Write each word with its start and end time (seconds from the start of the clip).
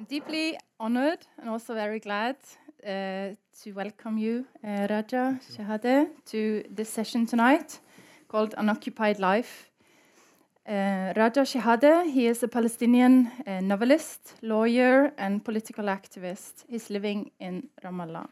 I'm 0.00 0.06
deeply 0.06 0.58
honored 0.78 1.26
and 1.38 1.50
also 1.50 1.74
very 1.74 2.00
glad 2.00 2.36
uh, 2.82 3.34
to 3.62 3.72
welcome 3.74 4.16
you, 4.16 4.46
uh, 4.64 4.86
Raja 4.88 5.38
Shehadeh, 5.52 6.08
to 6.24 6.64
this 6.70 6.88
session 6.88 7.26
tonight 7.26 7.80
called 8.26 8.54
Unoccupied 8.56 9.18
Life. 9.18 9.68
Uh, 10.66 11.12
Raja 11.14 11.42
Shehadeh, 11.42 12.10
he 12.10 12.28
is 12.28 12.42
a 12.42 12.48
Palestinian 12.48 13.30
uh, 13.46 13.60
novelist, 13.60 14.36
lawyer, 14.40 15.12
and 15.18 15.44
political 15.44 15.84
activist. 15.84 16.64
He's 16.66 16.88
living 16.88 17.30
in 17.38 17.68
Ramallah. 17.84 18.26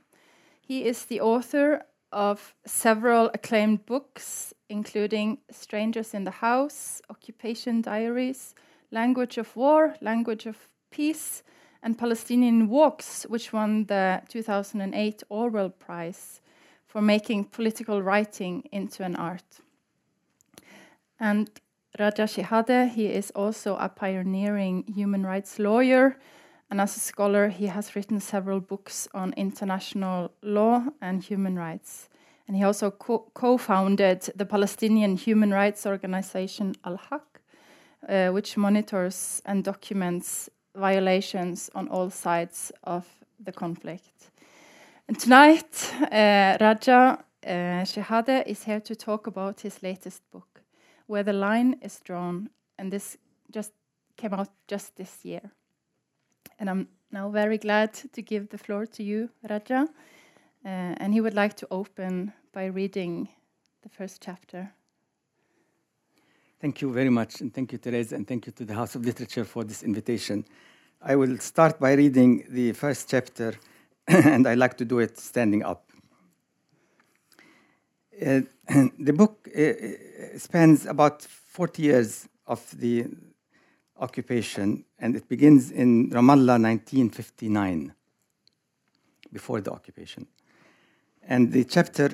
He 0.62 0.86
is 0.86 1.04
the 1.04 1.20
author 1.20 1.82
of 2.12 2.54
several 2.64 3.30
acclaimed 3.34 3.84
books, 3.84 4.54
including 4.70 5.36
Strangers 5.50 6.14
in 6.14 6.24
the 6.24 6.30
House, 6.30 7.02
Occupation 7.10 7.82
Diaries, 7.82 8.54
Language 8.90 9.36
of 9.36 9.54
War, 9.54 9.96
Language 10.00 10.46
of 10.46 10.56
Peace, 10.90 11.42
and 11.82 11.98
Palestinian 11.98 12.68
Walks, 12.68 13.24
which 13.28 13.52
won 13.52 13.84
the 13.86 14.22
2008 14.28 15.22
Orwell 15.28 15.70
Prize 15.70 16.40
for 16.86 17.02
making 17.02 17.44
political 17.44 18.02
writing 18.02 18.64
into 18.72 19.04
an 19.04 19.16
art. 19.16 19.60
And 21.20 21.50
Raja 21.98 22.24
Shehadeh, 22.24 22.90
he 22.90 23.06
is 23.06 23.30
also 23.32 23.76
a 23.76 23.88
pioneering 23.88 24.84
human 24.94 25.24
rights 25.24 25.58
lawyer, 25.58 26.16
and 26.70 26.80
as 26.80 26.96
a 26.96 27.00
scholar, 27.00 27.48
he 27.48 27.66
has 27.66 27.96
written 27.96 28.20
several 28.20 28.60
books 28.60 29.08
on 29.14 29.32
international 29.36 30.32
law 30.42 30.84
and 31.00 31.22
human 31.22 31.56
rights. 31.56 32.08
And 32.46 32.56
he 32.56 32.62
also 32.62 32.90
co 32.90 33.58
founded 33.58 34.30
the 34.36 34.46
Palestinian 34.46 35.16
human 35.16 35.50
rights 35.50 35.86
organization 35.86 36.74
Al 36.84 36.96
Haq, 36.96 37.40
uh, 38.08 38.28
which 38.28 38.56
monitors 38.56 39.42
and 39.44 39.64
documents 39.64 40.50
violations 40.78 41.70
on 41.74 41.88
all 41.88 42.10
sides 42.10 42.72
of 42.84 43.06
the 43.44 43.52
conflict. 43.52 44.30
And 45.08 45.18
tonight, 45.18 45.92
uh, 46.12 46.56
Raja 46.60 47.18
uh, 47.46 48.42
is 48.46 48.64
here 48.64 48.80
to 48.80 48.94
talk 48.94 49.26
about 49.26 49.60
his 49.60 49.82
latest 49.82 50.22
book, 50.30 50.62
Where 51.06 51.22
the 51.22 51.32
Line 51.32 51.76
is 51.82 52.00
Drawn, 52.00 52.50
and 52.78 52.92
this 52.92 53.16
just 53.50 53.72
came 54.16 54.34
out 54.34 54.50
just 54.66 54.96
this 54.96 55.24
year. 55.24 55.50
And 56.58 56.68
I'm 56.68 56.88
now 57.10 57.30
very 57.30 57.58
glad 57.58 57.94
to 58.12 58.22
give 58.22 58.48
the 58.48 58.58
floor 58.58 58.86
to 58.86 59.02
you, 59.02 59.30
Raja. 59.48 59.88
Uh, 60.64 60.68
and 61.00 61.14
he 61.14 61.20
would 61.20 61.34
like 61.34 61.54
to 61.54 61.66
open 61.70 62.32
by 62.52 62.66
reading 62.66 63.28
the 63.82 63.88
first 63.88 64.20
chapter. 64.20 64.72
Thank 66.60 66.82
you 66.82 66.92
very 66.92 67.10
much, 67.10 67.40
and 67.40 67.54
thank 67.54 67.72
you, 67.72 67.78
Therese, 67.78 68.12
and 68.12 68.26
thank 68.26 68.46
you 68.46 68.52
to 68.52 68.64
the 68.64 68.74
House 68.74 68.96
of 68.96 69.04
Literature 69.04 69.44
for 69.44 69.62
this 69.62 69.84
invitation. 69.84 70.44
I 71.00 71.14
will 71.14 71.38
start 71.38 71.78
by 71.78 71.92
reading 71.92 72.44
the 72.50 72.72
first 72.72 73.08
chapter, 73.08 73.54
and 74.08 74.48
I 74.48 74.54
like 74.54 74.76
to 74.78 74.84
do 74.84 74.98
it 74.98 75.16
standing 75.16 75.62
up. 75.62 75.84
Uh, 78.20 78.40
the 78.98 79.12
book 79.12 79.48
uh, 79.56 80.36
spans 80.36 80.86
about 80.86 81.22
40 81.22 81.82
years 81.82 82.28
of 82.48 82.68
the 82.76 83.06
occupation, 84.00 84.84
and 84.98 85.14
it 85.14 85.28
begins 85.28 85.70
in 85.70 86.10
Ramallah 86.10 86.60
1959, 86.60 87.94
before 89.32 89.60
the 89.60 89.70
occupation. 89.70 90.26
And 91.22 91.52
the 91.52 91.62
chapter 91.62 92.08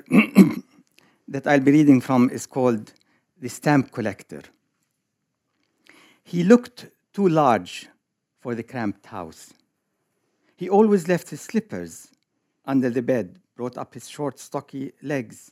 that 1.29 1.47
I'll 1.47 1.61
be 1.61 1.73
reading 1.73 2.03
from 2.03 2.29
is 2.29 2.45
called 2.45 2.93
The 3.41 3.49
Stamp 3.49 3.93
Collector. 3.93 4.43
He 6.23 6.45
looked 6.45 6.91
too 7.15 7.31
large 7.31 7.89
for 8.45 8.55
the 8.55 8.63
cramped 8.63 9.07
house. 9.07 9.55
He 10.55 10.69
always 10.69 11.09
left 11.09 11.31
his 11.31 11.41
slippers 11.41 12.09
under 12.67 12.91
the 12.91 13.01
bed, 13.01 13.41
brought 13.57 13.79
up 13.79 13.95
his 13.95 14.07
short, 14.07 14.39
stocky 14.39 14.93
legs, 15.01 15.51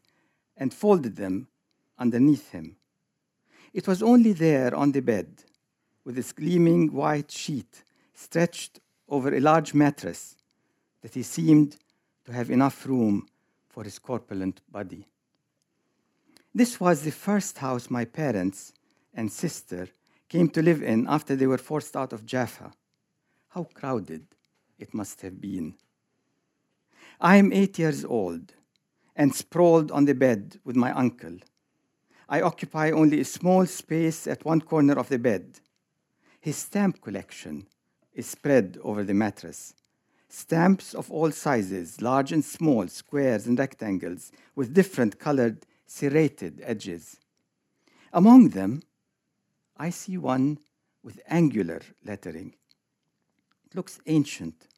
and 0.58 0.74
folded 0.74 1.16
them 1.16 1.48
underneath 1.98 2.50
him. 2.50 2.76
It 3.72 3.88
was 3.88 4.02
only 4.02 4.34
there 4.34 4.74
on 4.74 4.92
the 4.92 5.00
bed, 5.00 5.42
with 6.04 6.18
its 6.18 6.32
gleaming 6.32 6.92
white 6.92 7.30
sheet 7.30 7.82
stretched 8.12 8.78
over 9.08 9.34
a 9.34 9.40
large 9.40 9.72
mattress, 9.72 10.36
that 11.00 11.14
he 11.14 11.22
seemed 11.22 11.78
to 12.26 12.32
have 12.34 12.50
enough 12.50 12.84
room 12.84 13.26
for 13.70 13.84
his 13.84 13.98
corpulent 13.98 14.60
body. 14.70 15.06
This 16.54 16.78
was 16.78 17.00
the 17.00 17.10
first 17.10 17.56
house 17.56 17.88
my 17.88 18.04
parents 18.04 18.74
and 19.14 19.32
sister 19.32 19.88
came 20.28 20.50
to 20.50 20.60
live 20.60 20.82
in 20.82 21.06
after 21.08 21.34
they 21.34 21.46
were 21.46 21.56
forced 21.56 21.96
out 21.96 22.12
of 22.12 22.26
Jaffa. 22.26 22.74
How 23.54 23.64
crowded 23.64 24.24
it 24.78 24.94
must 24.94 25.20
have 25.20 25.38
been. 25.38 25.74
I 27.20 27.36
am 27.36 27.52
eight 27.52 27.78
years 27.78 28.02
old 28.02 28.54
and 29.14 29.34
sprawled 29.34 29.90
on 29.90 30.06
the 30.06 30.14
bed 30.14 30.58
with 30.64 30.74
my 30.74 30.90
uncle. 30.92 31.36
I 32.30 32.40
occupy 32.40 32.90
only 32.90 33.20
a 33.20 33.26
small 33.26 33.66
space 33.66 34.26
at 34.26 34.46
one 34.46 34.62
corner 34.62 34.94
of 34.94 35.10
the 35.10 35.18
bed. 35.18 35.60
His 36.40 36.56
stamp 36.56 37.02
collection 37.02 37.66
is 38.14 38.26
spread 38.26 38.78
over 38.82 39.04
the 39.04 39.12
mattress. 39.12 39.74
Stamps 40.30 40.94
of 40.94 41.10
all 41.10 41.30
sizes, 41.30 42.00
large 42.00 42.32
and 42.32 42.42
small, 42.42 42.88
squares 42.88 43.46
and 43.46 43.58
rectangles, 43.58 44.32
with 44.56 44.72
different 44.72 45.18
colored 45.18 45.66
serrated 45.86 46.62
edges. 46.64 47.18
Among 48.14 48.48
them, 48.48 48.82
I 49.76 49.90
see 49.90 50.16
one 50.16 50.58
with 51.02 51.20
angular 51.28 51.82
lettering. 52.02 52.54
Looks 53.74 54.00
ancient, 54.06 54.68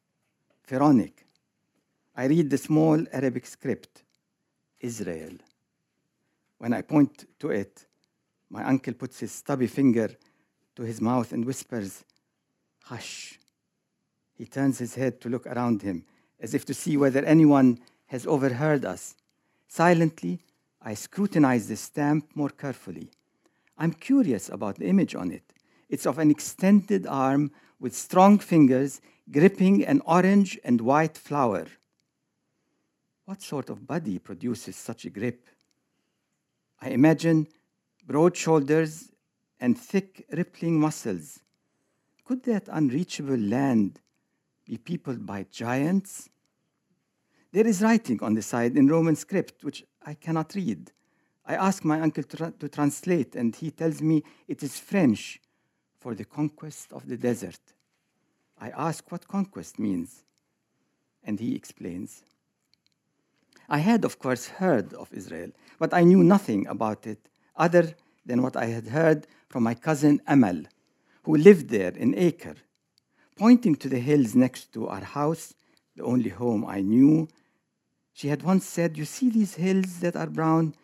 pharaonic. 0.62 1.27
I 2.15 2.27
read 2.27 2.50
the 2.50 2.59
small 2.59 3.05
Arabic 3.12 3.44
script, 3.47 4.05
Israel. 4.81 5.32
When 6.59 6.72
I 6.72 6.82
point 6.82 7.27
to 7.41 7.50
it, 7.50 7.87
my 8.50 8.65
uncle 8.65 8.94
puts 8.94 9.19
his 9.19 9.32
stubby 9.32 9.66
finger 9.66 10.10
to 10.77 10.82
his 10.82 11.00
mouth 11.00 11.32
and 11.32 11.44
whispers, 11.44 12.05
Hush. 12.84 13.41
He 14.37 14.47
turns 14.47 14.78
his 14.78 14.94
head 14.94 15.21
to 15.22 15.28
look 15.28 15.47
around 15.47 15.82
him, 15.82 16.05
as 16.38 16.55
if 16.55 16.65
to 16.66 16.75
see 16.75 16.97
whether 16.97 17.25
anyone 17.25 17.78
has 18.06 18.26
overheard 18.26 18.84
us. 18.84 19.16
Silently, 19.66 20.41
I 20.82 20.94
scrutinize 20.94 21.66
the 21.66 21.76
stamp 21.76 22.28
more 22.34 22.50
carefully. 22.50 23.11
I'm 23.78 23.93
curious 23.93 24.49
about 24.49 24.76
the 24.76 24.87
image 24.87 25.15
on 25.15 25.32
it. 25.32 25.53
It's 25.88 26.06
of 26.06 26.19
an 26.19 26.31
extended 26.31 27.06
arm 27.06 27.50
with 27.84 27.95
strong 27.95 28.39
fingers 28.39 29.03
gripping 29.31 29.84
an 29.84 30.00
orange 30.06 30.59
and 30.65 30.81
white 30.81 31.19
flower. 31.19 31.67
What 33.27 33.43
sort 33.43 33.69
of 33.69 33.87
body 33.87 34.19
produces 34.19 34.75
such 34.75 35.05
a 35.05 35.11
grip? 35.11 35.47
I 36.81 36.89
imagine 36.89 37.47
broad 38.06 38.39
shoulders 38.39 39.12
and 39.61 39.78
thick, 39.78 40.25
rippling 40.33 40.81
muscles. 40.81 41.41
Could 42.25 42.44
that 42.44 42.71
unreachable 42.73 43.37
land 43.37 44.00
be 44.65 44.78
peopled 44.78 45.27
by 45.27 45.44
giants? 45.50 46.31
There 47.53 47.67
is 47.67 47.83
writing 47.83 48.19
on 48.23 48.33
the 48.33 48.41
side 48.41 48.78
in 48.78 48.89
Roman 48.89 49.15
script, 49.15 49.62
which 49.62 49.84
I 50.06 50.15
cannot 50.15 50.55
read. 50.55 50.91
I 51.44 51.56
ask 51.56 51.84
my 51.84 52.00
uncle 52.00 52.25
to, 52.25 52.50
to 52.50 52.69
translate, 52.71 53.37
and 53.37 53.55
he 53.55 53.71
tells 53.71 54.00
me 54.00 54.23
it 54.49 54.62
is 54.62 54.78
French 54.78 55.39
for 55.99 56.15
the 56.15 56.25
conquest 56.25 56.94
of 56.94 57.06
the 57.06 57.19
desert. 57.19 57.74
I 58.59 58.71
ask 58.71 59.11
what 59.11 59.29
conquest 59.29 59.79
means, 59.79 60.25
and 61.23 61.39
he 61.41 61.55
explains. 61.55 62.23
I 63.69 63.79
had, 63.79 64.05
of 64.05 64.19
course, 64.19 64.47
heard 64.47 64.93
of 64.95 65.13
Israel, 65.13 65.51
but 65.79 65.95
I 65.95 66.03
knew 66.03 66.23
nothing 66.23 66.67
about 66.67 67.07
it 67.07 67.29
other 67.57 67.95
than 68.27 68.43
what 68.43 68.57
I 68.57 68.67
had 68.67 68.89
heard 68.89 69.27
from 69.49 69.63
my 69.63 69.75
cousin 69.75 70.21
Amal, 70.27 70.63
who 71.25 71.37
lived 71.37 71.69
there 71.69 71.91
in 71.91 72.15
Acre. 72.17 72.57
Pointing 73.37 73.75
to 73.77 73.89
the 73.89 73.99
hills 73.99 74.35
next 74.35 74.73
to 74.75 74.89
our 74.89 75.03
house, 75.03 75.55
the 75.97 76.05
only 76.05 76.31
home 76.31 76.65
I 76.67 76.81
knew, 76.81 77.29
she 78.12 78.29
had 78.29 78.43
once 78.43 78.65
said, 78.65 78.97
You 78.97 79.05
see 79.05 79.29
these 79.29 79.57
hills 79.57 79.99
that 80.00 80.15
are 80.17 80.29
brown? 80.29 80.75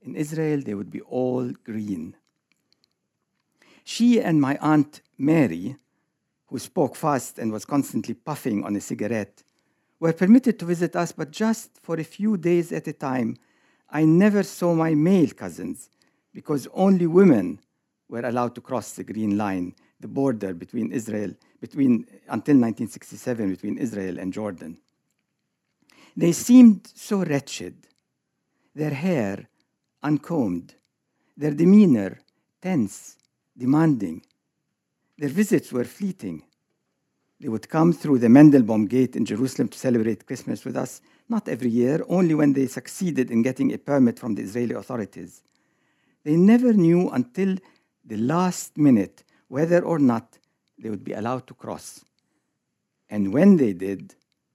In 0.00 0.14
Israel, 0.14 0.62
they 0.62 0.74
would 0.74 0.90
be 0.90 1.02
all 1.02 1.50
green. 1.64 2.16
She 3.84 4.20
and 4.20 4.40
my 4.40 4.56
aunt 4.60 5.02
Mary, 5.18 5.76
who 6.48 6.58
spoke 6.58 6.96
fast 6.96 7.38
and 7.38 7.52
was 7.52 7.64
constantly 7.64 8.14
puffing 8.14 8.64
on 8.64 8.74
a 8.76 8.80
cigarette, 8.80 9.42
were 10.00 10.12
permitted 10.12 10.58
to 10.58 10.64
visit 10.64 10.96
us, 10.96 11.12
but 11.12 11.30
just 11.30 11.70
for 11.80 11.96
a 11.98 12.04
few 12.04 12.36
days 12.36 12.72
at 12.72 12.86
a 12.86 12.92
time. 12.92 13.36
I 13.90 14.04
never 14.04 14.42
saw 14.42 14.74
my 14.74 14.94
male 14.94 15.30
cousins 15.30 15.88
because 16.32 16.68
only 16.74 17.06
women 17.06 17.60
were 18.08 18.20
allowed 18.20 18.54
to 18.54 18.60
cross 18.60 18.92
the 18.92 19.04
green 19.04 19.36
line, 19.36 19.74
the 20.00 20.08
border 20.08 20.54
between 20.54 20.92
Israel, 20.92 21.32
between 21.60 22.06
until 22.28 22.56
1967 22.56 23.50
between 23.50 23.78
Israel 23.78 24.18
and 24.18 24.32
Jordan. 24.32 24.78
They 26.16 26.32
seemed 26.32 26.88
so 26.94 27.24
wretched, 27.24 27.86
their 28.74 28.90
hair 28.90 29.48
uncombed, 30.02 30.74
their 31.36 31.52
demeanor 31.52 32.18
tense 32.60 33.16
demanding. 33.56 34.22
Their 35.18 35.28
visits 35.28 35.72
were 35.72 35.84
fleeting. 35.84 36.44
They 37.40 37.48
would 37.48 37.68
come 37.68 37.92
through 37.92 38.18
the 38.18 38.28
Mandelbaum 38.28 38.88
Gate 38.88 39.16
in 39.16 39.24
Jerusalem 39.24 39.68
to 39.68 39.78
celebrate 39.78 40.26
Christmas 40.26 40.64
with 40.64 40.76
us, 40.76 41.00
not 41.28 41.48
every 41.48 41.70
year, 41.70 42.04
only 42.08 42.34
when 42.34 42.52
they 42.52 42.66
succeeded 42.66 43.30
in 43.30 43.42
getting 43.42 43.72
a 43.72 43.78
permit 43.78 44.18
from 44.18 44.34
the 44.34 44.42
Israeli 44.42 44.74
authorities. 44.74 45.42
They 46.24 46.36
never 46.36 46.72
knew 46.72 47.10
until 47.10 47.56
the 48.04 48.16
last 48.16 48.76
minute 48.78 49.24
whether 49.48 49.84
or 49.84 49.98
not 49.98 50.38
they 50.78 50.90
would 50.90 51.04
be 51.04 51.12
allowed 51.12 51.46
to 51.48 51.54
cross. 51.54 52.04
And 53.10 53.32
when 53.32 53.56
they 53.56 53.72
did, 53.72 54.14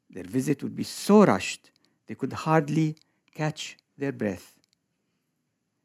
their 0.10 0.24
visit 0.24 0.64
would 0.64 0.76
be 0.76 0.84
so 0.84 1.26
rushed 1.26 1.72
they 2.08 2.16
could 2.16 2.34
hardly 2.34 2.96
catch 3.34 3.78
their 3.98 4.12
breath. 4.12 4.54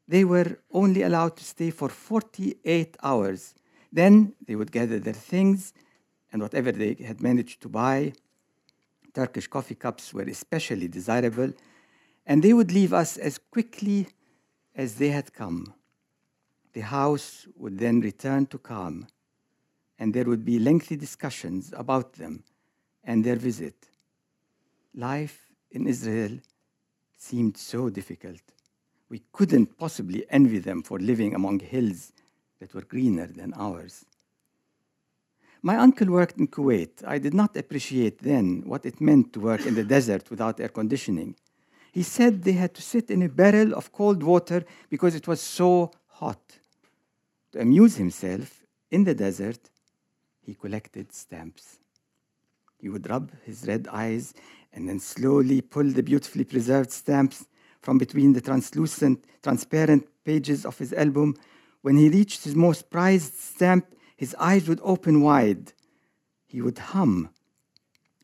They 0.07 0.23
were 0.23 0.59
only 0.71 1.03
allowed 1.03 1.37
to 1.37 1.43
stay 1.43 1.69
for 1.71 1.89
48 1.89 2.97
hours. 3.01 3.53
Then 3.91 4.33
they 4.45 4.55
would 4.55 4.71
gather 4.71 4.99
their 4.99 5.13
things 5.13 5.73
and 6.31 6.41
whatever 6.41 6.71
they 6.71 6.93
had 6.93 7.21
managed 7.21 7.61
to 7.61 7.69
buy. 7.69 8.13
Turkish 9.13 9.47
coffee 9.47 9.75
cups 9.75 10.13
were 10.13 10.23
especially 10.23 10.87
desirable, 10.87 11.51
and 12.25 12.43
they 12.43 12.53
would 12.53 12.71
leave 12.71 12.93
us 12.93 13.17
as 13.17 13.39
quickly 13.39 14.07
as 14.75 14.95
they 14.95 15.09
had 15.09 15.33
come. 15.33 15.73
The 16.73 16.81
house 16.81 17.47
would 17.55 17.79
then 17.79 18.01
return 18.01 18.45
to 18.47 18.59
calm, 18.59 19.07
and 19.97 20.13
there 20.13 20.25
would 20.25 20.45
be 20.45 20.59
lengthy 20.59 20.95
discussions 20.95 21.73
about 21.75 22.13
them 22.13 22.43
and 23.03 23.23
their 23.23 23.35
visit. 23.35 23.89
Life 24.93 25.49
in 25.71 25.87
Israel 25.87 26.39
seemed 27.17 27.57
so 27.57 27.89
difficult. 27.89 28.41
We 29.09 29.23
couldn't 29.31 29.77
possibly 29.77 30.25
envy 30.29 30.59
them 30.59 30.83
for 30.83 30.99
living 30.99 31.33
among 31.33 31.59
hills 31.61 32.13
that 32.59 32.73
were 32.73 32.81
greener 32.81 33.27
than 33.27 33.53
ours. 33.53 34.05
My 35.61 35.75
uncle 35.75 36.07
worked 36.07 36.37
in 36.37 36.47
Kuwait. 36.47 37.03
I 37.05 37.17
did 37.17 37.33
not 37.33 37.57
appreciate 37.57 38.19
then 38.19 38.63
what 38.65 38.85
it 38.85 39.01
meant 39.01 39.33
to 39.33 39.41
work 39.41 39.65
in 39.65 39.75
the 39.75 39.83
desert 39.83 40.29
without 40.29 40.59
air 40.59 40.69
conditioning. 40.69 41.35
He 41.91 42.03
said 42.03 42.43
they 42.43 42.53
had 42.53 42.73
to 42.75 42.81
sit 42.81 43.09
in 43.11 43.23
a 43.23 43.29
barrel 43.29 43.73
of 43.73 43.91
cold 43.91 44.23
water 44.23 44.63
because 44.89 45.15
it 45.15 45.27
was 45.27 45.41
so 45.41 45.91
hot. 46.07 46.59
To 47.51 47.61
amuse 47.61 47.95
himself 47.97 48.63
in 48.91 49.03
the 49.03 49.15
desert, 49.15 49.59
he 50.45 50.53
collected 50.53 51.11
stamps. 51.11 51.79
He 52.79 52.89
would 52.89 53.09
rub 53.09 53.31
his 53.43 53.67
red 53.67 53.87
eyes 53.91 54.33
and 54.71 54.87
then 54.87 54.99
slowly 54.99 55.61
pull 55.61 55.89
the 55.91 56.03
beautifully 56.03 56.45
preserved 56.45 56.91
stamps 56.91 57.45
from 57.81 57.97
between 57.97 58.33
the 58.33 58.41
translucent, 58.41 59.23
transparent 59.41 60.07
pages 60.23 60.65
of 60.65 60.77
his 60.77 60.93
album. 60.93 61.35
When 61.81 61.97
he 61.97 62.09
reached 62.09 62.43
his 62.43 62.55
most 62.55 62.89
prized 62.89 63.35
stamp, 63.35 63.95
his 64.17 64.35
eyes 64.35 64.67
would 64.67 64.81
open 64.83 65.21
wide. 65.21 65.73
He 66.45 66.61
would 66.61 66.77
hum 66.77 67.29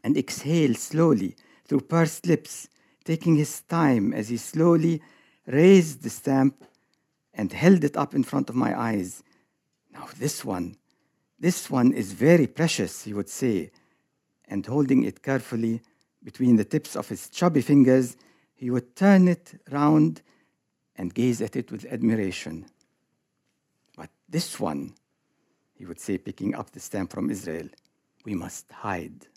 and 0.04 0.18
exhale 0.18 0.76
slowly 0.76 1.36
through 1.66 1.82
pursed 1.82 2.26
lips, 2.26 2.68
taking 3.04 3.36
his 3.36 3.62
time 3.62 4.14
as 4.14 4.30
he 4.30 4.38
slowly 4.38 5.02
raised 5.48 6.04
the 6.04 6.10
stamp 6.10 6.66
and 7.34 7.52
held 7.54 7.84
it 7.84 7.96
up 7.96 8.14
in 8.14 8.24
front 8.24 8.50
of 8.50 8.56
my 8.56 8.78
eyes. 8.78 9.24
Now, 9.94 10.08
this 10.18 10.44
one, 10.44 10.76
this 11.40 11.70
one 11.70 11.94
is 11.94 12.14
very 12.14 12.48
precious, 12.48 13.04
he 13.04 13.14
would 13.14 13.30
say, 13.30 13.72
and 14.48 14.66
holding 14.66 15.04
it 15.04 15.22
carefully 15.22 15.82
between 16.24 16.56
the 16.56 16.66
tips 16.66 16.96
of 16.96 17.08
his 17.08 17.30
chubby 17.30 17.62
fingers, 17.62 18.18
he 18.56 18.70
would 18.70 18.96
turn 18.96 19.28
it 19.28 19.62
round 19.70 20.22
and 20.96 21.14
gaze 21.14 21.42
at 21.42 21.56
it 21.56 21.72
with 21.72 21.86
admiration. 21.86 22.66
But 23.96 24.10
this 24.30 24.60
one, 24.60 24.94
he 25.74 25.86
would 25.86 26.00
say, 26.00 26.18
picking 26.18 26.56
up 26.56 26.72
the 26.72 26.80
stamp 26.80 27.12
from 27.12 27.30
Israel, 27.30 27.68
we 28.24 28.36
must 28.36 28.72
hide. 28.72 29.28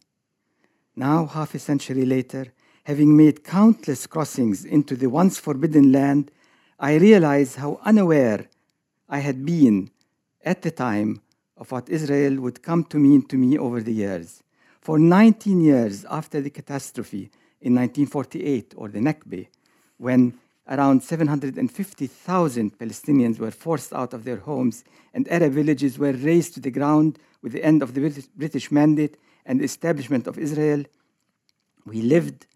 Now, 0.97 1.27
half 1.27 1.55
a 1.55 1.59
century 1.59 2.05
later, 2.05 2.53
having 2.85 3.17
made 3.17 3.45
countless 3.45 4.07
crossings 4.07 4.65
into 4.65 4.97
the 4.97 5.09
once 5.09 5.39
forbidden 5.39 5.93
land, 5.93 6.31
I 6.81 6.95
realize 6.97 7.57
how 7.57 7.81
unaware 7.85 8.49
I 9.09 9.19
had 9.19 9.45
been 9.45 9.91
at 10.45 10.63
the 10.63 10.71
time 10.71 11.23
of 11.57 11.71
what 11.73 11.89
Israel 11.89 12.41
would 12.41 12.63
come 12.63 12.85
to 12.85 12.99
mean 12.99 13.23
to 13.29 13.37
me 13.37 13.59
over 13.59 13.81
the 13.81 13.93
years. 13.93 14.43
For 14.81 14.99
19 14.99 15.61
years 15.61 16.05
after 16.07 16.41
the 16.41 16.51
catastrophe 16.51 17.31
in 17.61 17.75
1948, 17.75 18.75
or 18.77 18.89
the 18.89 19.01
Nakba, 19.01 19.49
when 19.99 20.39
around 20.69 21.03
750,000 21.03 22.79
Palestinians 22.79 23.39
were 23.39 23.51
forced 23.51 23.93
out 23.93 24.13
of 24.13 24.25
their 24.25 24.37
homes 24.37 24.85
and 25.15 25.27
Arab 25.29 25.53
villages 25.53 25.99
were 25.99 26.13
razed 26.13 26.55
to 26.55 26.61
the 26.61 26.71
ground 26.71 27.19
with 27.43 27.53
the 27.53 27.65
end 27.65 27.83
of 27.83 27.95
the 27.95 28.25
British 28.37 28.71
mandate 28.71 29.17
and 29.47 29.61
the 29.61 29.65
establishment 29.65 30.27
of 30.27 30.39
Israel, 30.39 30.85
we 31.87 32.03
lived 32.03 32.47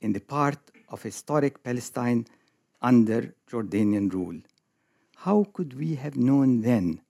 in 0.00 0.12
the 0.12 0.20
part 0.20 0.58
of 0.88 1.02
historic 1.02 1.62
Palestine 1.64 2.26
under 2.80 3.34
Jordanian 3.50 4.12
rule. 4.12 4.38
How 5.16 5.46
could 5.52 5.76
we 5.76 5.96
have 5.96 6.16
known 6.16 6.60
then 6.62 7.00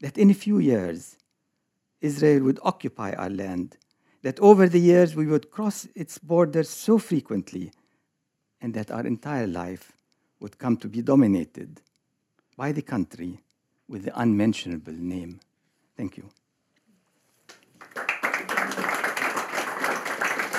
that 0.00 0.16
in 0.16 0.30
a 0.30 0.34
few 0.34 0.58
years 0.58 1.16
Israel 2.00 2.44
would 2.44 2.60
occupy 2.62 3.12
our 3.12 3.28
land, 3.28 3.76
that 4.22 4.40
over 4.40 4.68
the 4.68 4.80
years 4.80 5.14
we 5.14 5.26
would 5.26 5.50
cross 5.50 5.86
its 5.94 6.18
borders 6.18 6.70
so 6.70 6.98
frequently, 6.98 7.72
and 8.66 8.74
that 8.74 8.90
our 8.90 9.06
entire 9.06 9.46
life 9.46 9.92
would 10.40 10.58
come 10.58 10.76
to 10.76 10.88
be 10.88 11.00
dominated 11.00 11.80
by 12.56 12.72
the 12.72 12.82
country 12.82 13.38
with 13.86 14.02
the 14.02 14.20
unmentionable 14.20 14.92
name. 14.92 15.38
Thank 15.96 16.16
you. 16.16 16.28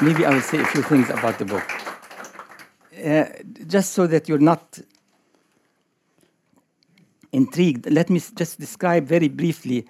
Maybe 0.02 0.26
I 0.26 0.30
will 0.30 0.42
say 0.42 0.62
a 0.62 0.66
few 0.68 0.84
things 0.84 1.10
about 1.10 1.38
the 1.38 1.44
book. 1.44 1.70
Uh, 3.06 3.26
just 3.68 3.92
so 3.92 4.08
that 4.08 4.30
you're 4.30 4.48
not 4.54 4.80
intrigued, 7.34 7.92
let 7.92 8.10
me 8.10 8.22
just 8.38 8.58
describe 8.58 9.06
very 9.06 9.28
briefly 9.28 9.86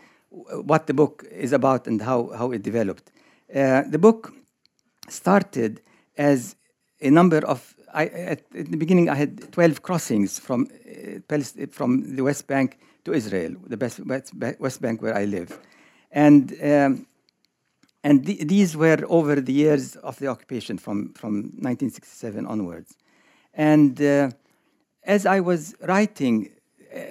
what 0.65 0.87
the 0.87 0.93
book 0.95 1.23
is 1.29 1.53
about 1.53 1.85
and 1.85 2.01
how, 2.01 2.31
how 2.35 2.51
it 2.51 2.63
developed. 2.63 3.11
Uh, 3.53 3.83
the 3.87 3.99
book 3.99 4.33
started 5.07 5.81
as 6.17 6.55
a 6.99 7.11
number 7.11 7.45
of 7.45 7.76
I, 7.93 8.05
at, 8.05 8.51
the 8.51 8.77
beginning, 8.77 9.09
I 9.09 9.15
had 9.15 9.51
12 9.51 9.81
crossings 9.81 10.39
from, 10.39 10.67
uh, 10.85 11.67
from 11.71 12.15
the 12.15 12.23
West 12.23 12.47
Bank 12.47 12.79
to 13.05 13.13
Israel, 13.13 13.55
the 13.65 14.55
West 14.59 14.81
Bank 14.81 15.01
where 15.01 15.15
I 15.15 15.25
live. 15.25 15.57
And, 16.11 16.53
um, 16.61 17.07
and 18.03 18.25
th 18.25 18.47
these 18.47 18.77
were 18.77 19.03
over 19.07 19.41
the 19.41 19.53
years 19.53 19.95
of 19.97 20.17
the 20.19 20.27
occupation 20.27 20.77
from, 20.77 21.13
from 21.13 21.33
1967 21.59 22.45
onwards. 22.45 22.97
And 23.53 24.01
uh, 24.01 24.31
as 25.03 25.25
I 25.25 25.39
was 25.39 25.75
writing 25.81 26.49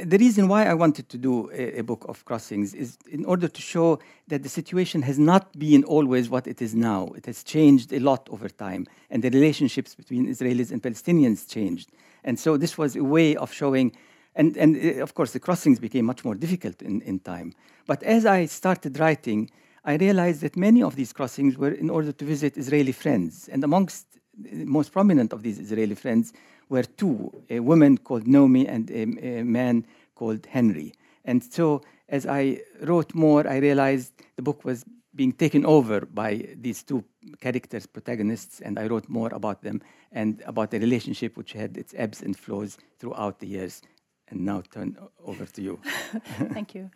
the 0.05 0.19
reason 0.19 0.49
why 0.49 0.67
I 0.67 0.75
wanted 0.75 1.09
to 1.09 1.19
do 1.19 1.51
a, 1.53 1.79
a, 1.79 1.83
book 1.83 2.05
of 2.09 2.25
crossings 2.25 2.75
is 2.75 2.99
in 3.11 3.25
order 3.25 3.49
to 3.49 3.63
show 3.63 3.99
that 4.29 4.43
the 4.43 4.49
situation 4.49 5.03
has 5.03 5.19
not 5.19 5.57
been 5.59 5.85
always 5.85 6.29
what 6.29 6.47
it 6.47 6.63
is 6.63 6.75
now. 6.75 7.09
It 7.17 7.27
has 7.27 7.43
changed 7.43 7.93
a 7.93 8.01
lot 8.01 8.29
over 8.31 8.49
time, 8.49 8.87
and 9.11 9.23
the 9.23 9.31
relationships 9.31 9.95
between 9.95 10.29
Israelis 10.29 10.71
and 10.71 10.83
Palestinians 10.83 11.49
changed. 11.49 11.91
And 12.25 12.39
so 12.39 12.57
this 12.57 12.77
was 12.77 12.97
a 12.97 13.05
way 13.05 13.37
of 13.37 13.53
showing, 13.53 13.97
and, 14.35 14.57
and 14.57 14.77
uh, 14.77 15.03
of 15.03 15.15
course, 15.15 15.33
the 15.33 15.41
crossings 15.41 15.79
became 15.79 16.05
much 16.05 16.25
more 16.25 16.35
difficult 16.35 16.83
in, 16.83 17.01
in 17.03 17.21
time. 17.21 17.53
But 17.87 18.03
as 18.03 18.27
I 18.27 18.47
started 18.47 18.99
writing, 18.99 19.51
I 19.85 19.95
realized 19.95 20.41
that 20.41 20.57
many 20.57 20.83
of 20.83 20.97
these 20.97 21.13
crossings 21.13 21.57
were 21.57 21.71
in 21.71 21.91
order 21.91 22.13
to 22.13 22.25
visit 22.25 22.57
Israeli 22.57 22.93
friends. 22.93 23.49
And 23.49 23.63
amongst 23.63 24.07
the 24.37 24.65
most 24.65 24.93
prominent 24.93 25.33
of 25.33 25.43
these 25.43 25.59
Israeli 25.59 25.95
friends 25.95 26.33
were 26.69 26.83
two 26.83 27.45
a 27.51 27.61
woman 27.61 27.99
called 27.99 28.27
Naomi 28.27 28.67
and 28.67 28.91
a, 28.91 29.03
a 29.41 29.45
man 29.45 29.87
called 30.15 30.47
Henry. 30.47 30.95
And 31.25 31.43
so, 31.43 31.83
as 32.09 32.27
I 32.27 32.61
wrote 32.83 33.15
more, 33.15 33.47
I 33.47 33.57
realized 33.59 34.13
the 34.37 34.43
book 34.43 34.65
was 34.65 34.85
being 35.15 35.33
taken 35.33 35.65
over 35.65 36.03
by 36.03 36.47
these 36.61 36.83
two 36.83 37.03
characters, 37.41 37.87
protagonists, 37.87 38.61
and 38.61 38.79
I 38.79 38.87
wrote 38.87 39.09
more 39.09 39.33
about 39.33 39.63
them 39.63 39.81
and 40.13 40.43
about 40.47 40.71
the 40.71 40.79
relationship 40.79 41.37
which 41.37 41.53
had 41.53 41.77
its 41.77 41.95
ebbs 41.97 42.23
and 42.23 42.37
flows 42.37 42.79
throughout 42.99 43.41
the 43.41 43.47
years. 43.47 43.83
And 44.29 44.45
now 44.45 44.63
turn 44.71 44.97
over 45.25 45.47
to 45.47 45.63
you. 45.63 45.81
Thank 46.53 46.75
you. 46.75 46.91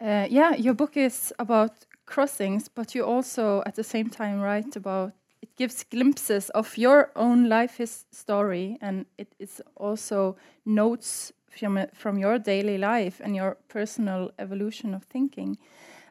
Uh, 0.00 0.26
yeah, 0.28 0.54
your 0.54 0.74
book 0.74 0.96
is 0.96 1.32
about 1.38 1.72
crossings, 2.06 2.68
but 2.68 2.94
you 2.94 3.04
also 3.04 3.62
at 3.66 3.76
the 3.76 3.84
same 3.84 4.10
time 4.10 4.40
write 4.40 4.74
about 4.76 5.12
it 5.42 5.56
gives 5.56 5.84
glimpses 5.84 6.50
of 6.50 6.78
your 6.78 7.10
own 7.16 7.48
life 7.48 7.80
story, 8.12 8.78
and 8.80 9.04
it 9.18 9.34
is 9.38 9.60
also 9.76 10.36
notes 10.64 11.32
from 11.50 11.86
from 11.92 12.18
your 12.18 12.38
daily 12.38 12.78
life 12.78 13.20
and 13.24 13.36
your 13.36 13.56
personal 13.68 14.30
evolution 14.38 14.94
of 14.94 15.02
thinking 15.04 15.58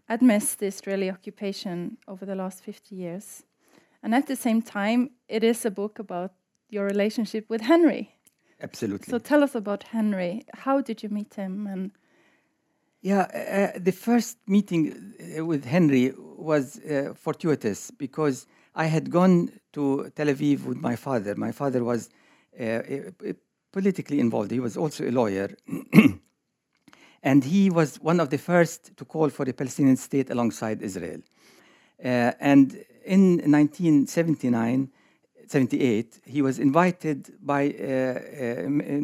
amidst 0.09 0.59
the 0.59 0.67
Israeli 0.67 1.09
occupation 1.09 1.97
over 2.07 2.25
the 2.25 2.35
last 2.35 2.63
50 2.63 2.95
years. 2.95 3.43
And 4.03 4.13
at 4.13 4.27
the 4.27 4.35
same 4.35 4.61
time, 4.61 5.11
it 5.27 5.43
is 5.43 5.65
a 5.65 5.71
book 5.71 5.99
about 5.99 6.31
your 6.69 6.85
relationship 6.85 7.45
with 7.49 7.61
Henry. 7.61 8.15
Absolutely. 8.61 9.09
So 9.11 9.19
tell 9.19 9.43
us 9.43 9.55
about 9.55 9.83
Henry. 9.83 10.43
How 10.53 10.81
did 10.81 11.03
you 11.03 11.09
meet 11.09 11.33
him? 11.35 11.67
And 11.67 11.91
yeah, 13.01 13.71
uh, 13.75 13.79
the 13.79 13.91
first 13.91 14.37
meeting 14.47 15.13
uh, 15.37 15.45
with 15.45 15.65
Henry 15.65 16.13
was 16.17 16.79
uh, 16.79 17.13
fortuitous 17.15 17.91
because 17.91 18.47
I 18.73 18.85
had 18.85 19.09
gone 19.09 19.51
to 19.73 20.11
Tel 20.15 20.27
Aviv 20.27 20.63
with 20.63 20.77
my 20.77 20.95
father. 20.95 21.35
My 21.35 21.51
father 21.51 21.83
was 21.83 22.09
uh, 22.59 22.63
uh, 22.63 23.33
politically 23.71 24.19
involved. 24.19 24.51
He 24.51 24.59
was 24.59 24.77
also 24.77 25.07
a 25.07 25.11
lawyer. 25.11 25.49
and 27.23 27.43
he 27.43 27.69
was 27.69 27.97
one 28.01 28.19
of 28.19 28.29
the 28.29 28.37
first 28.37 28.95
to 28.97 29.05
call 29.05 29.29
for 29.29 29.43
a 29.49 29.53
Palestinian 29.53 29.97
state 29.97 30.29
alongside 30.29 30.81
Israel. 30.81 31.21
Uh, 32.03 32.31
and 32.39 32.83
in 33.05 33.37
1979, 33.51 34.89
78, 35.47 36.21
he 36.25 36.41
was 36.41 36.57
invited 36.57 37.33
by 37.41 37.65
uh, 37.65 37.73
uh, 37.73 38.19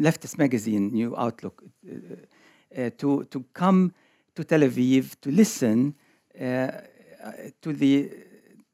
leftist 0.00 0.38
magazine, 0.38 0.90
New 0.92 1.14
Outlook, 1.16 1.62
uh, 1.86 2.90
to, 2.96 3.24
to 3.24 3.44
come 3.52 3.92
to 4.34 4.44
Tel 4.44 4.60
Aviv 4.60 5.20
to 5.20 5.30
listen 5.30 5.94
to 6.34 7.72
the 7.72 8.10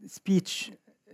speech 0.07 0.71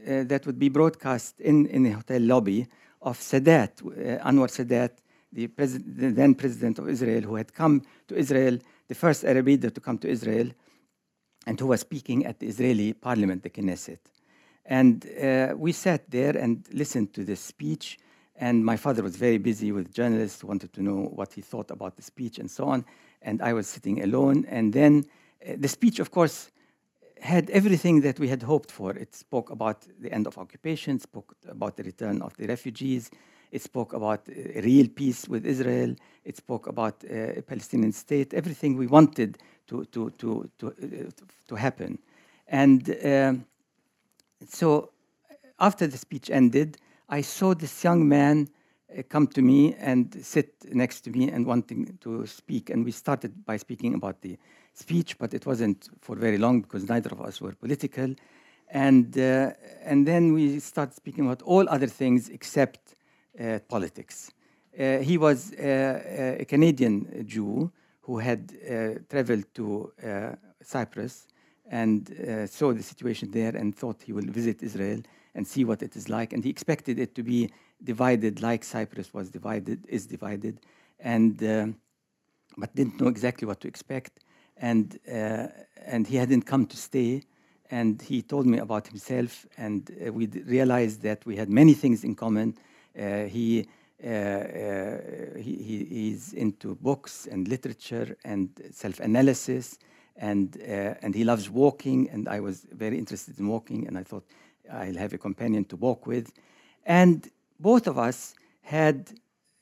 that 0.07 0.47
would 0.47 0.59
be 0.59 0.69
broadcast 0.69 1.41
in, 1.41 1.67
in 1.67 1.87
a 1.87 1.93
hotel 1.93 2.21
lobby 2.21 2.67
of 3.03 3.19
Sadat, 3.19 3.83
Anwar 4.23 4.49
Sadat, 4.49 4.91
the, 5.33 5.47
the, 5.47 6.11
then 6.11 6.35
president 6.35 6.79
of 6.79 6.89
Israel, 6.89 7.23
who 7.23 7.37
had 7.37 7.53
come 7.53 7.83
to 8.09 8.17
Israel, 8.17 8.59
the 8.89 8.95
first 8.95 9.25
Arab 9.25 9.47
leader 9.47 9.71
to 9.71 9.81
come 9.81 9.99
to 9.99 10.09
Israel, 10.09 10.51
and 11.47 11.59
who 11.59 11.69
was 11.69 11.81
speaking 11.81 12.27
at 12.27 12.39
the 12.39 12.47
Israeli 12.47 12.93
parliament, 12.93 13.43
the 13.43 13.51
Knesset. 13.51 13.99
And 14.67 15.07
uh, 15.23 15.55
we 15.57 15.73
sat 15.73 16.11
there 16.11 16.37
and 16.37 16.67
listened 16.73 17.13
to 17.15 17.25
the 17.25 17.37
speech. 17.37 17.99
And 18.37 18.65
my 18.65 18.77
father 18.77 19.03
was 19.03 19.17
very 19.17 19.39
busy 19.39 19.73
with 19.73 19.93
journalists, 19.93 20.45
wanted 20.45 20.73
to 20.75 20.83
know 20.83 21.11
what 21.15 21.33
he 21.33 21.41
thought 21.41 21.71
about 21.71 21.97
the 21.97 22.03
speech 22.03 22.39
and 22.39 22.51
so 22.51 22.65
on. 22.65 22.85
And 23.23 23.43
I 23.43 23.53
was 23.53 23.67
sitting 23.67 24.03
alone. 24.03 24.47
And 24.49 24.73
then 24.73 25.05
uh, 25.47 25.55
the 25.59 25.69
speech, 25.69 25.99
of 25.99 26.11
course, 26.11 26.51
had 27.21 27.51
everything 27.51 28.01
that 28.01 28.19
we 28.19 28.29
had 28.29 28.43
hoped 28.43 28.71
for. 28.71 28.93
It 28.93 29.15
spoke 29.15 29.51
about 29.51 29.87
the 30.01 30.13
end 30.13 30.27
of 30.27 30.39
occupation, 30.39 30.99
spoke 30.99 31.37
about 31.49 31.77
the 31.77 31.83
return 31.83 32.23
of 32.23 32.37
the 32.37 32.47
refugees, 32.47 33.11
it 33.53 33.63
spoke 33.63 33.93
about 33.93 34.29
a 34.29 34.61
real 34.63 34.89
peace 34.89 35.29
with 35.29 35.45
Israel, 35.45 35.95
it 36.25 36.37
spoke 36.37 36.67
about 36.67 37.05
uh, 37.05 37.39
a 37.39 37.43
Palestinian 37.43 37.93
state, 37.93 38.33
everything 38.33 38.77
we 38.77 38.87
wanted 38.87 39.39
to, 39.67 39.85
to, 39.87 40.11
to, 40.11 40.49
to, 40.59 40.69
uh, 40.69 41.11
to 41.49 41.55
happen. 41.55 41.99
And 42.47 42.97
um, 43.05 43.45
so 44.49 44.91
after 45.59 45.87
the 45.87 45.99
speech 45.99 46.31
ended, 46.31 46.79
I 47.09 47.23
saw 47.23 47.55
this 47.55 47.85
young 47.85 48.09
man 48.09 48.49
uh, 48.97 49.03
come 49.09 49.27
to 49.29 49.43
me 49.43 49.75
and 49.75 50.17
sit 50.25 50.55
next 50.73 51.03
to 51.03 51.11
me 51.11 51.31
and 51.31 51.45
wanting 51.45 51.99
to 52.01 52.27
speak. 52.27 52.71
And 52.71 52.85
we 52.85 52.93
started 52.93 53.45
by 53.45 53.57
speaking 53.57 53.95
about 53.95 54.21
the 54.23 54.39
speech, 54.75 55.19
but 55.19 55.35
it 55.35 55.47
wasn't 55.47 55.89
for 56.01 56.17
very 56.17 56.39
long 56.39 56.63
because 56.63 56.89
neither 56.89 57.11
of 57.11 57.21
us 57.21 57.41
were 57.41 57.53
political. 57.53 58.15
And, 58.71 59.17
uh, 59.19 59.51
and 59.83 60.07
then 60.07 60.33
we 60.33 60.61
started 60.61 60.95
speaking 60.95 61.27
about 61.27 61.43
all 61.43 61.69
other 61.69 61.89
things 61.89 62.29
except 62.29 62.95
uh, 63.39 63.59
politics. 63.69 64.31
Uh, 64.79 64.99
he 64.99 65.19
was 65.19 65.53
uh, 65.55 66.37
a 66.39 66.45
Canadian 66.45 67.25
Jew 67.27 67.71
who 68.03 68.19
had 68.19 68.53
uh, 68.69 69.01
traveled 69.09 69.45
to 69.55 69.93
Cyprus 70.63 71.27
and 71.71 72.11
uh, 72.13 72.47
saw 72.47 72.73
the 72.73 72.83
situation 72.83 73.31
there 73.31 73.55
and 73.55 73.75
thought 73.75 74.03
he 74.03 74.13
will 74.13 74.27
visit 74.27 74.63
Israel 74.63 75.01
and 75.35 75.47
see 75.47 75.65
what 75.65 75.83
it 75.83 75.97
is 75.97 76.09
like. 76.09 76.33
And 76.33 76.45
he 76.45 76.51
expected 76.51 76.99
it 76.99 77.15
to 77.15 77.23
be 77.23 77.51
divided 77.83 78.43
like 78.43 78.65
Cyprus 78.65 79.15
was 79.15 79.31
divided, 79.31 79.87
is 79.89 80.07
divided, 80.07 80.61
and 80.99 81.43
uh, 81.43 81.67
but 82.59 82.75
didn't 82.75 83.01
know 83.01 83.09
exactly 83.09 83.47
what 83.47 83.61
to 83.61 83.69
expect. 83.69 84.21
And 84.61 84.99
uh, 85.09 85.49
and 85.87 86.07
he 86.07 86.17
hadn't 86.17 86.47
come 86.47 86.67
to 86.67 86.77
stay. 86.77 87.23
And 87.71 88.03
he 88.03 88.23
told 88.23 88.47
me 88.47 88.59
about 88.59 88.89
himself, 88.89 89.47
and 89.57 89.91
uh, 89.91 90.13
we 90.13 90.27
realized 90.27 91.03
that 91.03 91.25
we 91.27 91.37
had 91.37 91.49
many 91.49 91.75
things 91.75 92.05
in 92.05 92.15
common. 92.15 92.55
Uh, 92.99 93.25
he. 93.25 93.67
Uh, 94.03 95.37
he, 95.37 95.57
he, 95.57 95.85
he's 95.85 96.33
into 96.33 96.75
books 96.77 97.29
and 97.31 97.49
literature 97.49 98.17
and 98.25 98.49
self-analysis, 98.73 99.79
and 100.17 100.57
uh, 100.57 100.95
and 101.03 101.15
he 101.15 101.23
loves 101.23 101.51
walking, 101.51 102.09
and 102.11 102.27
I 102.27 102.41
was 102.41 102.67
very 102.73 102.97
interested 102.97 103.39
in 103.39 103.47
walking, 103.47 103.87
and 103.87 103.99
I 103.99 104.03
thought 104.03 104.25
I'll 104.73 104.97
have 104.97 105.13
a 105.13 105.19
companion 105.19 105.67
to 105.67 105.77
walk 105.77 106.07
with, 106.07 106.33
and 106.87 107.31
both 107.59 107.87
of 107.87 107.99
us 107.99 108.35
had 108.63 109.13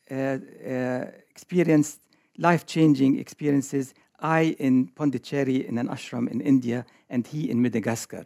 uh, 0.09 0.15
uh, 0.15 1.11
experienced 1.31 1.99
life-changing 2.37 3.19
experiences. 3.19 3.93
I 4.21 4.57
in 4.59 4.89
Pondicherry 4.89 5.67
in 5.67 5.79
an 5.79 5.89
ashram 5.89 6.29
in 6.29 6.41
India, 6.41 6.85
and 7.09 7.27
he 7.27 7.51
in 7.51 7.63
Madagascar, 7.63 8.25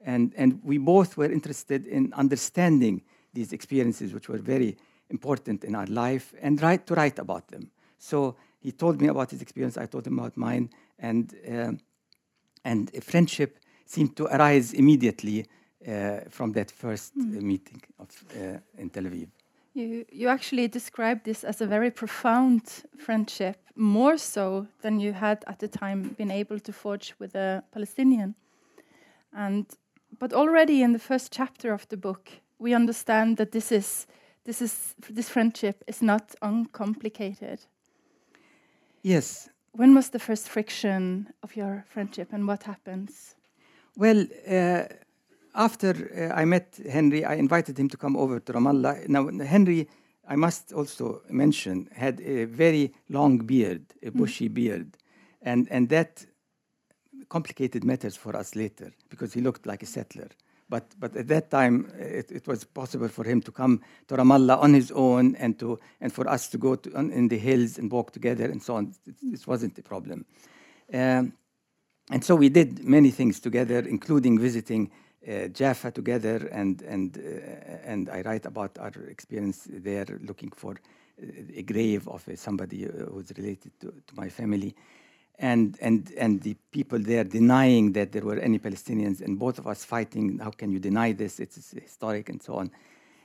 and 0.00 0.32
and 0.36 0.60
we 0.64 0.78
both 0.78 1.16
were 1.16 1.30
interested 1.30 1.86
in 1.86 2.12
understanding 2.14 3.02
these 3.34 3.52
experiences, 3.52 4.12
which 4.12 4.28
were 4.28 4.38
very 4.38 4.76
important 5.10 5.64
in 5.64 5.74
our 5.74 5.86
life, 5.86 6.34
and 6.40 6.60
write 6.62 6.86
to 6.86 6.94
write 6.94 7.18
about 7.18 7.48
them. 7.48 7.70
So 7.98 8.36
he 8.60 8.72
told 8.72 9.00
me 9.00 9.08
about 9.08 9.30
his 9.30 9.42
experience. 9.42 9.76
I 9.76 9.86
told 9.86 10.06
him 10.06 10.18
about 10.18 10.36
mine, 10.36 10.70
and 10.98 11.34
uh, 11.46 11.72
and 12.64 12.90
a 12.94 13.00
friendship 13.00 13.58
seemed 13.86 14.16
to 14.16 14.26
arise 14.26 14.72
immediately 14.72 15.46
uh, 15.86 16.20
from 16.30 16.52
that 16.52 16.70
first 16.70 17.16
mm. 17.16 17.42
meeting 17.42 17.82
of 17.98 18.08
uh, 18.34 18.58
in 18.78 18.90
Tel 18.90 19.04
Aviv. 19.04 19.28
You 19.78 20.04
you 20.10 20.28
actually 20.28 20.68
described 20.68 21.24
this 21.24 21.44
as 21.44 21.60
a 21.60 21.66
very 21.66 21.90
profound 21.90 22.62
friendship, 22.96 23.56
more 23.76 24.18
so 24.18 24.66
than 24.82 25.00
you 25.00 25.12
had 25.12 25.44
at 25.46 25.58
the 25.58 25.68
time 25.68 26.14
been 26.18 26.30
able 26.30 26.58
to 26.60 26.72
forge 26.72 27.14
with 27.20 27.36
a 27.36 27.62
Palestinian. 27.70 28.34
And 29.32 29.66
but 30.18 30.32
already 30.32 30.82
in 30.82 30.92
the 30.92 30.98
first 30.98 31.32
chapter 31.32 31.72
of 31.72 31.86
the 31.88 31.96
book, 31.96 32.28
we 32.58 32.74
understand 32.74 33.36
that 33.36 33.52
this 33.52 33.70
is 33.70 34.06
this 34.44 34.60
is 34.60 34.94
this 35.10 35.28
friendship 35.28 35.84
is 35.86 36.02
not 36.02 36.34
uncomplicated. 36.42 37.60
Yes, 39.02 39.48
when 39.72 39.94
was 39.94 40.10
the 40.10 40.18
first 40.18 40.48
friction 40.48 41.28
of 41.42 41.56
your 41.56 41.84
friendship 41.88 42.32
and 42.32 42.48
what 42.48 42.64
happens? 42.64 43.36
Well, 43.96 44.26
uh, 44.48 44.84
after 45.58 46.30
uh, 46.32 46.40
I 46.40 46.44
met 46.44 46.78
Henry, 46.88 47.24
I 47.24 47.34
invited 47.34 47.78
him 47.78 47.88
to 47.90 47.96
come 47.96 48.16
over 48.16 48.40
to 48.40 48.52
Ramallah. 48.52 49.08
Now, 49.08 49.28
Henry, 49.44 49.88
I 50.26 50.36
must 50.36 50.72
also 50.72 51.22
mention, 51.28 51.88
had 51.92 52.20
a 52.20 52.44
very 52.44 52.94
long 53.08 53.38
beard, 53.38 53.82
a 54.02 54.10
hmm. 54.10 54.18
bushy 54.18 54.48
mm. 54.48 54.54
beard, 54.54 54.96
and, 55.42 55.68
and 55.70 55.88
that 55.88 56.24
complicated 57.28 57.84
matters 57.84 58.16
for 58.16 58.36
us 58.36 58.54
later 58.54 58.92
because 59.10 59.32
he 59.32 59.40
looked 59.40 59.66
like 59.66 59.82
a 59.82 59.86
settler. 59.86 60.28
But, 60.70 60.84
but 61.00 61.16
at 61.16 61.28
that 61.28 61.50
time, 61.50 61.90
it, 61.98 62.30
it, 62.30 62.46
was 62.46 62.64
possible 62.64 63.08
for 63.08 63.24
him 63.24 63.40
to 63.42 63.50
come 63.50 63.80
to 64.08 64.16
Ramallah 64.16 64.58
on 64.58 64.74
his 64.74 64.92
own 64.92 65.34
and, 65.36 65.58
to, 65.60 65.78
and 66.00 66.12
for 66.12 66.28
us 66.28 66.48
to 66.48 66.58
go 66.58 66.76
to, 66.76 66.94
on, 66.94 67.10
in 67.10 67.28
the 67.28 67.38
hills 67.38 67.78
and 67.78 67.90
walk 67.90 68.12
together 68.12 68.44
and 68.44 68.62
so 68.62 68.76
on. 68.76 68.94
This 69.22 69.46
wasn't 69.46 69.78
a 69.78 69.82
problem. 69.82 70.26
Um, 70.92 71.32
and 72.10 72.22
so 72.22 72.36
we 72.36 72.50
did 72.50 72.84
many 72.84 73.10
things 73.10 73.40
together, 73.40 73.78
including 73.78 74.38
visiting 74.38 74.90
Jaffa 75.52 75.90
together, 75.90 76.48
and, 76.52 76.82
and, 76.82 77.18
uh, 77.18 77.76
and 77.84 78.08
I 78.08 78.22
write 78.22 78.46
about 78.46 78.78
our 78.78 78.92
experience 79.08 79.66
there 79.68 80.06
looking 80.22 80.50
for 80.50 80.76
a 81.54 81.62
grave 81.62 82.06
of 82.08 82.26
uh, 82.28 82.36
somebody 82.36 82.84
who's 83.10 83.32
related 83.36 83.72
to, 83.80 83.88
to 83.88 84.14
my 84.14 84.28
family 84.28 84.74
and 85.38 85.76
and 85.80 86.12
and 86.18 86.42
the 86.42 86.54
people 86.72 86.98
there 86.98 87.24
denying 87.24 87.92
that 87.92 88.12
there 88.12 88.22
were 88.22 88.38
any 88.38 88.58
Palestinians, 88.58 89.20
and 89.20 89.38
both 89.38 89.58
of 89.58 89.66
us 89.66 89.84
fighting. 89.84 90.38
How 90.38 90.50
can 90.50 90.72
you 90.72 90.80
deny 90.80 91.12
this? 91.12 91.38
It's 91.38 91.70
historic 91.70 92.28
and 92.28 92.42
so 92.42 92.54
on. 92.54 92.70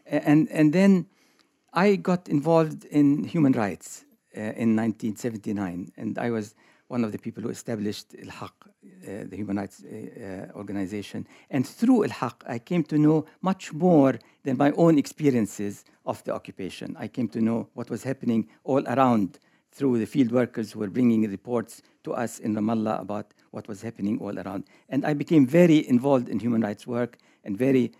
And 0.05 0.47
and 0.51 0.71
then 0.71 1.07
I 1.73 1.95
got 1.95 2.29
involved 2.29 2.85
in 2.85 3.23
human 3.23 3.53
rights 3.53 4.05
uh, 4.37 4.41
in 4.41 4.75
1979, 4.75 5.91
and 5.97 6.19
I 6.19 6.29
was 6.29 6.53
one 6.87 7.03
of 7.03 7.11
the 7.11 7.17
people 7.17 7.43
who 7.43 7.49
established 7.49 8.15
Al 8.21 8.29
Haq, 8.29 8.53
uh, 8.65 9.23
the 9.29 9.35
human 9.35 9.57
rights 9.57 9.83
uh, 9.83 10.49
uh, 10.51 10.57
organization. 10.57 11.27
And 11.49 11.67
through 11.67 12.03
Al 12.03 12.09
Haq, 12.09 12.43
I 12.47 12.59
came 12.59 12.83
to 12.85 12.97
know 12.97 13.25
much 13.41 13.73
more 13.73 14.19
than 14.43 14.57
my 14.57 14.71
own 14.71 14.97
experiences 14.97 15.85
of 16.05 16.23
the 16.23 16.33
occupation. 16.33 16.95
I 16.99 17.07
came 17.07 17.27
to 17.29 17.41
know 17.41 17.69
what 17.73 17.89
was 17.89 18.03
happening 18.03 18.47
all 18.63 18.85
around 18.87 19.39
through 19.71 19.97
the 19.97 20.05
field 20.05 20.31
workers 20.31 20.71
who 20.71 20.79
were 20.79 20.89
bringing 20.89 21.29
reports 21.29 21.81
to 22.03 22.13
us 22.13 22.39
in 22.39 22.53
Ramallah 22.53 23.01
about 23.01 23.33
what 23.51 23.67
was 23.67 23.81
happening 23.81 24.19
all 24.19 24.37
around. 24.37 24.65
And 24.89 25.05
I 25.05 25.13
became 25.13 25.47
very 25.47 25.87
involved 25.87 26.29
in 26.29 26.39
human 26.39 26.61
rights 26.61 26.85
work 26.85 27.17
and 27.43 27.57
very 27.57 27.91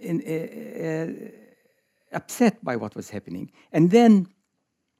in, 0.00 0.22
uh, 0.26 0.86
uh, 0.86 2.16
upset 2.16 2.62
by 2.64 2.76
what 2.76 2.94
was 2.94 3.10
happening. 3.10 3.50
And 3.72 3.90
then 3.90 4.28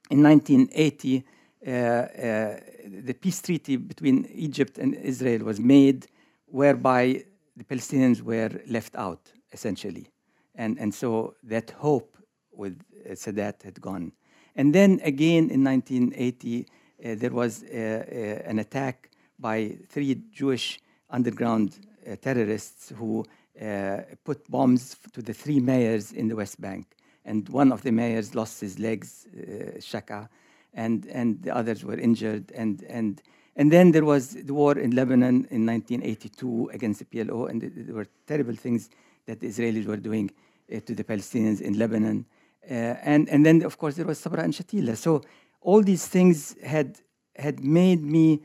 in 0.09 0.23
1980, 0.23 1.17
uh, 1.17 1.19
uh, 1.19 1.34
the 1.65 3.15
peace 3.19 3.41
treaty 3.41 3.75
between 3.77 4.25
Egypt 4.33 4.77
and 4.77 4.93
Israel 4.95 5.43
was 5.45 5.59
made, 5.59 6.07
whereby 6.45 7.23
the 7.57 7.63
Palestinians 7.63 8.21
were 8.21 8.51
left 8.67 8.95
out, 8.95 9.31
essentially. 9.51 10.07
And, 10.55 10.77
and 10.79 10.93
so 10.93 11.35
that 11.43 11.71
hope 11.71 12.17
with 12.51 12.79
uh, 13.05 13.11
Sadat 13.11 13.63
had 13.63 13.81
gone. 13.81 14.11
And 14.55 14.73
then 14.73 15.01
again 15.03 15.49
in 15.49 15.63
1980, 15.63 16.65
uh, 17.03 17.15
there 17.15 17.31
was 17.31 17.63
uh, 17.63 17.67
uh, 17.67 18.49
an 18.49 18.59
attack 18.59 19.09
by 19.37 19.77
three 19.89 20.15
Jewish 20.31 20.79
underground 21.09 21.77
uh, 22.07 22.15
terrorists 22.15 22.93
who 22.97 23.25
uh, 23.61 23.97
put 24.23 24.49
bombs 24.49 24.95
to 25.13 25.21
the 25.21 25.33
three 25.33 25.59
mayors 25.59 26.11
in 26.11 26.27
the 26.27 26.35
West 26.35 26.59
Bank. 26.61 26.87
And 27.25 27.47
one 27.49 27.71
of 27.71 27.81
the 27.81 27.91
mayors 27.91 28.35
lost 28.35 28.61
his 28.61 28.79
legs, 28.79 29.27
uh, 29.33 29.77
Shakaa, 29.79 30.29
and, 30.75 31.05
and 31.07 31.41
the 31.41 31.55
others 31.55 31.83
were 31.83 31.97
injured. 31.97 32.51
And, 32.53 32.83
and, 32.83 33.21
and 33.55 33.71
then 33.71 33.91
there 33.91 34.05
was 34.05 34.31
the 34.33 34.53
war 34.53 34.77
in 34.77 34.91
Lebanon 34.91 35.47
in 35.49 35.65
1982 35.65 36.69
against 36.73 36.99
the 36.99 37.05
PLO, 37.05 37.49
and 37.49 37.61
there 37.61 37.95
were 37.95 38.07
terrible 38.27 38.55
things 38.55 38.89
that 39.25 39.39
the 39.39 39.47
Israelis 39.47 39.85
were 39.85 39.97
doing 39.97 40.29
uh, 40.73 40.79
to 40.81 40.93
the 40.93 41.03
Palestinians 41.03 41.61
in 41.61 41.79
Lebanon. 41.79 42.25
Uh, 42.69 42.73
and, 42.73 43.29
and 43.29 43.45
then, 43.45 43.63
of 43.63 43.77
course, 43.77 43.95
there 43.95 44.05
was 44.05 44.19
Sabra 44.19 44.43
and 44.43 44.53
Shatila. 44.53 44.97
So 44.97 45.21
all 45.61 45.81
these 45.81 46.07
things 46.07 46.55
had, 46.63 46.99
had 47.35 47.63
made 47.63 48.03
me 48.03 48.41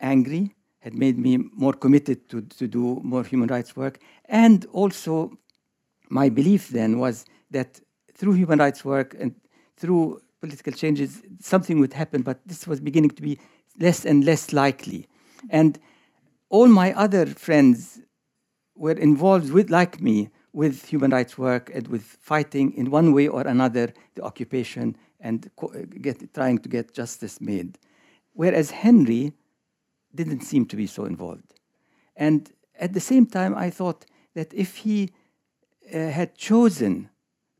angry, 0.00 0.54
had 0.80 0.94
made 0.94 1.18
me 1.18 1.38
more 1.52 1.72
committed 1.72 2.28
to, 2.30 2.42
to 2.42 2.68
do 2.68 3.00
more 3.02 3.24
human 3.24 3.48
rights 3.48 3.76
work. 3.76 3.98
And 4.26 4.64
also, 4.72 5.32
my 6.08 6.28
belief 6.28 6.68
then 6.68 6.98
was 6.98 7.24
that 7.50 7.80
through 8.14 8.34
human 8.34 8.58
rights 8.58 8.84
work 8.84 9.16
and 9.18 9.34
through 9.76 10.20
political 10.40 10.72
changes, 10.72 11.22
something 11.40 11.80
would 11.80 11.92
happen, 11.92 12.22
but 12.22 12.40
this 12.46 12.66
was 12.66 12.80
beginning 12.80 13.10
to 13.10 13.22
be 13.22 13.38
less 13.78 14.04
and 14.04 14.24
less 14.24 14.52
likely. 14.52 15.06
And 15.50 15.78
all 16.48 16.68
my 16.68 16.92
other 16.94 17.26
friends 17.26 18.00
were 18.74 18.92
involved 18.92 19.50
with, 19.52 19.70
like 19.70 20.00
me, 20.00 20.30
with 20.52 20.86
human 20.86 21.10
rights 21.10 21.36
work 21.36 21.70
and 21.74 21.86
with 21.88 22.02
fighting 22.02 22.72
in 22.74 22.90
one 22.90 23.12
way 23.12 23.28
or 23.28 23.42
another 23.42 23.92
the 24.14 24.22
occupation 24.22 24.96
and 25.20 25.50
get, 26.00 26.32
trying 26.32 26.58
to 26.58 26.68
get 26.68 26.94
justice 26.94 27.40
made. 27.40 27.78
Whereas 28.32 28.70
Henry 28.70 29.32
didn't 30.14 30.40
seem 30.40 30.66
to 30.66 30.76
be 30.76 30.86
so 30.86 31.04
involved. 31.04 31.54
And 32.16 32.50
at 32.78 32.92
the 32.92 33.00
same 33.00 33.26
time, 33.26 33.54
I 33.54 33.70
thought 33.70 34.06
that 34.34 34.52
if 34.54 34.76
he 34.76 35.10
uh, 35.92 36.10
had 36.10 36.36
chosen 36.36 37.10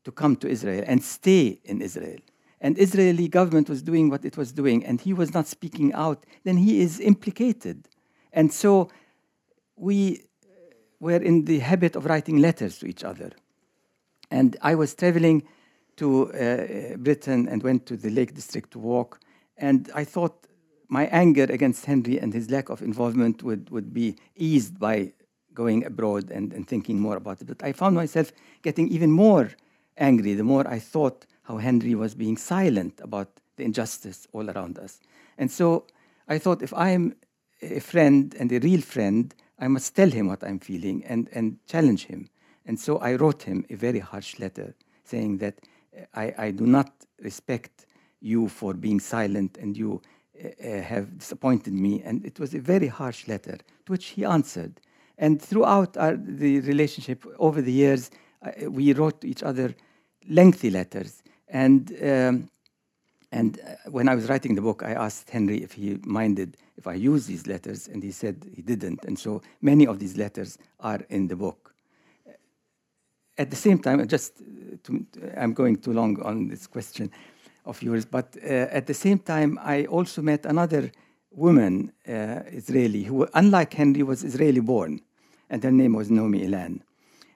to 0.05 0.13
come 0.13 0.37
to 0.37 0.49
Israel 0.49 0.85
and 0.87 1.03
stay 1.03 1.61
in 1.65 1.83
Israel, 1.83 2.19
and 2.61 2.79
Israeli 2.79 3.29
government 3.29 3.69
was 3.69 3.83
doing 3.83 4.11
what 4.11 4.25
it 4.25 4.37
was 4.37 4.53
doing, 4.53 4.85
and 4.85 5.01
he 5.01 5.13
was 5.13 5.33
not 5.33 5.47
speaking 5.47 5.93
out, 5.93 6.25
then 6.45 6.57
he 6.57 6.81
is 6.81 7.01
implicated. 7.01 7.89
And 8.33 8.53
so 8.53 8.91
we 9.77 10.23
were 11.01 11.17
in 11.17 11.45
the 11.45 11.61
habit 11.61 11.97
of 11.97 12.07
writing 12.07 12.39
letters 12.39 12.79
to 12.79 12.87
each 12.87 13.05
other. 13.05 13.31
And 14.31 14.57
I 14.63 14.75
was 14.75 14.95
traveling 14.95 15.45
to 15.97 16.33
uh, 16.33 16.97
Britain 16.97 17.49
and 17.49 17.63
went 17.63 17.87
to 17.87 17.97
the 17.97 18.11
Lake 18.11 18.35
District 18.35 18.71
to 18.73 18.79
walk. 18.79 19.21
And 19.57 19.91
I 19.95 20.05
thought 20.05 20.47
my 20.89 21.07
anger 21.07 21.45
against 21.45 21.87
Henry 21.87 22.19
and 22.19 22.33
his 22.33 22.51
lack 22.51 22.69
of 22.69 22.83
involvement 22.83 23.43
would, 23.43 23.71
would 23.71 23.93
be 23.93 24.17
eased 24.37 24.79
by 24.79 25.13
going 25.55 25.85
abroad 25.85 26.31
and, 26.31 26.53
and 26.53 26.67
thinking 26.67 27.01
more 27.01 27.17
about 27.17 27.41
it. 27.41 27.47
But 27.47 27.63
I 27.63 27.73
found 27.73 27.97
myself 27.97 28.33
getting 28.63 28.89
even 28.89 29.11
more 29.11 29.51
angry 29.97 30.35
the 30.35 30.45
more 30.45 30.67
I 30.69 30.79
thought 30.79 31.27
how 31.49 31.57
Henry 31.57 31.95
was 31.95 32.15
being 32.15 32.37
silent 32.37 33.01
about 33.03 33.29
the 33.57 33.65
injustice 33.65 34.29
all 34.33 34.51
around 34.51 34.79
us. 34.79 35.01
And 35.39 35.51
so 35.51 35.87
I 36.29 36.39
thought 36.39 36.63
if 36.63 36.75
I 36.75 36.91
am 36.91 37.17
a 37.63 37.81
friend 37.81 38.37
and 38.39 38.53
a 38.53 38.59
real 38.59 38.83
friend, 38.83 39.35
I 39.59 39.67
must 39.69 39.97
tell 39.97 40.11
him 40.11 40.29
what 40.29 40.45
I'm 40.45 40.59
feeling 40.59 41.03
and, 41.07 41.27
and 41.33 41.57
challenge 41.67 42.05
him. 42.05 42.29
And 42.67 42.79
so 42.79 42.99
I 42.99 43.15
wrote 43.15 43.43
him 43.45 43.65
a 43.71 43.77
very 43.77 43.99
harsh 43.99 44.39
letter 44.39 44.75
saying 45.05 45.39
that 45.39 45.59
I, 46.15 46.35
I 46.37 46.51
do 46.51 46.67
not 46.67 46.93
respect 47.23 47.87
you 48.21 48.49
for 48.49 48.75
being 48.75 49.01
silent 49.01 49.57
and 49.57 49.75
you 49.75 50.03
uh, 50.39 50.83
have 50.83 51.19
disappointed 51.19 51.73
me. 51.73 52.03
And 52.05 52.27
it 52.27 52.39
was 52.39 52.55
a 52.55 52.61
very 52.61 52.89
harsh 52.89 53.27
letter 53.27 53.57
to 53.87 53.93
which 53.93 54.09
he 54.09 54.27
answered. 54.27 54.83
And 55.17 55.41
throughout 55.41 55.97
our, 55.97 56.15
the 56.15 56.61
relationship 56.61 57.25
over 57.39 57.63
the 57.63 57.73
years, 57.73 58.11
we 58.69 58.93
wrote 58.93 59.23
to 59.23 59.29
each 59.29 59.43
other 59.43 59.75
lengthy 60.29 60.71
letters. 60.71 61.23
And, 61.51 61.93
um, 62.03 62.51
and 63.33 63.59
uh, 63.61 63.91
when 63.91 64.09
I 64.09 64.15
was 64.15 64.29
writing 64.29 64.55
the 64.55 64.63
book, 64.63 64.83
I 64.83 64.93
asked 64.93 65.31
Henry 65.31 65.63
if 65.63 65.73
he 65.73 65.99
minded 66.05 66.57
if 66.77 66.87
I 66.87 66.95
use 66.95 67.27
these 67.27 67.47
letters, 67.47 67.89
and 67.89 68.03
he 68.03 68.13
said 68.13 68.37
he 68.55 68.63
didn't. 68.63 69.05
And 69.05 69.19
so 69.19 69.43
many 69.61 69.87
of 69.87 69.99
these 69.99 70.17
letters 70.17 70.59
are 70.79 71.01
in 71.11 71.27
the 71.27 71.35
book. 71.35 71.75
At 73.37 73.51
the 73.51 73.57
same 73.57 73.81
time, 73.81 74.07
just 74.07 74.39
to, 74.85 75.05
I'm 75.37 75.55
going 75.55 75.77
too 75.77 75.93
long 75.93 76.23
on 76.23 76.49
this 76.49 76.67
question 76.67 77.11
of 77.65 77.83
yours, 77.83 78.05
but 78.05 78.37
uh, 78.43 78.47
at 78.71 78.87
the 78.87 78.95
same 78.95 79.19
time, 79.19 79.59
I 79.61 79.87
also 79.87 80.23
met 80.23 80.47
another 80.47 80.91
woman, 81.31 81.93
uh, 82.09 82.41
Israeli, 82.47 83.03
who, 83.03 83.27
unlike 83.35 83.75
Henry, 83.75 84.03
was 84.03 84.25
Israeli 84.25 84.61
born, 84.61 85.01
and 85.51 85.63
her 85.63 85.73
name 85.73 85.95
was 85.95 86.11
Naomi 86.11 86.47
Ilan. 86.47 86.81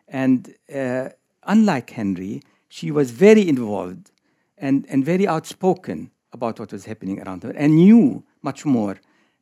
And 0.09 0.55
uh, 0.75 1.09
unlike 1.45 1.91
Henry, 1.91 2.43
she 2.73 2.91
was 2.91 3.11
very 3.11 3.47
involved 3.47 4.11
and, 4.57 4.87
and 4.89 5.05
very 5.05 5.29
outspoken 5.29 6.11
about 6.33 6.59
what 6.59 6.73
was 6.73 6.87
happening 6.87 7.21
around 7.21 7.43
her 7.43 7.51
and 7.51 7.77
knew 7.77 8.25
much 8.41 8.65
more 8.65 8.93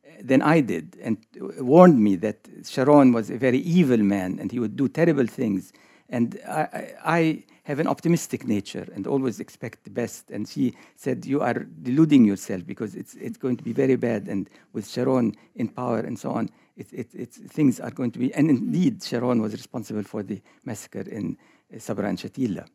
eh, 0.03 0.09
than 0.21 0.41
I 0.41 0.59
did 0.59 0.97
and 1.01 1.17
warned 1.57 1.97
me 1.97 2.17
that 2.17 2.45
Sharon 2.65 3.13
was 3.13 3.29
a 3.29 3.37
very 3.37 3.59
evil 3.59 3.99
man 3.99 4.37
and 4.37 4.51
he 4.51 4.59
would 4.59 4.75
do 4.75 4.89
terrible 4.89 5.27
things. 5.27 5.71
And 6.09 6.41
I, 6.45 6.93
I, 7.05 7.43
have 7.63 7.79
an 7.79 7.87
optimistic 7.87 8.47
nature 8.47 8.87
and 8.95 9.05
always 9.05 9.39
expect 9.39 9.83
the 9.83 9.91
best. 9.91 10.31
And 10.31 10.47
she 10.47 10.75
said, 10.95 11.25
You 11.27 11.41
are 11.41 11.53
deluding 11.83 12.25
yourself 12.25 12.65
because 12.65 12.95
it's, 12.95 13.13
it's 13.13 13.37
going 13.37 13.55
to 13.57 13.63
be 13.63 13.71
very 13.71 13.95
bad. 13.95 14.27
And 14.27 14.49
with 14.73 14.89
Sharon 14.89 15.35
in 15.55 15.67
power 15.69 15.99
and 15.99 16.17
so 16.17 16.31
on, 16.31 16.49
it, 16.75 16.87
it, 16.91 17.31
things 17.31 17.79
are 17.79 17.91
going 17.91 18.11
to 18.11 18.19
be. 18.19 18.33
And 18.33 18.49
indeed, 18.49 19.03
Sharon 19.03 19.41
was 19.41 19.53
responsible 19.53 20.03
for 20.03 20.23
the 20.23 20.41
massacre 20.65 21.07
in 21.07 21.37
Sabra 21.77 22.09
and 22.09 22.17
Shatila. 22.17 22.65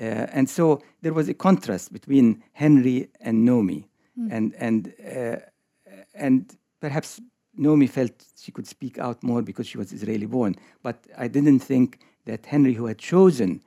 Uh, 0.00 0.26
and 0.32 0.48
so 0.48 0.80
there 1.02 1.12
was 1.12 1.28
a 1.28 1.34
contrast 1.34 1.92
between 1.92 2.42
Henry 2.52 3.08
and 3.20 3.44
Naomi. 3.44 3.88
Mm. 4.18 4.32
And, 4.32 4.54
and, 4.58 4.94
uh, 5.04 5.36
and 6.14 6.56
perhaps 6.80 7.20
Naomi 7.56 7.86
felt 7.86 8.12
she 8.40 8.52
could 8.52 8.66
speak 8.66 8.98
out 8.98 9.22
more 9.22 9.42
because 9.42 9.66
she 9.66 9.78
was 9.78 9.92
Israeli 9.92 10.26
born. 10.26 10.54
But 10.82 11.04
I 11.16 11.28
didn't 11.28 11.60
think 11.60 12.00
that 12.26 12.46
Henry, 12.46 12.74
who 12.74 12.86
had 12.86 12.98
chosen 12.98 13.60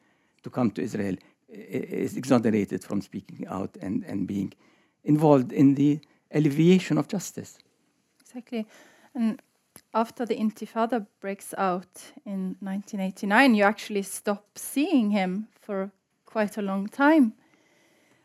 to 0.44 0.50
come 0.50 0.72
to 0.72 0.82
Israel, 0.82 1.16
is 1.50 2.16
exonerated 2.16 2.84
from 2.84 3.02
speaking 3.02 3.46
out 3.48 3.76
and, 3.82 4.04
and 4.06 4.26
being 4.26 4.54
involved 5.04 5.52
in 5.52 5.76
the 5.76 6.00
alleviation 6.34 6.98
of 6.98 7.08
justice. 7.08 7.58
Exactly. 8.22 8.66
And 9.14 9.42
after 9.94 10.26
the 10.26 10.36
Intifada 10.36 11.06
breaks 11.20 11.54
out 11.58 12.14
in 12.26 12.56
1989, 12.62 13.56
you 13.56 13.64
actually 13.64 14.04
stop 14.04 14.46
seeing 14.56 15.12
him 15.12 15.48
for 15.60 15.92
quite 16.32 16.58
a 16.58 16.62
long 16.62 16.88
time. 16.88 17.34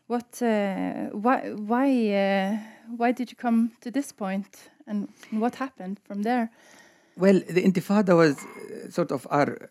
What, 0.07 0.41
uh, 0.41 1.09
why, 1.11 1.51
why, 1.51 1.87
uh, 2.13 2.57
why 2.95 3.11
did 3.11 3.29
you 3.29 3.35
come 3.35 3.71
to 3.81 3.91
this 3.91 4.13
point, 4.13 4.69
and 4.87 5.09
what 5.31 5.55
happened 5.55 5.99
from 6.05 6.23
there? 6.23 6.49
Well, 7.17 7.41
the 7.49 7.61
Intifada 7.61 8.15
was 8.15 8.37
uh, 8.37 8.89
sort 8.89 9.11
of 9.11 9.27
our, 9.29 9.69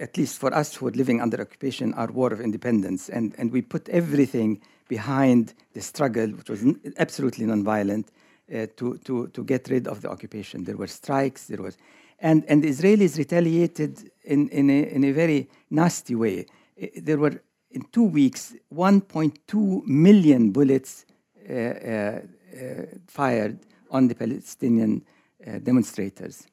at 0.00 0.16
least 0.16 0.38
for 0.38 0.52
us 0.52 0.74
who 0.74 0.86
were 0.86 0.92
living 0.92 1.20
under 1.20 1.40
occupation, 1.40 1.94
our 1.94 2.08
war 2.08 2.32
of 2.32 2.40
independence, 2.40 3.08
and 3.08 3.34
and 3.38 3.52
we 3.52 3.62
put 3.62 3.88
everything 3.88 4.60
behind 4.88 5.54
the 5.74 5.80
struggle, 5.80 6.28
which 6.30 6.50
was 6.50 6.64
absolutely 6.96 7.46
nonviolent, 7.46 8.06
uh, 8.52 8.66
to 8.76 8.98
to 9.04 9.28
to 9.28 9.44
get 9.44 9.68
rid 9.68 9.86
of 9.86 10.00
the 10.00 10.10
occupation. 10.10 10.64
There 10.64 10.76
were 10.76 10.88
strikes, 10.88 11.46
there 11.46 11.62
was, 11.62 11.76
and 12.18 12.44
and 12.48 12.64
the 12.64 12.70
Israelis 12.70 13.16
retaliated 13.16 14.10
in 14.24 14.48
in 14.48 14.70
a 14.70 14.82
in 14.90 15.04
a 15.04 15.12
very 15.12 15.48
nasty 15.70 16.16
way. 16.16 16.46
Eh, 16.78 16.88
there 16.96 17.18
were 17.18 17.42
in 17.70 17.82
two 17.92 18.04
weeks, 18.04 18.54
1.2 18.74 19.86
million 19.86 20.52
bullets 20.52 21.04
uh, 21.48 21.52
uh, 21.52 22.20
fired 23.06 23.58
on 23.90 24.08
the 24.08 24.14
Palestinian 24.14 25.04
demonstrators. 25.62 26.46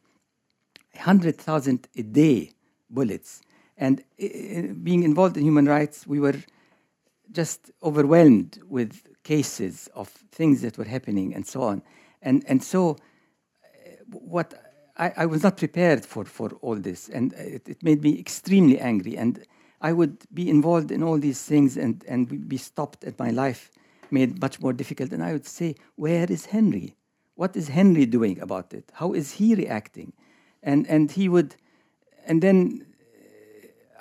100,000 0.93 1.88
a 1.95 2.03
day 2.03 2.51
bullets. 2.89 3.41
And 3.77 4.03
being 4.17 5.03
involved 5.03 5.38
in 5.38 5.43
human 5.43 5.65
rights, 5.65 6.05
we 6.07 6.19
were 6.19 6.35
just 7.31 7.71
overwhelmed 7.83 8.59
with 8.69 9.01
cases 9.23 9.89
of 9.95 10.07
things 10.09 10.61
that 10.61 10.77
were 10.77 10.85
happening 10.85 11.33
and 11.33 11.45
so 11.45 11.61
on. 11.63 11.81
And, 12.21 12.43
and 12.47 12.63
so, 12.63 12.97
what 14.11 14.53
I, 14.97 15.11
I 15.17 15.25
was 15.25 15.43
not 15.43 15.57
prepared 15.57 16.05
for, 16.05 16.25
for 16.25 16.51
all 16.61 16.75
this, 16.75 17.09
and 17.09 17.33
it, 17.33 17.67
it 17.67 17.83
made 17.83 18.01
me 18.01 18.17
extremely 18.17 18.79
angry. 18.79 19.17
And 19.17 19.45
I 19.86 19.93
would 19.93 20.17
be 20.34 20.50
involved 20.50 20.89
in 20.91 21.04
all 21.04 21.19
these 21.19 21.43
things 21.43 21.78
and, 21.78 22.04
and 22.08 22.50
be 22.50 22.58
stopped 22.58 23.04
at 23.04 23.19
my 23.19 23.30
life 23.30 23.69
made 24.10 24.41
much 24.41 24.60
more 24.60 24.74
difficult. 24.74 25.12
And 25.12 25.24
I 25.24 25.32
would 25.34 25.45
say, 25.45 25.76
where 25.95 26.26
is 26.28 26.48
Henry? 26.48 26.95
What 27.36 27.56
is 27.56 27.67
Henry 27.67 28.08
doing 28.08 28.39
about 28.39 28.74
it? 28.74 28.91
How 28.93 29.13
is 29.13 29.34
he 29.34 29.54
reacting? 29.54 30.13
And, 30.63 30.88
and 30.88 31.12
he 31.12 31.30
would, 31.30 31.56
and 32.26 32.41
then 32.41 32.88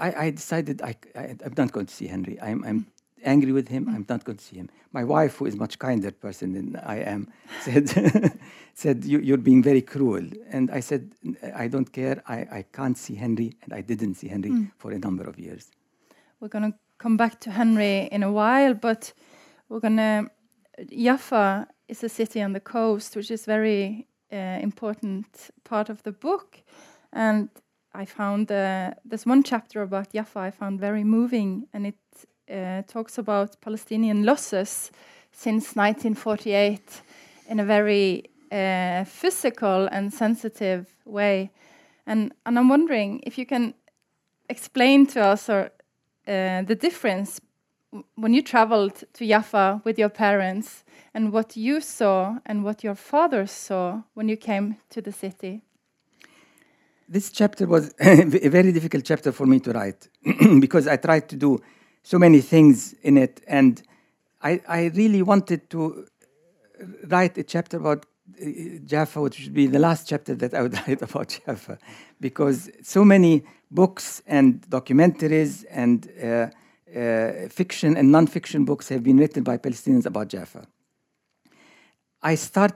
uh, 0.01 0.05
I, 0.05 0.27
I 0.27 0.31
decided 0.31 0.81
I, 0.81 0.97
I, 1.15 1.37
am 1.45 1.55
not 1.59 1.73
going 1.73 1.85
to 1.85 1.95
see 1.95 2.07
Henry. 2.07 2.41
I'm, 2.41 2.65
I'm 2.65 2.87
angry 3.25 3.53
with 3.53 3.69
him, 3.69 3.89
I'm 3.89 4.07
not 4.09 4.25
going 4.25 4.39
to 4.39 4.45
see 4.45 4.57
him. 4.57 4.69
My 4.93 5.05
wife, 5.05 5.37
who 5.37 5.47
is 5.47 5.57
much 5.57 5.79
kinder 5.79 6.11
person 6.11 6.53
than 6.53 6.77
I 6.85 6.97
am, 6.97 7.29
said, 7.61 7.89
said 8.75 9.05
you, 9.05 9.35
are 9.35 9.39
being 9.39 9.63
very 9.63 9.83
cruel. 9.83 10.25
And 10.51 10.71
I 10.71 10.81
said, 10.81 11.13
I 11.55 11.69
don't 11.69 11.93
care. 11.93 12.23
I, 12.27 12.39
I 12.59 12.65
can't 12.73 12.97
see 12.97 13.15
Henry, 13.15 13.57
and 13.63 13.73
I 13.73 13.81
didn't 13.81 14.15
see 14.15 14.29
Henry 14.29 14.51
mm. 14.51 14.71
for 14.77 14.93
a 14.93 14.99
number 14.99 15.25
of 15.25 15.39
years. 15.39 15.71
We're 16.41 16.49
going 16.49 16.73
to 16.73 16.79
come 16.99 17.17
back 17.17 17.41
to 17.41 17.51
Henry 17.51 18.09
in 18.13 18.23
a 18.23 18.33
while, 18.33 18.75
but 18.75 19.13
we're 19.69 19.81
going 19.81 19.97
to. 19.97 20.31
Jaffa 20.91 21.69
is 21.89 22.03
a 22.03 22.09
city 22.09 22.43
on 22.43 22.53
the 22.53 22.61
coast, 22.61 23.15
which 23.15 23.31
is 23.31 23.45
very 23.45 24.09
uh, 24.33 24.59
important 24.61 25.51
part 25.63 25.89
of 25.89 26.03
the 26.03 26.13
book. 26.13 26.63
And 27.13 27.49
I 27.95 28.05
found 28.05 28.51
uh, 28.51 28.95
there's 29.05 29.25
one 29.25 29.45
chapter 29.45 29.83
about 29.83 30.13
Jaffa 30.13 30.41
I 30.41 30.51
found 30.51 30.81
very 30.81 31.05
moving, 31.05 31.69
and 31.73 31.87
it 31.87 31.99
uh, 32.51 32.83
talks 32.83 33.19
about 33.19 33.61
Palestinian 33.61 34.25
losses 34.25 34.91
since 35.33 35.75
1948 35.75 37.03
in 37.49 37.61
a 37.61 37.65
very 37.65 38.31
uh, 38.53 39.05
physical 39.05 39.89
and 39.91 40.13
sensitive 40.13 40.87
way. 41.05 41.51
And, 42.07 42.33
and 42.47 42.59
I'm 42.59 42.69
wondering 42.69 43.21
if 43.27 43.39
you 43.39 43.47
can 43.47 43.75
explain 44.49 45.07
to 45.07 45.21
us 45.21 45.49
or, 45.49 45.71
uh, 46.27 46.63
the 46.63 46.77
difference 46.79 47.41
when 48.17 48.35
you 48.35 48.43
traveled 48.43 49.05
to 49.15 49.27
Jaffa 49.27 49.81
with 49.85 49.99
your 49.99 50.09
parents 50.09 50.85
and 51.15 51.33
what 51.33 51.57
you 51.57 51.81
saw 51.81 52.39
and 52.45 52.65
what 52.65 52.83
your 52.83 52.95
father 52.95 53.47
saw 53.47 54.03
when 54.15 54.29
you 54.29 54.37
came 54.37 54.77
to 54.91 55.01
the 55.01 55.13
city 55.13 55.63
this 57.09 57.31
chapter 57.31 57.67
was 57.67 57.95
a 58.01 58.49
very 58.49 58.73
difficult 58.73 59.05
chapter 59.05 59.33
for 59.33 59.47
me 59.47 59.61
to 59.61 59.73
write 59.73 60.09
because 60.61 60.87
I 60.89 60.97
tried 60.97 61.29
to 61.29 61.37
do 61.37 61.61
so 62.05 62.19
many 62.19 62.41
things 62.41 62.95
in 63.03 63.17
it, 63.17 63.41
and 63.49 63.83
I, 64.43 64.61
I 64.69 64.85
really 64.95 65.23
wanted 65.23 65.71
to 65.71 66.07
write 67.09 67.37
a 67.39 67.43
chapter 67.43 67.79
about 67.79 68.05
uh, 68.41 68.47
Jaffa, 68.85 69.21
which 69.23 69.41
would 69.41 69.55
be 69.55 69.67
the 69.67 69.79
last 69.79 70.07
chapter 70.07 70.35
that 70.35 70.53
I 70.55 70.63
would 70.63 70.75
write 70.87 71.01
about 71.03 71.41
Jaffa, 71.47 71.79
because 72.21 72.71
so 72.83 73.05
many 73.05 73.43
books 73.71 74.23
and 74.27 74.61
documentaries 74.69 75.65
and 75.71 76.09
uh, 76.23 76.51
uh, 76.95 77.49
fiction 77.49 77.97
and 77.97 78.13
non-fiction 78.13 78.67
books 78.67 78.89
have 78.91 79.03
been 79.03 79.17
written 79.17 79.43
by 79.43 79.57
Palestinians 79.57 80.05
about 80.05 80.29
Jaffa. 80.29 80.67
I 82.23 82.35
start 82.35 82.73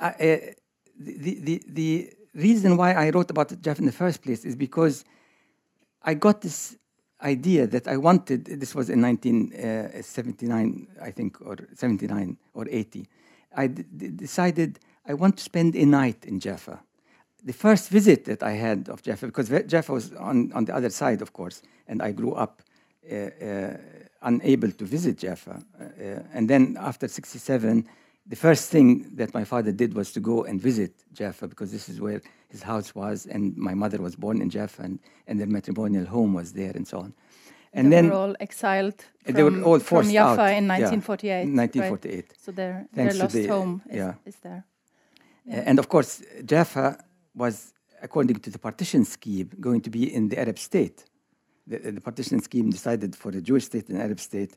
uh, 0.00 0.12
the, 0.18 0.50
the, 0.98 1.62
the 1.68 2.12
reason 2.34 2.76
why 2.76 2.92
I 2.92 3.10
wrote 3.10 3.30
about 3.30 3.60
Jaffa 3.62 3.80
in 3.80 3.86
the 3.86 3.92
first 3.92 4.20
place 4.20 4.44
is 4.44 4.56
because 4.56 5.04
I 6.02 6.14
got 6.14 6.40
this 6.40 6.76
idea 7.24 7.66
that 7.66 7.88
I 7.88 7.96
wanted, 7.96 8.44
this 8.44 8.74
was 8.74 8.90
in 8.90 9.00
1979, 9.02 10.86
uh, 11.00 11.04
I 11.04 11.10
think, 11.10 11.40
or 11.40 11.56
79 11.74 12.36
or 12.54 12.66
80. 12.68 13.08
I 13.56 13.66
decided 13.66 14.78
I 15.06 15.14
want 15.14 15.36
to 15.38 15.42
spend 15.42 15.74
a 15.74 15.84
night 15.84 16.24
in 16.24 16.40
Jaffa. 16.40 16.80
The 17.44 17.52
first 17.52 17.90
visit 17.90 18.24
that 18.24 18.42
I 18.42 18.52
had 18.52 18.88
of 18.88 19.02
Jaffa, 19.02 19.26
because 19.26 19.48
Jaffa 19.66 19.92
was 19.92 20.12
on, 20.14 20.52
on 20.52 20.64
the 20.64 20.74
other 20.74 20.90
side, 20.90 21.22
of 21.22 21.32
course, 21.32 21.62
and 21.86 22.02
I 22.02 22.12
grew 22.12 22.32
up 22.32 22.62
uh, 23.10 23.14
uh, 23.14 23.76
unable 24.22 24.70
to 24.70 24.84
visit 24.84 25.18
Jaffa. 25.18 25.62
Uh, 25.78 25.84
uh, 25.84 26.22
and 26.32 26.48
then 26.48 26.76
after 26.80 27.06
67, 27.06 27.86
the 28.26 28.36
first 28.36 28.70
thing 28.70 29.10
that 29.16 29.34
my 29.34 29.44
father 29.44 29.72
did 29.72 29.94
was 29.94 30.12
to 30.12 30.20
go 30.20 30.44
and 30.44 30.60
visit 30.60 30.92
Jaffa 31.12 31.46
because 31.46 31.70
this 31.72 31.88
is 31.88 32.00
where 32.00 32.22
his 32.48 32.62
house 32.62 32.94
was, 32.94 33.26
and 33.26 33.56
my 33.56 33.74
mother 33.74 34.00
was 34.00 34.16
born 34.16 34.40
in 34.40 34.48
Jaffa, 34.48 34.82
and, 34.82 34.98
and 35.26 35.38
their 35.40 35.46
matrimonial 35.46 36.06
home 36.06 36.32
was 36.32 36.52
there, 36.52 36.72
and 36.74 36.86
so 36.86 37.00
on. 37.00 37.12
And 37.74 37.92
they 37.92 37.96
then 37.96 38.08
were 38.08 38.14
all 38.14 38.36
exiled. 38.40 39.04
From, 39.24 39.34
they 39.34 39.42
were 39.42 39.62
all 39.62 39.80
forced 39.80 40.06
from 40.06 40.12
Jaffa 40.12 40.42
out. 40.42 40.58
in 40.60 40.68
1948. 40.68 41.28
Yeah, 41.28 41.38
1948. 41.38 42.14
Right? 42.14 42.32
So 42.40 42.52
their, 42.52 42.86
their 42.92 43.12
lost 43.14 43.34
the, 43.34 43.46
home 43.46 43.82
is, 43.90 43.96
yeah. 43.96 44.14
is 44.24 44.36
there. 44.36 44.64
Yeah. 45.44 45.62
And 45.66 45.78
of 45.78 45.88
course, 45.88 46.22
Jaffa 46.44 47.04
was, 47.34 47.74
according 48.00 48.36
to 48.36 48.50
the 48.50 48.58
partition 48.58 49.04
scheme, 49.04 49.50
going 49.60 49.80
to 49.82 49.90
be 49.90 50.14
in 50.14 50.28
the 50.28 50.38
Arab 50.38 50.58
state. 50.58 51.04
The, 51.66 51.78
the 51.78 52.00
partition 52.00 52.40
scheme 52.40 52.70
decided 52.70 53.16
for 53.16 53.30
a 53.30 53.40
Jewish 53.40 53.64
state 53.64 53.88
and 53.88 54.00
Arab 54.00 54.20
state 54.20 54.56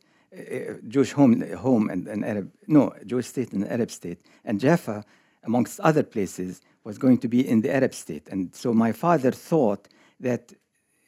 Jewish 0.88 1.14
home, 1.14 1.42
home 1.56 1.90
and 1.90 2.08
an 2.08 2.24
Arab, 2.24 2.52
no, 2.68 2.94
Jewish 3.06 3.28
state 3.28 3.54
and 3.54 3.64
an 3.64 3.72
Arab 3.72 3.92
state. 3.92 4.20
And 4.44 4.60
Jaffa, 4.60 5.04
amongst 5.44 5.80
other 5.80 6.04
places, 6.04 6.62
was 6.84 6.98
going 6.98 7.18
to 7.20 7.28
be 7.28 7.48
in 7.48 7.62
the 7.62 7.74
Arab 7.74 7.94
state. 7.94 8.28
And 8.30 8.54
so 8.56 8.74
my 8.74 8.92
father 8.92 9.32
thought 9.32 9.88
that 10.20 10.54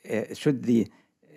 uh, 0.09 0.33
should 0.33 0.63
the 0.63 0.87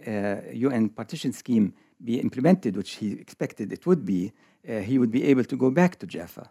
uh, 0.06 0.36
UN 0.52 0.88
partition 0.88 1.32
scheme 1.32 1.74
be 2.04 2.20
implemented, 2.20 2.76
which 2.76 2.92
he 2.94 3.12
expected 3.12 3.72
it 3.72 3.86
would 3.86 4.04
be, 4.04 4.32
uh, 4.68 4.78
he 4.80 4.98
would 4.98 5.10
be 5.10 5.24
able 5.24 5.44
to 5.44 5.56
go 5.56 5.70
back 5.70 5.98
to 5.98 6.06
Jaffa. 6.06 6.50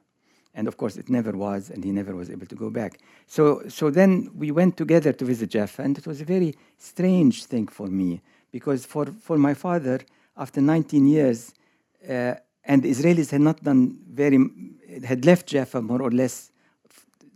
And 0.54 0.68
of 0.68 0.76
course, 0.78 0.98
it 0.98 1.10
never 1.10 1.32
was, 1.32 1.70
and 1.70 1.84
he 1.84 1.92
never 1.92 2.14
was 2.16 2.30
able 2.30 2.46
to 2.46 2.56
go 2.56 2.70
back. 2.70 3.00
So, 3.28 3.64
so 3.70 3.90
then 3.90 4.30
we 4.36 4.52
went 4.52 4.76
together 4.76 5.14
to 5.14 5.26
visit 5.26 5.50
Jaffa, 5.50 5.82
and 5.82 5.98
it 5.98 6.06
was 6.06 6.20
a 6.20 6.26
very 6.26 6.56
strange 6.78 7.46
thing 7.46 7.68
for 7.68 7.88
me 7.88 8.22
because 8.52 8.86
for, 8.86 9.06
for 9.06 9.38
my 9.38 9.54
father, 9.54 10.02
after 10.38 10.62
19 10.62 11.08
years, 11.08 11.54
uh, 12.08 12.36
and 12.64 12.84
the 12.84 12.90
Israelis 12.90 13.32
had 13.32 13.42
not 13.42 13.64
done 13.64 13.98
very, 14.10 14.40
had 15.04 15.26
left 15.26 15.48
Jaffa 15.48 15.82
more 15.82 16.02
or 16.02 16.12
less 16.12 16.52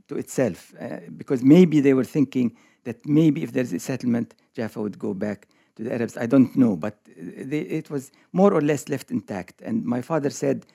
to 0.07 0.17
itself, 0.17 0.73
uh, 0.79 0.99
because 1.17 1.43
maybe 1.43 1.79
they 1.79 1.93
were 1.93 2.03
thinking 2.03 2.55
that 2.83 3.05
maybe 3.05 3.43
if 3.43 3.51
there's 3.51 3.73
a 3.73 3.79
settlement, 3.79 4.35
Jaffa 4.53 4.81
would 4.81 4.99
go 4.99 5.13
back 5.13 5.47
to 5.75 5.83
the 5.83 5.93
Arabs. 5.93 6.15
I 6.17 6.27
don't 6.27 6.55
know, 6.55 6.75
but 6.75 6.97
they, 7.17 7.59
it 7.59 7.89
was 7.89 8.11
more 8.31 8.53
or 8.53 8.61
less 8.61 8.87
left 8.87 9.11
intact. 9.11 9.61
And 9.61 9.83
my 9.83 10.01
father 10.01 10.29
said 10.29 10.65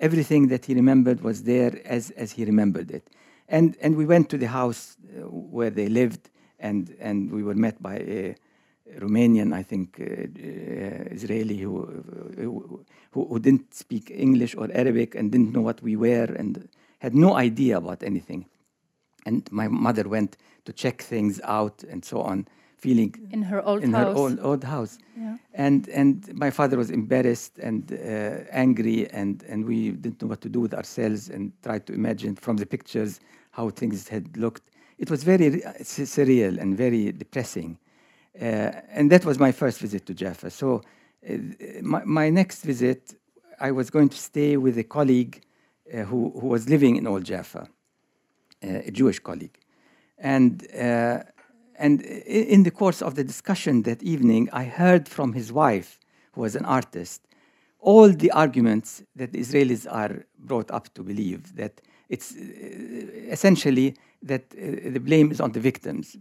everything 0.00 0.48
that 0.48 0.64
he 0.64 0.74
remembered 0.74 1.22
was 1.22 1.44
there 1.44 1.80
as, 1.84 2.10
as 2.10 2.32
he 2.32 2.44
remembered 2.44 2.90
it. 2.90 3.08
And, 3.48 3.76
and 3.80 3.96
we 3.96 4.06
went 4.06 4.28
to 4.30 4.38
the 4.38 4.48
house 4.48 4.96
uh, 5.04 5.22
where 5.28 5.70
they 5.70 5.88
lived, 5.88 6.30
and, 6.58 6.94
and 7.00 7.30
we 7.30 7.42
were 7.42 7.54
met 7.54 7.82
by 7.82 7.96
a 7.96 8.34
Romanian, 8.98 9.52
I 9.52 9.62
think, 9.62 10.00
uh, 10.00 10.04
uh, 10.04 11.14
Israeli 11.14 11.58
who, 11.58 11.86
who, 12.36 12.84
who 13.12 13.38
didn't 13.38 13.74
speak 13.74 14.10
English 14.10 14.54
or 14.56 14.68
Arabic 14.72 15.14
and 15.14 15.30
didn't 15.30 15.52
know 15.52 15.60
what 15.60 15.82
we 15.82 15.96
were 15.96 16.24
and 16.38 16.68
had 16.98 17.14
no 17.14 17.34
idea 17.34 17.78
about 17.78 18.02
anything. 18.02 18.46
And 19.26 19.50
my 19.52 19.68
mother 19.68 20.08
went 20.08 20.36
to 20.64 20.72
check 20.72 21.02
things 21.02 21.40
out 21.44 21.82
and 21.84 22.04
so 22.04 22.20
on, 22.20 22.46
feeling 22.76 23.14
in 23.30 23.42
her 23.42 23.62
old 23.62 23.82
in 23.82 23.92
house. 23.92 24.06
her 24.06 24.14
old, 24.14 24.40
old 24.40 24.64
house. 24.64 24.98
Yeah. 25.16 25.36
And 25.54 25.88
and 25.88 26.32
my 26.34 26.50
father 26.50 26.76
was 26.76 26.90
embarrassed 26.90 27.58
and 27.58 27.92
uh, 27.92 28.44
angry, 28.50 29.10
and 29.10 29.44
and 29.48 29.66
we 29.66 29.90
didn't 29.90 30.22
know 30.22 30.28
what 30.28 30.40
to 30.40 30.48
do 30.48 30.60
with 30.60 30.74
ourselves, 30.74 31.28
and 31.28 31.52
tried 31.62 31.86
to 31.86 31.92
imagine 31.92 32.36
from 32.36 32.56
the 32.56 32.66
pictures 32.66 33.20
how 33.50 33.70
things 33.70 34.08
had 34.08 34.36
looked. 34.36 34.62
It 34.98 35.10
was 35.10 35.22
very 35.24 35.50
surreal 35.82 36.58
and 36.58 36.76
very 36.76 37.12
depressing. 37.12 37.78
Uh, 38.38 38.72
and 38.92 39.10
that 39.10 39.24
was 39.24 39.38
my 39.38 39.52
first 39.52 39.78
visit 39.80 40.06
to 40.06 40.14
Jaffa. 40.14 40.50
So 40.50 40.82
uh, 41.28 41.34
my, 41.82 42.04
my, 42.04 42.30
next 42.30 42.62
visit, 42.62 43.14
I 43.58 43.72
was 43.72 43.90
going 43.90 44.08
to 44.10 44.16
stay 44.16 44.56
with 44.56 44.78
a 44.78 44.84
colleague 44.84 45.42
uh, 45.92 46.02
who, 46.04 46.32
who 46.38 46.46
was 46.46 46.68
living 46.68 46.96
in 46.96 47.06
Old 47.06 47.24
Jaffa, 47.24 47.68
a 48.62 48.90
Jewish 48.90 49.18
colleague. 49.18 49.58
And, 50.18 50.66
and 50.70 52.02
in 52.02 52.62
the 52.62 52.70
course 52.70 53.00
of 53.00 53.14
the 53.14 53.24
discussion 53.24 53.82
that 53.82 54.02
evening, 54.02 54.50
I 54.52 54.64
heard 54.64 55.08
from 55.08 55.32
his 55.32 55.50
wife, 55.50 55.98
who 56.32 56.42
was 56.42 56.54
an 56.54 56.66
artist, 56.66 57.26
all 57.80 58.10
the 58.10 58.30
arguments 58.30 59.02
that 59.16 59.32
the 59.32 59.40
Israelis 59.40 59.86
are 59.90 60.26
brought 60.38 60.70
up 60.70 60.92
to 60.94 61.02
believe 61.02 61.56
that 61.56 61.80
it's 62.10 62.34
essentially 62.36 63.96
that 64.22 64.44
uh, 64.52 64.90
the 64.90 65.00
blame 65.00 65.30
is 65.30 65.40
on 65.40 65.52
the 65.52 65.60
victims, 65.60 66.16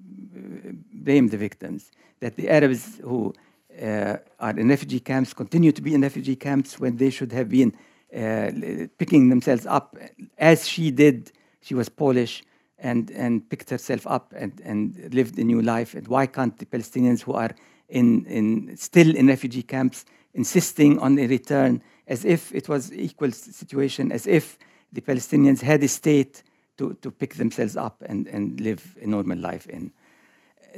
blame 0.94 1.28
the 1.28 1.38
victims, 1.38 1.92
that 2.20 2.36
the 2.36 2.50
Arabs 2.50 3.00
who 3.04 3.34
uh, 3.82 4.18
are 4.40 4.58
in 4.58 4.70
refugee 4.70 5.00
camps 5.00 5.34
continue 5.34 5.72
to 5.72 5.82
be 5.82 5.94
in 5.94 6.02
refugee 6.02 6.36
camps 6.36 6.80
when 6.80 6.98
they 6.98 7.10
should 7.10 7.32
have 7.32 7.50
been 7.50 7.74
uh, 8.16 8.52
picking 8.98 9.30
themselves 9.30 9.66
up 9.66 9.96
as 10.38 10.68
she 10.68 10.92
did. 10.92 11.32
She 11.62 11.76
was 11.76 11.90
Polish 11.90 12.44
and, 12.78 13.12
and 13.12 13.48
picked 13.50 13.70
herself 13.70 14.08
up 14.08 14.34
and, 14.36 14.62
and 14.64 15.14
lived 15.14 15.38
a 15.38 15.44
new 15.44 15.62
life. 15.62 15.94
And 15.94 16.08
why 16.08 16.26
can't 16.26 16.58
the 16.58 16.66
Palestinians 16.66 17.22
who 17.22 17.34
are 17.34 17.52
in, 17.90 18.26
in, 18.26 18.78
still 18.78 19.16
in 19.16 19.28
refugee 19.28 19.64
camps 19.64 20.06
insisting 20.34 21.00
on 21.00 21.18
a 21.20 21.28
return 21.28 21.82
as 22.08 22.26
if 22.26 22.54
it 22.54 22.70
was 22.70 22.94
equal 22.94 23.32
situation, 23.32 24.12
as 24.12 24.26
if 24.26 24.58
the 24.92 25.02
Palestinians 25.02 25.62
had 25.62 25.84
a 25.84 25.88
state 25.88 26.44
to, 26.80 26.94
to 27.02 27.12
pick 27.12 27.36
themselves 27.36 27.76
up 27.76 28.02
and, 28.06 28.28
and 28.28 28.60
live 28.62 28.98
a 29.02 29.06
normal 29.06 29.38
life 29.38 29.68
in. 29.68 29.92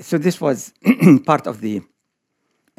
So 0.01 0.17
this 0.17 0.41
was 0.41 0.73
part 1.25 1.47
of 1.47 1.61
the 1.61 1.81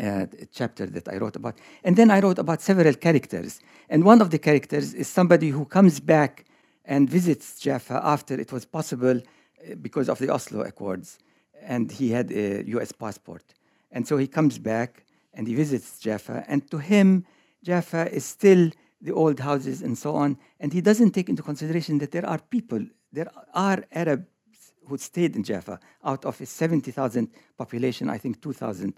uh, 0.02 0.26
chapter 0.52 0.86
that 0.86 1.08
I 1.08 1.18
wrote 1.18 1.36
about. 1.36 1.58
And 1.84 1.96
then 1.96 2.10
I 2.10 2.20
wrote 2.20 2.38
about 2.38 2.60
several 2.60 2.94
characters. 2.94 3.60
And 3.88 4.04
one 4.04 4.20
of 4.20 4.30
the 4.30 4.38
characters 4.38 4.92
is 4.92 5.06
somebody 5.06 5.50
who 5.50 5.64
comes 5.64 6.00
back 6.00 6.46
and 6.84 7.08
visits 7.08 7.60
Jaffa 7.60 8.00
after 8.02 8.34
it 8.40 8.50
was 8.50 8.64
possible 8.64 9.18
uh, 9.18 9.74
because 9.80 10.08
of 10.08 10.18
the 10.18 10.30
Oslo 10.30 10.62
Accords. 10.62 11.18
And 11.62 11.92
he 11.92 12.10
had 12.10 12.32
a 12.32 12.64
US 12.76 12.90
passport. 12.90 13.44
And 13.92 14.08
so 14.08 14.16
he 14.16 14.26
comes 14.26 14.58
back 14.58 15.06
and 15.34 15.46
he 15.46 15.54
visits 15.54 16.00
Jaffa. 16.00 16.44
And 16.48 16.68
to 16.72 16.78
him, 16.78 17.24
Jaffa 17.62 18.12
is 18.12 18.24
still 18.24 18.72
the 19.00 19.12
old 19.12 19.38
houses 19.38 19.82
and 19.82 19.96
so 19.96 20.16
on. 20.16 20.38
And 20.58 20.72
he 20.72 20.80
doesn't 20.80 21.12
take 21.12 21.28
into 21.28 21.42
consideration 21.42 21.98
that 21.98 22.10
there 22.10 22.26
are 22.26 22.38
people, 22.38 22.84
there 23.12 23.30
are 23.54 23.84
Arabs 23.92 24.26
who 24.86 24.98
stayed 24.98 25.36
in 25.36 25.44
Jaffa. 25.44 25.78
Out 26.04 26.24
of 26.24 26.38
his 26.38 26.50
70,000 26.50 27.30
population, 27.56 28.10
I 28.10 28.18
think 28.18 28.40
2,000, 28.40 28.94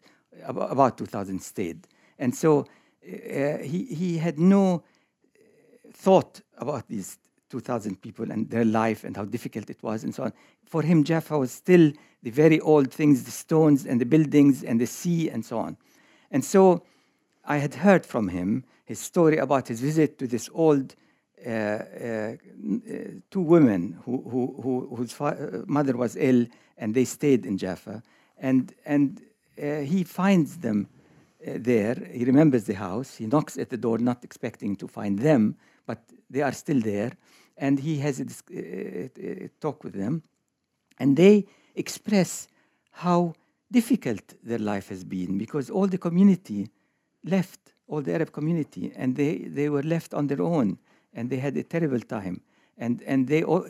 about 0.47 0.99
2,000 0.99 1.41
stayed. 1.43 1.87
And 2.19 2.35
so 2.35 2.61
uh, 2.61 3.59
he, 3.59 3.87
he 3.91 4.19
had 4.19 4.39
no 4.39 4.85
thought 5.93 6.41
about 6.59 6.89
these 6.89 7.19
2,000 7.51 8.01
people 8.01 8.31
and 8.31 8.49
their 8.51 8.65
life 8.65 9.05
and 9.05 9.17
how 9.17 9.25
difficult 9.25 9.71
it 9.71 9.83
was 9.83 10.05
and 10.05 10.15
so 10.15 10.25
on. 10.25 10.33
For 10.65 10.83
him, 10.83 11.05
Jaffa 11.05 11.39
was 11.39 11.53
still 11.53 11.93
the 12.23 12.31
very 12.31 12.59
old 12.61 12.93
things, 12.93 13.25
the 13.25 13.31
stones 13.31 13.85
and 13.85 14.01
the 14.01 14.07
buildings 14.07 14.65
and 14.65 14.81
the 14.81 14.87
sea 14.87 15.29
and 15.29 15.45
so 15.45 15.59
on. 15.59 15.77
And 16.31 16.45
so 16.45 16.83
I 17.45 17.59
had 17.59 17.75
heard 17.75 18.07
from 18.07 18.29
him 18.29 18.65
his 18.87 18.99
story 18.99 19.39
about 19.39 19.69
his 19.69 19.81
visit 19.81 20.19
to 20.19 20.27
this 20.27 20.49
old 20.53 20.95
two 21.45 23.41
women 23.41 23.99
who, 24.05 24.23
who, 24.31 24.61
who, 24.63 24.97
whose 24.97 25.21
uh, 25.21 25.63
mother 25.67 25.97
was 25.97 26.17
ill 26.17 26.47
and 26.79 26.95
they 26.95 27.05
stayed 27.05 27.45
in 27.45 27.59
Jaffa. 27.59 28.03
And, 28.39 28.75
and 28.87 29.21
uh, 29.63 29.81
he 29.81 30.05
finds 30.05 30.59
them 30.59 30.89
uh, 31.47 31.53
there. 31.57 31.95
He 32.13 32.25
remembers 32.25 32.65
the 32.65 32.75
house. 32.75 33.17
He 33.17 33.27
knocks 33.27 33.59
at 33.59 33.69
the 33.69 33.77
door, 33.77 33.99
not 33.99 34.25
expecting 34.25 34.77
to 34.77 34.89
find 34.89 35.19
them, 35.19 35.57
but 35.87 35.99
they 36.31 36.43
are 36.43 36.53
still 36.53 36.81
there. 36.81 37.13
And 37.57 37.79
he 37.79 37.99
has 37.99 38.21
a, 38.21 38.27
a 38.53 39.05
uh, 39.05 39.49
talk 39.61 39.85
with 39.85 39.95
them. 39.95 40.23
And 40.99 41.17
they 41.17 41.47
express 41.75 42.49
how 42.91 43.35
difficult 43.71 44.23
their 44.43 44.59
life 44.59 44.89
has 44.89 45.05
been 45.05 45.37
because 45.37 45.69
all 45.69 45.87
the 45.87 45.99
community 45.99 46.69
left, 47.25 47.61
all 47.89 48.01
the 48.01 48.15
Arab 48.15 48.33
community, 48.33 48.93
and 48.97 49.17
they, 49.17 49.39
they 49.39 49.69
were 49.69 49.83
left 49.83 50.15
on 50.15 50.27
their 50.29 50.43
own 50.43 50.79
and 51.15 51.31
they 51.31 51.37
had 51.37 51.57
a 51.57 51.63
terrible 51.63 52.01
time. 52.01 52.41
And, 52.77 53.03
and 53.07 53.29
they 53.29 53.43
all 53.43 53.67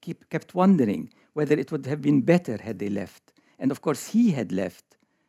keep, 0.00 0.28
kept 0.30 0.54
wondering 0.54 1.12
whether 1.32 1.54
it 1.58 1.72
would 1.72 1.86
have 1.86 2.00
been 2.00 2.20
better 2.22 2.56
had 2.62 2.78
they 2.78 2.88
left. 2.88 3.32
And 3.58 3.70
of 3.70 3.80
course, 3.80 4.08
he 4.08 4.30
had 4.30 4.52
left. 4.52 4.84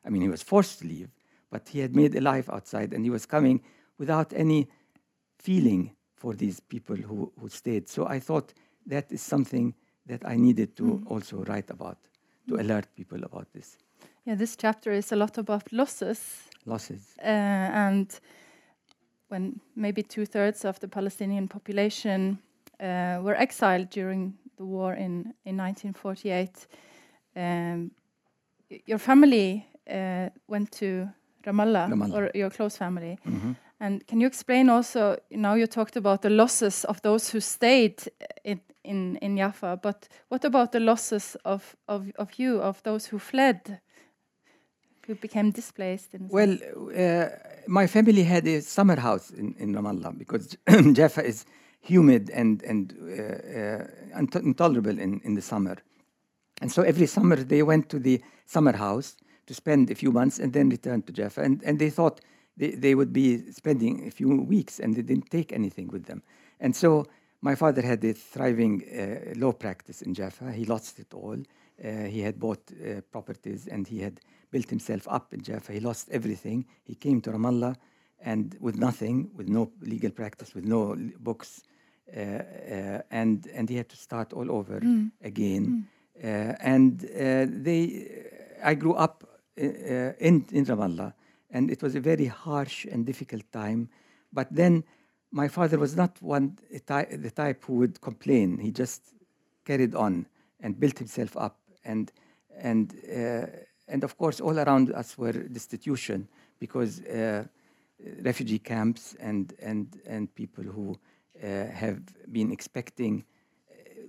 I 0.05 0.09
mean, 0.09 0.21
he 0.21 0.29
was 0.29 0.43
forced 0.43 0.79
to 0.79 0.87
leave, 0.87 1.09
but 1.49 1.67
he 1.67 1.79
had 1.79 1.95
made 1.95 2.15
a 2.15 2.21
life 2.21 2.49
outside 2.49 2.93
and 2.93 3.03
he 3.03 3.09
was 3.09 3.25
coming 3.25 3.61
without 3.97 4.33
any 4.33 4.67
feeling 5.39 5.91
for 6.15 6.33
these 6.33 6.59
people 6.59 6.95
who, 6.95 7.31
who 7.39 7.49
stayed. 7.49 7.89
So 7.89 8.07
I 8.07 8.19
thought 8.19 8.53
that 8.85 9.11
is 9.11 9.21
something 9.21 9.73
that 10.05 10.25
I 10.25 10.35
needed 10.35 10.75
to 10.77 10.83
mm. 10.83 11.11
also 11.11 11.43
write 11.43 11.69
about, 11.69 11.97
to 12.47 12.55
alert 12.55 12.87
people 12.95 13.23
about 13.23 13.47
this. 13.53 13.77
Yeah, 14.25 14.35
this 14.35 14.55
chapter 14.55 14.91
is 14.91 15.11
a 15.11 15.15
lot 15.15 15.37
about 15.37 15.71
losses. 15.71 16.49
Losses. 16.65 17.15
Uh, 17.19 17.25
and 17.25 18.19
when 19.29 19.59
maybe 19.75 20.03
two 20.03 20.25
thirds 20.25 20.65
of 20.65 20.79
the 20.79 20.87
Palestinian 20.87 21.47
population 21.47 22.39
uh, 22.79 23.19
were 23.21 23.35
exiled 23.35 23.89
during 23.89 24.33
the 24.57 24.65
war 24.65 24.93
in, 24.93 25.33
in 25.45 25.57
1948, 25.57 26.67
um, 27.35 27.91
your 28.85 28.99
family 28.99 29.65
uh, 29.89 30.29
went 30.47 30.71
to 30.71 31.09
Ramallah, 31.45 31.89
Ramallah, 31.89 32.13
or 32.13 32.31
your 32.33 32.49
close 32.49 32.77
family. 32.77 33.17
Mm 33.25 33.39
-hmm. 33.39 33.55
And 33.79 34.07
can 34.07 34.19
you 34.19 34.27
explain 34.27 34.69
also? 34.69 35.15
Now 35.29 35.55
you 35.55 35.67
talked 35.67 35.97
about 35.97 36.21
the 36.21 36.29
losses 36.29 36.85
of 36.85 36.99
those 37.01 37.31
who 37.31 37.39
stayed 37.39 38.11
in 38.43 38.59
in, 38.87 39.17
in 39.17 39.37
Jaffa, 39.37 39.77
but 39.81 40.07
what 40.29 40.45
about 40.45 40.71
the 40.71 40.79
losses 40.79 41.35
of, 41.43 41.75
of, 41.87 42.05
of 42.17 42.39
you, 42.39 42.61
of 42.61 42.81
those 42.83 43.07
who 43.07 43.19
fled? 43.19 43.79
Who 45.07 45.15
became 45.15 45.51
displaced? 45.51 46.09
well, 46.29 46.57
uh, 46.95 47.29
my 47.65 47.87
family 47.87 48.23
had 48.23 48.45
a 48.47 48.61
summer 48.61 48.99
house 48.99 49.31
in, 49.31 49.55
in 49.57 49.73
Ramallah 49.73 50.17
because 50.17 50.57
Jaffa 50.93 51.23
is 51.25 51.45
humid 51.79 52.29
and, 52.29 52.61
and 52.63 52.93
uh, 53.01 54.17
uh, 54.19 54.41
intolerable 54.43 54.99
in, 54.99 55.21
in 55.23 55.33
the 55.33 55.41
summer. 55.41 55.77
And 56.61 56.71
so 56.71 56.81
every 56.81 57.07
summer 57.07 57.37
they 57.37 57.63
went 57.63 57.89
to 57.89 57.99
the 57.99 58.21
summer 58.45 58.75
house 58.75 59.15
to 59.45 59.53
spend 59.53 59.89
a 59.89 59.95
few 59.95 60.11
months 60.11 60.39
and 60.39 60.51
then 60.51 60.69
return 60.69 61.01
to 61.03 61.13
Jaffa. 61.13 61.41
And, 61.41 61.63
and 61.63 61.79
they 61.79 61.89
thought 61.89 62.19
they, 62.57 62.71
they 62.71 62.93
would 62.93 63.13
be 63.13 63.51
spending 63.51 64.07
a 64.07 64.11
few 64.11 64.41
weeks 64.41 64.79
and 64.79 64.95
they 64.95 65.03
didn't 65.03 65.29
take 65.29 65.53
anything 65.53 65.87
with 65.87 66.05
them. 66.05 66.21
And 66.59 66.75
so 66.75 67.05
my 67.41 67.55
father 67.55 67.81
had 67.81 68.03
a 68.03 68.13
thriving 68.13 68.83
uh, 68.83 69.39
law 69.39 69.53
practice 69.53 70.01
in 70.01 70.13
Jaffa. 70.13 70.51
He 70.51 70.65
lost 70.65 70.99
it 70.99 71.13
all. 71.13 71.37
Uh, 71.83 72.05
he 72.05 72.21
had 72.21 72.39
bought 72.39 72.59
uh, 72.71 73.01
properties 73.11 73.67
and 73.67 73.87
he 73.87 73.99
had 73.99 74.19
built 74.51 74.69
himself 74.69 75.07
up 75.09 75.33
in 75.33 75.41
Jaffa. 75.41 75.73
He 75.73 75.79
lost 75.79 76.09
everything. 76.09 76.65
He 76.83 76.95
came 76.95 77.21
to 77.21 77.31
Ramallah 77.31 77.75
and 78.19 78.55
with 78.59 78.77
nothing, 78.77 79.29
with 79.35 79.47
no 79.47 79.71
legal 79.81 80.11
practice, 80.11 80.55
with 80.55 80.65
no 80.65 80.95
books, 81.19 81.63
uh, 82.15 82.19
uh, 82.19 83.01
and 83.11 83.47
and 83.53 83.69
he 83.69 83.75
had 83.75 83.89
to 83.89 83.97
start 83.97 84.33
all 84.33 84.51
over 84.51 84.79
mm. 84.79 85.11
again. 85.23 85.85
Mm. 86.23 86.23
Uh, 86.23 86.55
and 86.61 87.05
uh, 87.05 87.45
they, 87.63 88.25
I 88.63 88.73
grew 88.73 88.93
up 88.93 89.23
uh, 89.59 89.63
in 90.19 90.45
in 90.51 90.65
Ramallah, 90.65 91.13
and 91.51 91.69
it 91.69 91.83
was 91.83 91.95
a 91.95 91.99
very 91.99 92.25
harsh 92.25 92.85
and 92.85 93.05
difficult 93.05 93.43
time. 93.51 93.89
But 94.33 94.47
then, 94.51 94.83
my 95.31 95.47
father 95.47 95.77
was 95.77 95.95
not 95.95 96.21
one 96.21 96.57
the 96.71 97.31
type 97.35 97.63
who 97.65 97.73
would 97.73 98.01
complain. 98.01 98.57
He 98.57 98.71
just 98.71 99.13
carried 99.65 99.93
on 99.93 100.25
and 100.59 100.79
built 100.79 100.97
himself 100.97 101.37
up 101.37 101.59
and 101.83 102.11
and 102.59 102.95
and 103.87 104.03
of 104.03 104.17
course, 104.17 104.41
all 104.41 104.59
around 104.59 104.91
us 104.91 105.17
were 105.17 105.31
destitution 105.31 106.27
because 106.59 107.01
uh, 107.05 107.45
refugee 108.21 108.59
camps 108.59 109.15
and, 109.19 109.53
and, 109.61 109.99
and 110.05 110.33
people 110.35 110.63
who 110.63 110.97
uh, 111.43 111.65
have 111.71 112.01
been 112.31 112.51
expecting, 112.51 113.23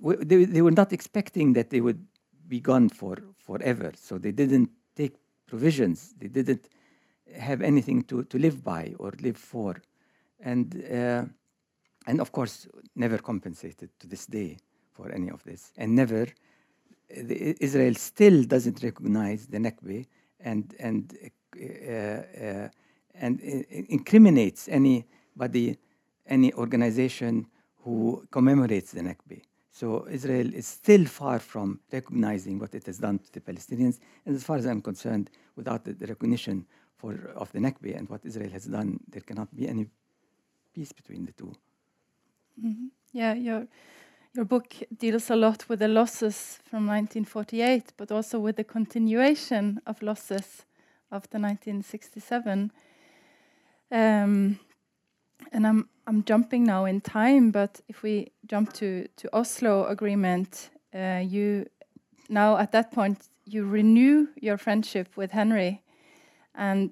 uh, 0.05 0.15
they, 0.21 0.45
they 0.45 0.63
were 0.63 0.71
not 0.73 0.93
expecting 0.93 1.53
that 1.53 1.71
they 1.71 1.81
would 1.81 2.05
be 2.49 2.61
gone 2.61 2.89
for 2.89 3.17
forever. 3.39 3.93
So 3.97 4.19
they 4.19 4.33
didn't 4.33 4.71
take 4.97 5.15
provisions. 5.47 6.15
They 6.19 6.29
didn't 6.29 6.69
have 7.37 7.63
anything 7.63 8.03
to, 8.05 8.25
to 8.25 8.39
live 8.39 8.65
by 8.65 8.95
or 8.99 9.13
live 9.21 9.37
for. 9.37 9.81
And, 10.41 10.85
uh, 10.91 11.25
and 12.07 12.21
of 12.21 12.33
course, 12.33 12.67
never 12.97 13.19
compensated 13.19 13.91
to 14.01 14.07
this 14.07 14.27
day 14.27 14.59
for 14.93 15.13
any 15.13 15.31
of 15.31 15.45
this. 15.45 15.73
And 15.77 15.95
never 15.95 16.27
Israel 17.11 17.95
still 17.95 18.45
doesn't 18.45 18.83
recognize 18.83 19.47
the 19.47 19.59
Nakba 19.59 20.07
and 20.41 20.75
and 20.79 21.17
uh, 21.57 21.63
uh, 21.65 22.69
and 23.15 23.41
incriminates 23.89 24.69
anybody, 24.69 25.77
any 26.27 26.53
organization 26.55 27.47
who 27.83 28.27
commemorates 28.31 28.93
the 28.93 29.01
Nakba. 29.01 29.43
So 29.71 30.07
Israel 30.11 30.53
is 30.55 30.67
still 30.67 31.05
far 31.05 31.39
from 31.39 31.81
recognizing 31.93 32.59
what 32.59 32.75
it 32.75 32.87
has 32.87 32.99
done 32.99 33.19
to 33.19 33.33
the 33.33 33.41
Palestinians. 33.41 33.99
And 34.27 34.37
as 34.37 34.45
far 34.45 34.57
as 34.57 34.67
I'm 34.67 34.83
concerned, 34.83 35.31
without 35.57 35.85
the, 35.85 35.93
the 35.93 36.07
recognition 36.07 36.67
for, 36.97 37.31
of 37.35 37.51
the 37.53 37.61
Nakba 37.61 37.97
and 37.97 38.09
what 38.09 38.25
Israel 38.25 38.51
has 38.51 38.67
done, 38.67 39.01
there 39.09 39.23
cannot 39.23 39.55
be 39.55 39.69
any 39.69 39.87
peace 40.75 40.93
between 40.93 41.25
the 41.27 41.33
2 41.33 41.55
mm 42.63 42.75
-hmm. 42.75 42.89
Yeah, 43.13 43.35
you're 43.45 43.67
your 44.35 44.45
book 44.45 44.75
deals 44.99 45.31
a 45.31 45.37
lot 45.37 45.69
with 45.69 45.81
the 45.81 45.89
losses 45.89 46.59
from 46.65 46.87
1948, 46.87 47.93
but 47.97 48.13
also 48.13 48.39
with 48.39 48.57
the 48.57 48.65
continuation 48.65 49.81
of 49.87 50.03
losses 50.03 50.65
after 51.11 51.39
1967. 51.39 52.71
Um, 53.91 54.59
and 55.53 55.67
I'm 55.67 55.89
I'm 56.07 56.25
jumping 56.25 56.65
now 56.65 56.87
in 56.87 57.01
time, 57.01 57.51
but 57.51 57.81
if 57.89 58.03
we 58.03 58.33
jump 58.47 58.73
to 58.75 59.09
to 59.17 59.29
Oslo 59.33 59.87
Agreement, 59.87 60.71
uh, 60.95 61.23
you 61.23 61.67
now 62.29 62.57
at 62.59 62.73
that 62.73 62.93
point 62.93 63.29
you 63.45 63.65
renew 63.65 64.29
your 64.41 64.59
friendship 64.59 65.17
with 65.17 65.31
Henry, 65.31 65.83
and 66.55 66.91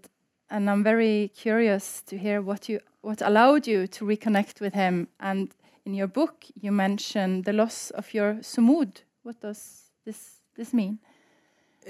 and 0.48 0.70
I'm 0.70 0.82
very 0.82 1.30
curious 1.34 2.02
to 2.02 2.16
hear 2.16 2.40
what 2.40 2.68
you 2.68 2.80
what 3.02 3.20
allowed 3.20 3.66
you 3.66 3.86
to 3.86 4.04
reconnect 4.04 4.60
with 4.60 4.74
him 4.74 5.08
and 5.20 5.50
in 5.86 5.94
your 5.94 6.08
book 6.08 6.44
you 6.60 6.72
mention 6.72 7.42
the 7.42 7.52
loss 7.52 7.90
of 7.92 8.12
your 8.12 8.34
sumud. 8.42 9.02
What 9.22 9.40
does 9.40 9.90
this 10.04 10.40
this 10.56 10.74
mean? 10.74 10.98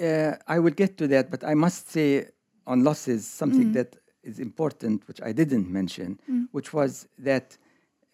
Uh, 0.01 0.33
I 0.47 0.59
will 0.59 0.75
get 0.75 0.99
to 0.99 1.09
that, 1.09 1.31
but 1.31 1.43
I 1.43 1.55
must 1.55 1.91
say 1.91 2.29
on 2.67 2.85
losses 2.85 3.27
something 3.27 3.71
mm. 3.71 3.75
that 3.75 3.97
is 4.23 4.39
important, 4.39 5.09
which 5.09 5.23
I 5.23 5.33
didn't 5.33 5.71
mention, 5.71 6.19
mm. 6.31 6.49
which 6.53 6.75
was 6.75 7.09
that 7.19 7.57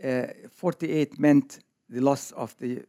uh, 0.04 0.26
48 0.50 1.18
meant 1.18 1.58
the 1.88 2.00
loss 2.00 2.30
of 2.32 2.56
the 2.58 2.78
uh, 2.78 2.82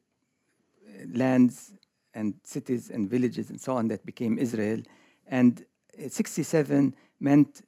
lands 1.14 1.74
and 2.14 2.36
cities 2.44 2.92
and 2.92 3.10
villages 3.10 3.50
and 3.50 3.60
so 3.60 3.76
on 3.78 3.88
that 3.88 4.06
became 4.06 4.38
Israel, 4.38 4.82
and 5.28 5.66
uh, 5.98 6.10
67 6.10 6.96
meant 7.20 7.62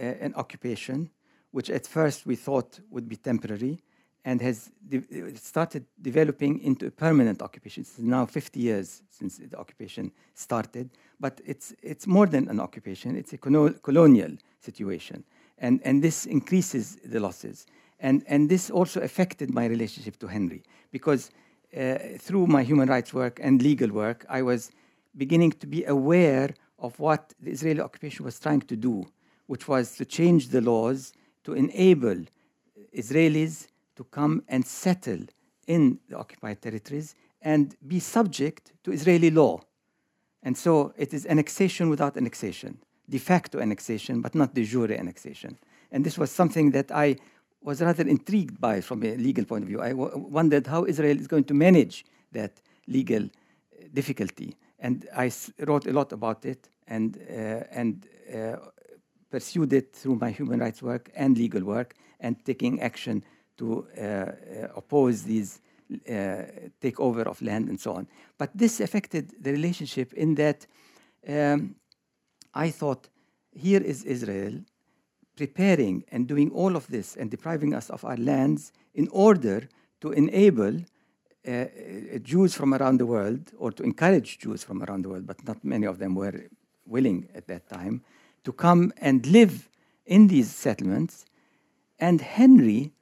uh, 0.00 0.02
an 0.02 0.34
occupation, 0.34 1.10
which 1.52 1.70
at 1.70 1.86
first 1.86 2.26
we 2.26 2.34
thought 2.34 2.80
would 2.90 3.08
be 3.08 3.16
temporary, 3.16 3.78
and 4.24 4.40
has 4.40 4.70
de 4.88 5.02
started 5.36 5.84
developing 6.00 6.60
into 6.60 6.86
a 6.86 6.90
permanent 6.90 7.42
occupation. 7.42 7.82
It's 7.82 7.98
now 7.98 8.26
50 8.26 8.60
years 8.60 9.02
since 9.10 9.38
the 9.38 9.58
occupation 9.58 10.12
started, 10.34 10.90
but 11.18 11.40
it's, 11.44 11.74
it's 11.82 12.06
more 12.06 12.26
than 12.26 12.48
an 12.48 12.60
occupation, 12.60 13.16
it's 13.16 13.32
a 13.32 13.38
colonial 13.38 14.36
situation. 14.60 15.24
And, 15.58 15.80
and 15.84 16.02
this 16.02 16.26
increases 16.26 16.96
the 17.04 17.20
losses. 17.20 17.66
And, 18.00 18.24
and 18.26 18.48
this 18.48 18.70
also 18.70 19.00
affected 19.00 19.52
my 19.54 19.66
relationship 19.66 20.18
to 20.18 20.26
Henry 20.26 20.62
because 20.90 21.30
uh, 21.76 21.98
through 22.18 22.46
my 22.46 22.62
human 22.62 22.88
rights 22.88 23.14
work 23.14 23.40
and 23.42 23.62
legal 23.62 23.90
work, 23.90 24.26
I 24.28 24.42
was 24.42 24.70
beginning 25.16 25.52
to 25.52 25.66
be 25.66 25.84
aware 25.84 26.54
of 26.78 26.98
what 26.98 27.32
the 27.40 27.50
Israeli 27.50 27.80
occupation 27.80 28.24
was 28.24 28.38
trying 28.38 28.62
to 28.62 28.76
do, 28.76 29.06
which 29.46 29.68
was 29.68 29.96
to 29.96 30.04
change 30.04 30.48
the 30.48 30.60
laws 30.60 31.12
to 31.44 31.54
enable 31.54 32.24
Israelis 32.94 33.68
to 34.02 34.08
come 34.10 34.42
and 34.48 34.66
settle 34.66 35.20
in 35.66 35.98
the 36.08 36.18
occupied 36.18 36.60
territories 36.60 37.14
and 37.40 37.76
be 37.86 38.00
subject 38.00 38.72
to 38.84 38.92
Israeli 38.92 39.30
law. 39.30 39.60
And 40.42 40.56
so 40.56 40.92
it 40.96 41.14
is 41.14 41.26
annexation 41.26 41.88
without 41.88 42.16
annexation, 42.16 42.78
de 43.08 43.18
facto 43.18 43.60
annexation, 43.60 44.20
but 44.20 44.34
not 44.34 44.54
de 44.54 44.64
jure 44.64 44.92
annexation. 44.92 45.58
And 45.92 46.04
this 46.04 46.18
was 46.18 46.30
something 46.30 46.72
that 46.72 46.90
I 46.90 47.16
was 47.62 47.80
rather 47.80 48.06
intrigued 48.08 48.60
by 48.60 48.80
from 48.80 49.04
a 49.04 49.14
legal 49.16 49.44
point 49.44 49.62
of 49.62 49.68
view. 49.68 49.80
I 49.80 49.92
wondered 49.92 50.66
how 50.66 50.84
Israel 50.84 51.18
is 51.18 51.28
going 51.28 51.44
to 51.44 51.54
manage 51.54 52.04
that 52.32 52.60
legal 52.88 53.28
difficulty. 53.94 54.56
And 54.80 55.06
I 55.16 55.30
wrote 55.60 55.86
a 55.86 55.92
lot 55.92 56.12
about 56.12 56.44
it 56.44 56.68
and, 56.88 57.18
uh, 57.30 57.80
and 57.80 58.08
uh, 58.34 58.56
pursued 59.30 59.72
it 59.72 59.94
through 59.94 60.16
my 60.16 60.30
human 60.30 60.58
rights 60.58 60.82
work 60.82 61.10
and 61.14 61.38
legal 61.38 61.62
work 61.62 61.94
and 62.18 62.44
taking 62.44 62.80
action 62.80 63.22
to 63.62 63.86
uh, 63.96 64.02
uh 64.02 64.80
oppose 64.80 65.22
these 65.22 65.60
uh, 66.08 66.42
takeover 66.80 67.24
of 67.26 67.40
land 67.42 67.68
and 67.68 67.78
so 67.78 67.90
on. 67.98 68.06
But 68.38 68.50
this 68.54 68.80
affected 68.80 69.24
the 69.44 69.52
relationship 69.52 70.12
in 70.14 70.34
that 70.34 70.66
um, 71.28 71.76
I 72.54 72.70
thought, 72.70 73.08
here 73.54 73.82
is 73.82 74.04
Israel 74.04 74.54
preparing 75.36 76.04
and 76.12 76.26
doing 76.26 76.50
all 76.50 76.76
of 76.76 76.86
this 76.88 77.16
and 77.16 77.30
depriving 77.30 77.74
us 77.74 77.90
of 77.90 78.04
our 78.04 78.16
lands 78.16 78.72
in 78.94 79.08
order 79.12 79.68
to 80.00 80.12
enable 80.12 80.76
uh, 81.46 81.64
Jews 82.22 82.54
from 82.54 82.74
around 82.74 82.98
the 82.98 83.06
world, 83.06 83.52
or 83.58 83.72
to 83.72 83.82
encourage 83.82 84.38
Jews 84.38 84.62
from 84.62 84.82
around 84.82 85.04
the 85.04 85.08
world, 85.08 85.26
but 85.26 85.44
not 85.44 85.64
many 85.64 85.86
of 85.86 85.98
them 85.98 86.14
were 86.14 86.48
willing 86.86 87.28
at 87.34 87.46
that 87.48 87.68
time, 87.68 88.02
to 88.44 88.52
come 88.52 88.92
and 88.98 89.26
live 89.26 89.68
in 90.06 90.28
these 90.28 90.50
settlements. 90.50 91.24
And 91.98 92.20
Henry, 92.20 92.92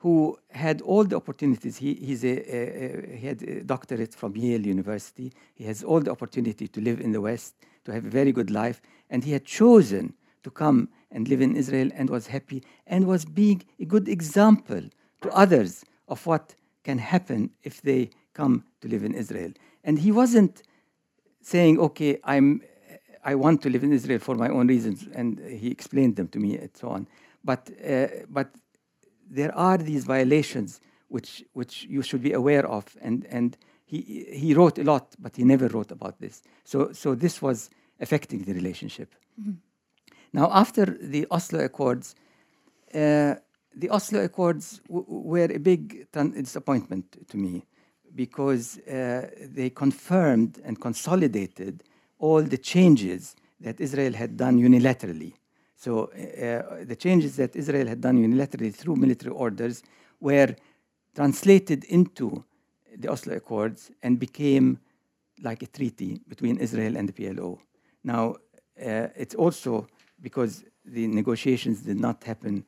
who 0.00 0.38
had 0.50 0.80
all 0.80 1.04
the 1.04 1.16
opportunities, 1.16 1.76
he, 1.76 1.94
he's 1.94 2.24
a, 2.24 3.16
he 3.16 3.26
had 3.26 3.42
a 3.42 3.62
doctorate 3.62 4.14
from 4.14 4.34
Yale 4.34 4.66
University, 4.66 5.30
he 5.54 5.64
has 5.64 5.84
all 5.84 6.00
the 6.00 6.10
opportunity 6.10 6.66
to 6.66 6.80
live 6.80 7.00
in 7.00 7.12
the 7.12 7.20
West, 7.20 7.54
to 7.84 7.92
have 7.92 8.06
a 8.06 8.08
very 8.08 8.32
good 8.32 8.50
life, 8.50 8.80
and 9.10 9.22
he 9.24 9.32
had 9.32 9.44
chosen 9.44 10.14
to 10.42 10.50
come 10.50 10.88
and 11.10 11.28
live 11.28 11.42
in 11.42 11.54
Israel 11.54 11.90
and 11.94 12.08
was 12.08 12.26
happy 12.26 12.62
and 12.86 13.06
was 13.06 13.26
being 13.26 13.62
a 13.78 13.84
good 13.84 14.08
example 14.08 14.82
to 15.20 15.28
others 15.30 15.84
of 16.08 16.24
what 16.26 16.54
can 16.82 16.96
happen 16.96 17.50
if 17.62 17.82
they 17.82 18.08
come 18.32 18.64
to 18.80 18.88
live 18.88 19.04
in 19.04 19.12
Israel. 19.12 19.52
And 19.84 19.98
he 19.98 20.12
wasn't 20.12 20.62
saying, 21.42 21.78
okay, 21.78 22.18
I'm, 22.24 22.62
I 23.22 23.34
want 23.34 23.60
to 23.62 23.68
live 23.68 23.84
in 23.84 23.92
Israel 23.92 24.18
for 24.18 24.34
my 24.34 24.48
own 24.48 24.66
reasons, 24.66 25.06
and 25.14 25.38
he 25.40 25.70
explained 25.70 26.16
them 26.16 26.28
to 26.28 26.38
me 26.38 26.56
and 26.56 26.70
so 26.74 26.88
on. 26.88 27.06
But, 27.44 27.70
uh, 27.86 28.06
but 28.30 28.48
there 29.30 29.54
are 29.56 29.78
these 29.78 30.04
violations 30.04 30.80
which, 31.08 31.44
which 31.52 31.86
you 31.88 32.02
should 32.02 32.22
be 32.22 32.32
aware 32.32 32.66
of, 32.66 32.84
and, 33.00 33.26
and 33.30 33.56
he, 33.84 34.26
he 34.32 34.54
wrote 34.54 34.78
a 34.78 34.84
lot, 34.84 35.14
but 35.18 35.36
he 35.36 35.44
never 35.44 35.68
wrote 35.68 35.90
about 35.90 36.20
this. 36.20 36.42
So, 36.64 36.92
so 36.92 37.14
this 37.14 37.40
was 37.40 37.70
affecting 38.00 38.44
the 38.44 38.52
relationship. 38.52 39.14
Mm 39.38 39.44
-hmm. 39.44 39.56
Now, 40.32 40.48
after 40.50 40.86
the 41.10 41.26
Oslo 41.30 41.60
Accords, 41.60 42.14
uh, 42.94 43.34
the 43.74 43.90
Oslo 43.90 44.20
Accords 44.22 44.80
were 44.88 45.54
a 45.54 45.58
big 45.58 46.06
disappointment 46.12 47.16
to 47.28 47.36
me 47.38 47.66
because 48.14 48.78
uh, 48.78 49.28
they 49.54 49.70
confirmed 49.70 50.60
and 50.64 50.78
consolidated 50.78 51.82
all 52.18 52.42
the 52.42 52.58
changes 52.58 53.36
that 53.60 53.80
Israel 53.80 54.12
had 54.12 54.36
done 54.36 54.58
unilaterally. 54.58 55.34
So, 55.80 56.10
uh, 56.12 56.84
the 56.84 56.94
changes 56.94 57.36
that 57.36 57.56
Israel 57.56 57.86
had 57.86 58.02
done 58.02 58.18
unilaterally 58.18 58.74
through 58.74 58.96
military 58.96 59.32
orders 59.32 59.82
were 60.20 60.54
translated 61.14 61.84
into 61.84 62.44
the 62.98 63.10
Oslo 63.10 63.34
Accords 63.36 63.90
and 64.02 64.18
became 64.18 64.78
like 65.40 65.62
a 65.62 65.66
treaty 65.66 66.20
between 66.28 66.58
Israel 66.58 66.98
and 66.98 67.08
the 67.08 67.14
PLO. 67.14 67.58
Now, 68.04 68.34
uh, 68.78 69.08
it's 69.16 69.34
also 69.34 69.86
because 70.20 70.64
the 70.84 71.06
negotiations 71.06 71.80
did 71.80 71.98
not 71.98 72.24
happen 72.24 72.66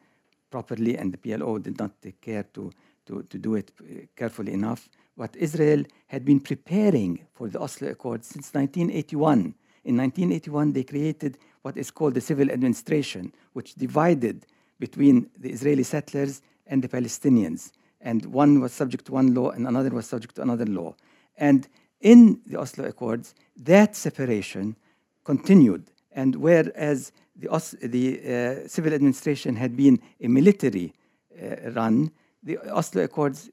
properly 0.51 0.97
and 0.97 1.13
the 1.13 1.19
PLO 1.19 1.63
did 1.63 1.79
not 1.79 2.01
take 2.01 2.19
care 2.23 2.45
to, 2.55 2.73
to, 3.05 3.25
to 3.25 3.39
do 3.39 3.57
it 3.57 3.73
uh, 3.79 4.07
carefully 4.17 4.55
enough. 4.55 4.89
What 5.17 5.37
Israel 5.37 5.85
had 6.07 6.25
been 6.25 6.41
preparing 6.41 7.27
for 7.35 7.49
the 7.49 7.61
Oslo 7.61 7.89
Accords 7.89 8.27
since 8.27 8.55
1981. 8.55 9.55
In 9.85 9.97
1981, 9.99 10.73
they 10.73 10.85
created 10.85 11.37
what 11.63 11.77
is 11.77 11.91
called 11.91 12.15
the 12.15 12.21
civil 12.21 12.51
administration, 12.51 13.33
which 13.53 13.75
divided 13.75 14.47
between 14.79 15.31
the 15.39 15.51
Israeli 15.51 15.85
settlers 15.85 16.43
and 16.67 16.83
the 16.83 16.89
Palestinians. 16.89 17.73
And 18.01 18.27
one 18.27 18.61
was 18.61 18.73
subject 18.73 19.07
to 19.07 19.13
one 19.13 19.35
law 19.35 19.51
and 19.51 19.67
another 19.67 19.91
was 19.91 20.07
subject 20.07 20.35
to 20.37 20.43
another 20.43 20.67
law. 20.67 20.95
And 21.37 21.69
in 22.01 22.41
the 22.47 22.59
Oslo 22.59 22.85
Accords, 22.85 23.35
that 23.57 23.95
separation 23.95 24.77
continued. 25.25 25.85
And 26.11 26.37
whereas 26.37 27.13
the, 27.37 27.49
Os 27.49 27.71
the 27.81 28.65
uh, 28.65 28.69
civil 28.69 28.93
administration 28.93 29.57
had 29.57 29.77
been 29.77 30.01
a 30.21 30.29
military 30.29 30.93
uh, 31.41 31.71
run, 31.71 32.11
the 32.43 32.59
Oslo 32.59 33.05
Accords 33.05 33.51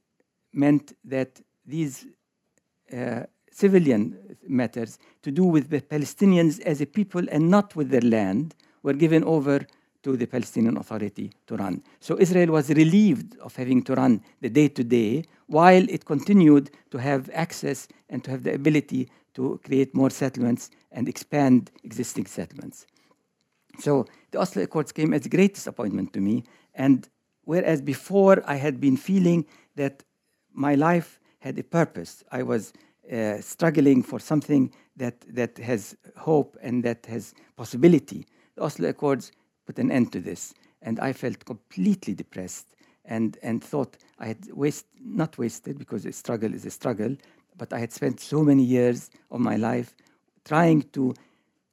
meant 0.51 0.93
that 1.05 1.39
these 1.65 2.07
uh, 2.91 3.23
civilian 3.51 4.17
matters 4.47 4.99
to 5.21 5.31
do 5.31 5.43
with 5.43 5.69
the 5.69 5.81
Palestinians 5.81 6.59
as 6.61 6.81
a 6.81 6.85
people 6.85 7.23
and 7.29 7.49
not 7.49 7.75
with 7.75 7.89
their 7.89 8.01
land 8.01 8.55
were 8.83 8.93
given 8.93 9.23
over 9.23 9.65
to 10.03 10.15
the 10.15 10.25
Palestinian 10.25 10.77
Authority 10.77 11.31
to 11.47 11.57
run. 11.57 11.83
So 11.99 12.17
Israel 12.19 12.51
was 12.51 12.69
relieved 12.69 13.37
of 13.39 13.55
having 13.55 13.83
to 13.83 13.95
run 13.95 14.21
the 14.41 14.49
day 14.49 14.69
to 14.69 14.83
day 14.83 15.25
while 15.47 15.85
it 15.89 16.05
continued 16.05 16.71
to 16.91 16.97
have 16.97 17.29
access 17.33 17.87
and 18.09 18.23
to 18.23 18.31
have 18.31 18.43
the 18.43 18.53
ability 18.53 19.09
to 19.33 19.59
create 19.63 19.93
more 19.93 20.09
settlements 20.09 20.69
and 20.91 21.07
expand 21.07 21.71
existing 21.83 22.25
settlements. 22.27 22.85
So 23.79 24.05
the 24.31 24.39
Oslo 24.39 24.63
Accords 24.63 24.91
came 24.91 25.13
as 25.13 25.25
a 25.25 25.29
great 25.29 25.55
disappointment 25.55 26.13
to 26.13 26.21
me. 26.21 26.43
And 26.73 27.07
whereas 27.43 27.81
before 27.81 28.41
I 28.45 28.55
had 28.55 28.79
been 28.79 28.97
feeling 28.97 29.45
that 29.75 30.03
my 30.53 30.75
life 30.75 31.19
had 31.39 31.57
a 31.57 31.63
purpose, 31.63 32.23
I 32.31 32.43
was 32.43 32.73
uh, 33.11 33.41
struggling 33.41 34.03
for 34.03 34.19
something 34.19 34.71
that, 34.95 35.19
that 35.33 35.57
has 35.57 35.95
hope 36.17 36.57
and 36.61 36.83
that 36.83 37.05
has 37.07 37.33
possibility. 37.55 38.25
The 38.55 38.63
Oslo 38.63 38.89
Accords 38.89 39.31
put 39.65 39.79
an 39.79 39.91
end 39.91 40.11
to 40.11 40.19
this. 40.19 40.53
And 40.81 40.99
I 40.99 41.13
felt 41.13 41.43
completely 41.45 42.13
depressed 42.13 42.67
and, 43.05 43.37
and 43.41 43.63
thought 43.63 43.97
I 44.19 44.27
had 44.27 44.51
waste, 44.53 44.85
not 45.03 45.37
wasted 45.37 45.77
because 45.77 46.05
a 46.05 46.11
struggle 46.11 46.53
is 46.53 46.65
a 46.65 46.71
struggle, 46.71 47.15
but 47.57 47.73
I 47.73 47.79
had 47.79 47.91
spent 47.91 48.19
so 48.19 48.43
many 48.43 48.63
years 48.63 49.09
of 49.31 49.39
my 49.39 49.55
life 49.55 49.95
trying 50.45 50.83
to 50.93 51.13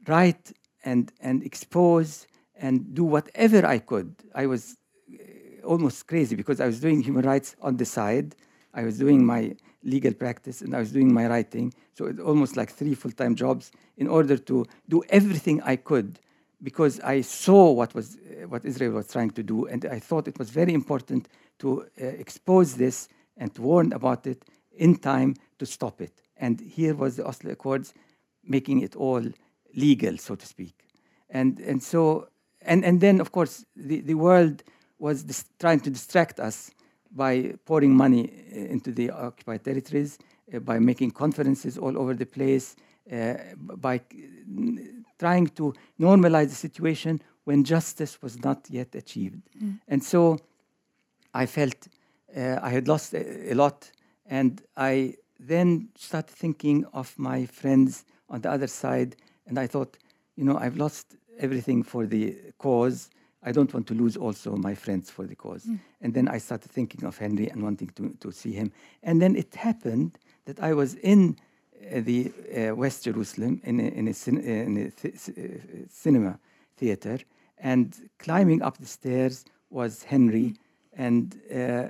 write 0.08 0.52
and, 0.84 1.12
and 1.20 1.42
expose 1.44 2.26
and 2.56 2.94
do 2.94 3.04
whatever 3.04 3.66
I 3.66 3.78
could. 3.78 4.14
I 4.34 4.46
was 4.46 4.76
uh, 5.12 5.66
almost 5.66 6.06
crazy 6.06 6.34
because 6.34 6.60
I 6.60 6.66
was 6.66 6.80
doing 6.80 7.02
human 7.02 7.24
rights 7.24 7.56
on 7.60 7.76
the 7.76 7.84
side. 7.84 8.34
I 8.74 8.84
was 8.84 8.98
doing 8.98 9.24
my 9.24 9.54
legal 9.86 10.12
practice 10.12 10.60
and 10.60 10.74
I 10.74 10.80
was 10.80 10.92
doing 10.92 11.14
my 11.14 11.26
writing. 11.26 11.72
So 11.94 12.06
it's 12.06 12.20
almost 12.20 12.56
like 12.56 12.70
three 12.70 12.94
full 12.94 13.12
time 13.12 13.34
jobs 13.34 13.70
in 13.96 14.08
order 14.08 14.36
to 14.36 14.66
do 14.88 15.02
everything 15.08 15.62
I 15.62 15.76
could 15.76 16.18
because 16.62 17.00
I 17.00 17.20
saw 17.20 17.70
what, 17.70 17.94
was, 17.94 18.16
uh, 18.16 18.48
what 18.48 18.64
Israel 18.64 18.92
was 18.92 19.08
trying 19.08 19.30
to 19.30 19.42
do. 19.42 19.66
And 19.66 19.84
I 19.86 20.00
thought 20.00 20.28
it 20.28 20.38
was 20.38 20.50
very 20.50 20.74
important 20.74 21.28
to 21.60 21.82
uh, 21.82 22.04
expose 22.04 22.74
this 22.74 23.08
and 23.36 23.54
to 23.54 23.62
warn 23.62 23.92
about 23.92 24.26
it 24.26 24.44
in 24.76 24.96
time 24.96 25.36
to 25.58 25.66
stop 25.66 26.00
it. 26.00 26.22
And 26.36 26.60
here 26.60 26.94
was 26.94 27.16
the 27.16 27.26
Oslo 27.26 27.52
Accords 27.52 27.94
making 28.44 28.82
it 28.82 28.96
all 28.96 29.22
legal, 29.74 30.18
so 30.18 30.34
to 30.34 30.46
speak. 30.46 30.74
And, 31.30 31.58
and 31.60 31.82
so, 31.82 32.28
and, 32.62 32.84
and 32.84 33.00
then, 33.00 33.20
of 33.20 33.32
course, 33.32 33.64
the, 33.74 34.00
the 34.00 34.14
world 34.14 34.62
was 34.98 35.44
trying 35.58 35.80
to 35.80 35.90
distract 35.90 36.40
us 36.40 36.70
by 37.10 37.54
pouring 37.64 37.94
money 37.94 38.30
uh, 38.52 38.56
into 38.56 38.92
the 38.92 39.10
occupied 39.10 39.64
territories, 39.64 40.18
uh, 40.54 40.58
by 40.60 40.78
making 40.78 41.10
conferences 41.12 41.78
all 41.78 41.96
over 41.98 42.14
the 42.14 42.26
place, 42.26 42.76
uh, 43.12 43.34
by 43.56 44.00
trying 45.18 45.46
to 45.48 45.74
normalize 45.98 46.48
the 46.48 46.54
situation 46.54 47.20
when 47.44 47.64
justice 47.64 48.20
was 48.22 48.42
not 48.42 48.66
yet 48.68 48.94
achieved. 48.94 49.40
Mm. 49.62 49.78
And 49.88 50.02
so 50.02 50.38
I 51.32 51.46
felt 51.46 51.88
uh, 52.36 52.58
I 52.60 52.70
had 52.70 52.88
lost 52.88 53.14
a, 53.14 53.52
a, 53.52 53.54
lot, 53.54 53.90
and 54.26 54.60
I 54.76 55.14
then 55.38 55.88
started 55.96 56.34
thinking 56.34 56.84
of 56.92 57.16
my 57.18 57.46
friends 57.46 58.04
on 58.28 58.40
the 58.40 58.50
other 58.50 58.66
side 58.66 59.16
and 59.46 59.58
I 59.58 59.66
thought, 59.66 59.96
you 60.36 60.44
know, 60.44 60.56
I've 60.56 60.76
lost 60.76 61.16
everything 61.38 61.82
for 61.82 62.06
the 62.06 62.36
cause. 62.58 63.10
I 63.46 63.52
don't 63.52 63.72
want 63.72 63.86
to 63.86 63.94
lose 63.94 64.16
also 64.16 64.56
my 64.56 64.74
friends 64.74 65.08
for 65.08 65.24
the 65.24 65.36
cause. 65.36 65.68
And 66.02 66.12
then 66.12 66.28
I 66.28 66.38
started 66.38 66.70
thinking 66.72 67.04
of 67.04 67.16
Henry 67.16 67.48
and 67.48 67.62
wanting 67.62 67.90
to, 67.94 68.12
to 68.20 68.32
see 68.32 68.52
him. 68.52 68.72
And 69.04 69.22
then 69.22 69.36
it 69.36 69.54
happened 69.54 70.18
that 70.46 70.58
I 70.60 70.74
was 70.74 70.94
in 70.96 71.36
uh, 71.94 72.00
the 72.00 72.32
uh, 72.56 72.74
West 72.74 73.04
Jerusalem 73.04 73.60
in 73.62 73.78
a, 73.80 73.84
in 73.84 74.08
a, 74.08 74.14
cin- 74.14 74.38
uh, 74.38 74.66
in 74.68 74.76
a 74.76 74.90
th- 74.90 75.14
uh, 75.14 75.42
cinema 75.88 76.38
theater, 76.76 77.18
and 77.58 77.94
climbing 78.18 78.62
up 78.62 78.78
the 78.78 78.86
stairs 78.86 79.44
was 79.70 80.02
Henry, 80.02 80.54
and 80.96 81.40
uh, 81.54 81.88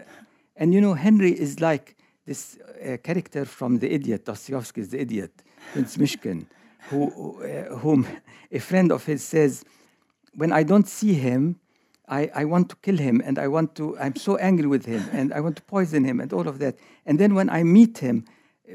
and 0.57 0.75
you 0.75 0.81
know 0.81 0.95
Henry 0.95 1.33
is 1.33 1.61
like 1.61 1.97
this 2.27 2.59
uh, 2.59 2.97
character 3.03 3.45
from 3.45 3.79
The 3.79 3.93
Idiot, 3.93 4.25
Dostoevsky's 4.25 4.89
The 4.91 5.01
Idiot, 5.01 5.33
Prince 5.73 5.97
Myshkin, 5.97 6.47
who 6.91 7.43
uh, 7.43 7.77
whom 7.77 8.07
a 8.53 8.59
friend 8.59 8.93
of 8.93 9.05
his 9.07 9.25
says, 9.25 9.65
when 10.37 10.53
I 10.53 10.63
don't 10.65 10.89
see 10.89 11.15
him. 11.15 11.57
I, 12.09 12.31
I 12.37 12.45
want 12.45 12.69
to 12.69 12.77
kill 12.77 12.99
him 12.99 13.21
and 13.25 13.37
I 13.37 13.49
want 13.49 13.75
to, 13.75 13.99
I'm 13.99 14.15
so 14.15 14.37
angry 14.37 14.69
with 14.69 14.87
him 14.87 15.03
and 15.13 15.33
I 15.33 15.41
want 15.41 15.57
to 15.57 15.63
poison 15.63 16.05
him 16.05 16.21
and 16.21 16.33
all 16.33 16.47
of 16.47 16.61
that. 16.61 16.77
And 17.05 17.19
then 17.19 17.35
when 17.35 17.51
I 17.51 17.65
meet 17.65 17.99
him, 17.99 18.25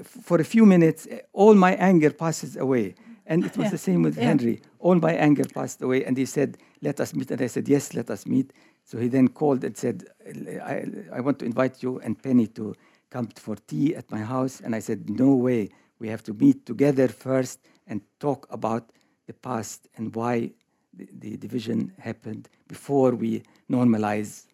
for 0.04 0.40
a 0.40 0.44
few 0.44 0.66
minutes, 0.66 1.08
all 1.34 1.54
my 1.54 1.74
anger 1.76 2.10
passes 2.12 2.56
away. 2.58 2.96
And 3.26 3.46
it 3.46 3.56
was 3.58 3.66
Yeah. 3.66 3.72
the 3.72 3.78
same 3.78 4.02
with 4.04 4.18
Yeah. 4.18 4.26
Henry. 4.28 4.62
All 4.80 4.96
my 4.96 5.14
anger 5.14 5.46
passed 5.46 5.82
away. 5.82 6.04
And 6.06 6.18
he 6.18 6.26
said, 6.26 6.58
Let 6.82 7.00
us 7.00 7.14
meet. 7.14 7.32
And 7.32 7.42
I 7.42 7.48
said, 7.48 7.68
Yes, 7.70 7.94
let 7.94 8.10
us 8.10 8.26
meet. 8.26 8.52
So 8.84 8.98
he 8.98 9.08
then 9.08 9.28
called 9.30 9.64
and 9.64 9.78
said, 9.78 10.04
I, 10.64 10.86
I 11.14 11.22
want 11.22 11.40
to 11.40 11.46
invite 11.46 11.82
you 11.84 12.00
and 12.00 12.22
Penny 12.22 12.48
to 12.48 12.76
come 13.10 13.28
for 13.36 13.56
tea 13.56 13.96
at 13.96 14.10
my 14.12 14.20
house. 14.20 14.62
And 14.62 14.76
I 14.76 14.80
said, 14.80 15.10
No 15.10 15.36
way. 15.36 15.70
We 16.00 16.10
have 16.10 16.24
to 16.24 16.34
meet 16.34 16.66
together 16.66 17.08
first 17.08 17.60
and 17.88 18.02
talk 18.20 18.48
about 18.50 18.90
the 19.28 19.34
past 19.34 19.88
and 19.96 20.14
why 20.16 20.52
the, 20.94 21.08
the 21.20 21.38
division 21.38 21.94
happened 22.00 22.50
before 22.68 23.12
we 23.12 23.44
normalize 23.70 24.46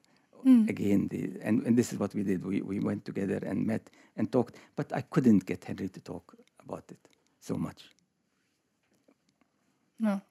hmm. 0.44 0.68
again. 0.68 1.08
The, 1.08 1.32
and, 1.42 1.66
and 1.66 1.78
this 1.78 1.94
is 1.94 2.00
what 2.00 2.14
we 2.14 2.24
did. 2.24 2.46
We, 2.46 2.62
we 2.62 2.80
went 2.80 3.06
together 3.06 3.40
and 3.44 3.66
met 3.66 3.90
and 4.16 4.32
talked. 4.32 4.56
But 4.76 4.94
I 4.94 5.02
couldn't 5.02 5.46
get 5.46 5.64
Henry 5.64 5.90
to 5.90 6.00
talk 6.00 6.36
about 6.64 6.84
it 6.90 7.00
so 7.40 7.56
much. 7.56 7.84
No. 10.00 10.22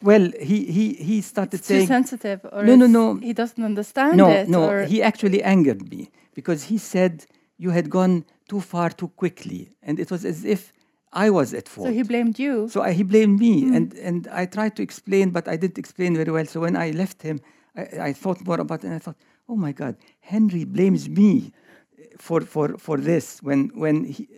Well, 0.00 0.30
he, 0.40 0.64
he, 0.66 0.94
he 0.94 1.20
started 1.22 1.54
It's 1.54 1.68
too 1.68 1.84
sensitive, 1.86 2.46
or 2.52 2.62
No, 2.62 2.76
no, 2.76 2.86
no. 2.86 3.16
he 3.16 3.32
doesn't 3.32 3.64
understand 3.64 4.16
no, 4.16 4.30
it. 4.30 4.48
no, 4.48 4.68
or 4.68 4.84
he 4.84 5.02
actually 5.02 5.42
angered 5.42 5.90
me 5.90 6.10
because 6.34 6.64
he 6.64 6.78
said 6.78 7.26
you 7.56 7.70
had 7.70 7.90
gone 7.90 8.24
too 8.48 8.60
far 8.60 8.90
too 8.90 9.08
quickly. 9.08 9.70
And 9.82 9.98
it 9.98 10.10
was 10.10 10.24
as 10.24 10.44
if 10.44 10.72
I 11.12 11.30
was 11.30 11.54
at 11.54 11.68
fault. 11.68 11.88
so 11.88 11.92
he 11.92 12.02
blamed 12.02 12.38
you. 12.38 12.68
So 12.68 12.82
I, 12.82 12.92
he 12.92 13.02
blamed 13.02 13.38
me, 13.38 13.62
hmm. 13.62 13.74
and, 13.74 13.94
and 13.94 14.28
I 14.28 14.46
tried 14.46 14.76
to 14.76 14.82
explain, 14.82 15.30
but 15.30 15.48
I 15.48 15.56
didn't 15.56 15.78
explain 15.78 16.16
very 16.16 16.30
well. 16.30 16.46
So 16.46 16.60
when 16.60 16.76
I 16.76 16.90
left 16.90 17.22
him, 17.22 17.40
I, 17.76 17.82
I 18.00 18.12
thought 18.12 18.44
more 18.44 18.60
about 18.60 18.84
it, 18.84 18.88
and 18.88 18.94
I 18.94 18.98
thought, 18.98 19.16
oh 19.48 19.56
my 19.56 19.72
God, 19.72 19.96
Henry 20.20 20.64
blames 20.64 21.08
me 21.08 21.52
for, 22.18 22.40
for, 22.42 22.76
for 22.76 22.98
this 22.98 23.42
when, 23.42 23.70
when 23.74 24.04
he, 24.04 24.28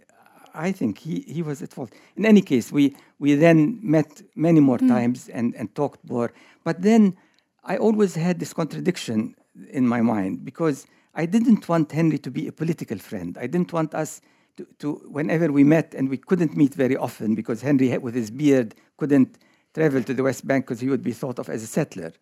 I 0.54 0.72
think 0.72 0.98
he, 0.98 1.20
he 1.20 1.42
was 1.42 1.62
at 1.62 1.72
fault. 1.72 1.92
In 2.16 2.24
any 2.24 2.42
case, 2.42 2.70
we, 2.70 2.96
we 3.18 3.34
then 3.34 3.78
met 3.82 4.22
many 4.34 4.60
more 4.60 4.78
hmm. 4.78 4.88
times 4.88 5.28
and, 5.28 5.54
and 5.56 5.74
talked 5.74 6.08
more. 6.08 6.32
But 6.64 6.82
then 6.82 7.16
I 7.64 7.76
always 7.76 8.14
had 8.14 8.38
this 8.38 8.52
contradiction 8.52 9.34
in 9.70 9.86
my 9.86 10.00
mind 10.00 10.44
because 10.44 10.86
I 11.14 11.26
didn't 11.26 11.68
want 11.68 11.90
Henry 11.90 12.18
to 12.18 12.30
be 12.30 12.46
a 12.46 12.52
political 12.52 12.98
friend. 12.98 13.36
I 13.38 13.46
didn't 13.46 13.72
want 13.72 13.94
us 13.94 14.20
to, 14.56 14.66
to 14.78 14.92
whenever 15.10 15.52
we 15.52 15.64
met, 15.64 15.94
and 15.94 16.08
we 16.08 16.16
couldn't 16.16 16.56
meet 16.56 16.74
very 16.74 16.96
often 16.96 17.34
because 17.34 17.62
Henry, 17.62 17.96
with 17.98 18.14
his 18.14 18.30
beard, 18.30 18.74
couldn't 18.96 19.38
travel 19.74 20.02
to 20.02 20.14
the 20.14 20.22
West 20.22 20.46
Bank 20.46 20.66
because 20.66 20.80
he 20.80 20.88
would 20.88 21.02
be 21.02 21.12
thought 21.12 21.38
of 21.38 21.48
as 21.48 21.62
a 21.62 21.66
settler, 21.66 22.12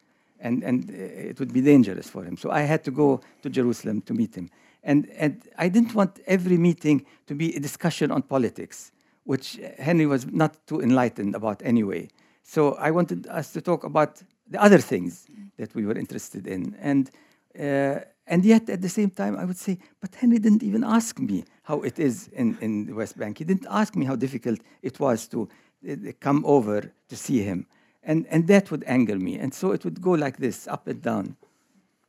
and, 0.40 0.62
and 0.62 0.90
uh, 0.90 0.94
it 1.30 1.40
would 1.40 1.52
be 1.52 1.60
dangerous 1.60 2.08
for 2.08 2.24
him. 2.24 2.36
So 2.36 2.50
I 2.50 2.60
had 2.60 2.84
to 2.84 2.90
go 2.90 3.20
to 3.42 3.50
Jerusalem 3.50 4.02
to 4.02 4.14
meet 4.14 4.34
him. 4.34 4.50
And, 4.84 5.08
and 5.18 5.42
I 5.58 5.68
didn't 5.68 5.94
want 5.94 6.20
every 6.26 6.56
meeting 6.56 7.04
to 7.26 7.34
be 7.34 7.54
a 7.56 7.60
discussion 7.60 8.10
on 8.10 8.22
politics, 8.22 8.92
which 9.24 9.58
Henry 9.78 10.06
was 10.06 10.26
not 10.26 10.66
too 10.66 10.80
enlightened 10.80 11.34
about 11.34 11.62
anyway. 11.64 12.08
So 12.42 12.74
I 12.74 12.90
wanted 12.90 13.26
us 13.26 13.52
to 13.52 13.60
talk 13.60 13.84
about 13.84 14.22
the 14.48 14.62
other 14.62 14.78
things 14.78 15.26
that 15.58 15.74
we 15.74 15.84
were 15.84 15.98
interested 15.98 16.46
in. 16.46 16.76
And, 16.80 17.10
uh, 17.58 18.04
and 18.28 18.44
yet, 18.44 18.68
at 18.68 18.82
the 18.82 18.88
same 18.88 19.10
time, 19.10 19.36
I 19.38 19.44
would 19.44 19.56
say, 19.56 19.78
but 20.00 20.14
Henry 20.14 20.38
didn't 20.38 20.62
even 20.62 20.84
ask 20.84 21.18
me 21.18 21.44
how 21.62 21.80
it 21.80 21.98
is 21.98 22.28
in, 22.28 22.58
in 22.60 22.86
the 22.86 22.92
West 22.92 23.18
Bank. 23.18 23.38
He 23.38 23.44
didn't 23.44 23.66
ask 23.70 23.96
me 23.96 24.04
how 24.04 24.16
difficult 24.16 24.60
it 24.82 25.00
was 25.00 25.26
to 25.28 25.48
uh, 25.88 25.94
come 26.20 26.44
over 26.44 26.92
to 27.08 27.16
see 27.16 27.42
him. 27.42 27.66
And, 28.02 28.26
and 28.28 28.46
that 28.48 28.70
would 28.70 28.84
anger 28.86 29.16
me. 29.18 29.38
And 29.38 29.52
so 29.54 29.72
it 29.72 29.82
would 29.84 30.02
go 30.02 30.10
like 30.10 30.36
this, 30.36 30.68
up 30.68 30.86
and 30.86 31.00
down. 31.00 31.36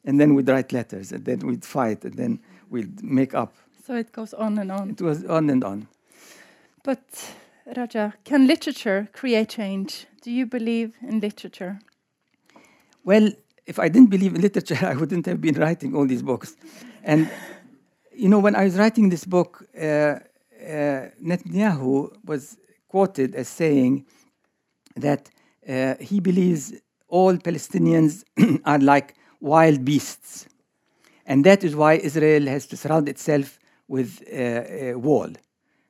And 0.04 0.20
then 0.20 0.36
we'd 0.36 0.48
write 0.50 0.74
letters, 0.74 1.12
and 1.14 1.24
then 1.24 1.40
we'd 1.40 1.64
fight, 1.64 2.04
and 2.04 2.14
then 2.14 2.40
we'd 2.70 3.02
make 3.02 3.34
up. 3.34 3.54
So 3.86 3.96
it 3.96 4.12
goes 4.12 4.34
on 4.34 4.60
and 4.60 4.72
on. 4.72 4.90
It 4.92 5.02
was 5.02 5.24
on 5.26 5.50
and 5.50 5.64
on. 5.64 5.88
But 6.84 7.34
Raja, 7.78 8.14
can 8.26 8.46
literature 8.46 9.08
create 9.14 9.50
change? 9.50 10.06
Do 10.22 10.32
you 10.32 10.46
believe 10.46 10.96
in 11.02 11.22
literature? 11.22 11.80
Well, 13.06 13.32
if 13.66 13.80
I 13.80 13.90
didn't 13.90 14.10
believe 14.10 14.36
in 14.36 14.42
literature, 14.42 14.78
I 14.82 14.96
wouldn't 14.96 15.26
have 15.26 15.42
been 15.42 15.56
writing 15.56 15.96
all 15.96 16.06
these 16.06 16.22
books. 16.22 16.56
And, 17.04 17.30
you 18.14 18.30
know, 18.30 18.40
when 18.40 18.56
I 18.56 18.64
was 18.66 18.78
writing 18.78 19.10
this 19.10 19.26
book, 19.26 19.64
uh, 19.78 19.86
uh, 19.86 20.20
Netanyahu 21.24 22.12
was 22.26 22.58
quoted 22.88 23.36
as 23.36 23.48
saying 23.48 24.06
that 24.96 25.30
uh, 25.68 25.96
he 26.00 26.20
believes 26.20 26.74
all 27.08 27.36
Palestinians 27.38 28.24
are 28.66 28.80
like 28.80 29.16
wild 29.40 29.86
beasts. 29.86 30.48
And 31.26 31.46
that 31.46 31.64
is 31.64 31.76
why 31.76 31.94
Israel 31.94 32.48
has 32.48 32.66
to 32.68 32.78
surround 32.78 33.08
itself 33.08 33.60
with 33.88 34.22
uh, 34.32 34.36
a 34.36 34.94
wall 34.96 35.30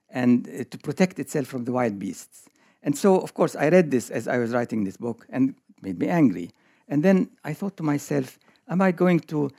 and 0.09 0.47
uh, 0.47 0.63
to 0.69 0.77
protect 0.77 1.19
itself 1.19 1.47
from 1.47 1.65
the 1.65 1.71
wild 1.71 1.97
beasts. 1.97 2.47
And 2.83 2.97
so, 2.97 3.19
of 3.19 3.33
course, 3.33 3.55
I 3.55 3.69
read 3.69 3.91
this 3.91 4.09
as 4.09 4.27
I 4.27 4.37
was 4.37 4.51
writing 4.51 4.83
this 4.83 4.97
book 4.97 5.25
and 5.29 5.49
it 5.49 5.83
made 5.83 5.99
me 5.99 6.07
angry. 6.07 6.51
And 6.89 7.03
then 7.03 7.29
I 7.43 7.53
thought 7.53 7.77
to 7.77 7.83
myself, 7.83 8.37
am 8.67 8.81
I 8.81 8.91
going 8.91 9.21
to 9.21 9.49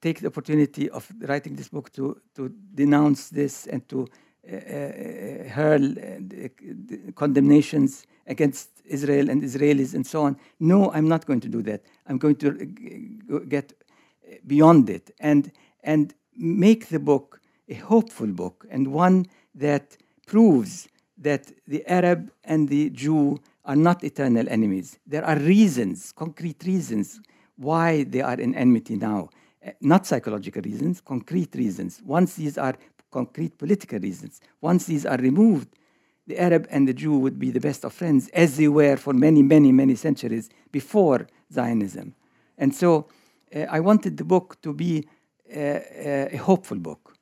take 0.00 0.20
the 0.20 0.26
opportunity 0.26 0.90
of 0.90 1.10
writing 1.20 1.56
this 1.56 1.68
book 1.68 1.92
to, 1.92 2.20
to 2.34 2.52
denounce 2.74 3.28
this 3.28 3.66
and 3.66 3.88
to 3.88 4.06
uh, 4.50 4.56
uh, 4.56 5.48
hurl 5.48 5.84
uh, 5.92 6.18
the- 6.20 6.50
the 6.88 7.12
condemnations 7.12 8.06
against 8.26 8.68
Israel 8.84 9.30
and 9.30 9.42
Israelis 9.42 9.94
and 9.94 10.06
so 10.06 10.22
on? 10.22 10.36
No, 10.60 10.90
I'm 10.92 11.08
not 11.08 11.26
going 11.26 11.40
to 11.40 11.48
do 11.48 11.62
that. 11.62 11.82
I'm 12.06 12.18
going 12.18 12.36
to 12.36 12.48
uh, 12.48 13.38
get 13.48 13.72
beyond 14.46 14.90
it 14.90 15.10
and 15.20 15.50
and 15.82 16.14
make 16.36 16.88
the 16.88 16.98
book 16.98 17.40
a 17.68 17.74
hopeful 17.74 18.26
book 18.26 18.66
and 18.70 18.88
one 18.88 19.26
that 19.54 19.96
proves 20.26 20.88
that 21.18 21.52
the 21.66 21.84
Arab 21.86 22.30
and 22.44 22.68
the 22.68 22.90
Jew 22.90 23.38
are 23.64 23.76
not 23.76 24.04
eternal 24.04 24.46
enemies. 24.48 24.98
There 25.06 25.24
are 25.24 25.38
reasons, 25.38 26.12
concrete 26.12 26.62
reasons, 26.64 27.20
why 27.56 28.04
they 28.04 28.20
are 28.20 28.38
in 28.40 28.54
enmity 28.54 28.96
now. 28.96 29.30
Uh, 29.64 29.70
Not 29.80 30.06
psychological 30.06 30.62
reasons, 30.62 31.00
concrete 31.00 31.54
reasons. 31.54 32.02
Once 32.04 32.34
these 32.34 32.58
are 32.58 32.74
concrete 33.10 33.56
political 33.56 33.98
reasons, 34.00 34.40
once 34.60 34.86
these 34.86 35.06
are 35.06 35.16
removed, 35.16 35.68
the 36.26 36.38
Arab 36.38 36.66
and 36.70 36.88
the 36.88 36.94
Jew 36.94 37.18
would 37.18 37.38
be 37.38 37.50
the 37.50 37.60
best 37.60 37.84
of 37.84 37.92
friends, 37.92 38.28
as 38.30 38.56
they 38.56 38.68
were 38.68 38.96
for 38.96 39.12
many, 39.12 39.42
many, 39.42 39.72
many 39.72 39.94
centuries 39.94 40.50
before 40.72 41.26
Zionism. 41.52 42.14
And 42.58 42.74
so 42.74 43.08
uh, 43.54 43.60
I 43.70 43.80
wanted 43.80 44.16
the 44.16 44.24
book 44.24 44.56
to 44.62 44.72
be 44.72 45.06
uh, 45.54 45.80
a 46.32 46.36
hopeful 46.36 46.78
book. 46.78 47.14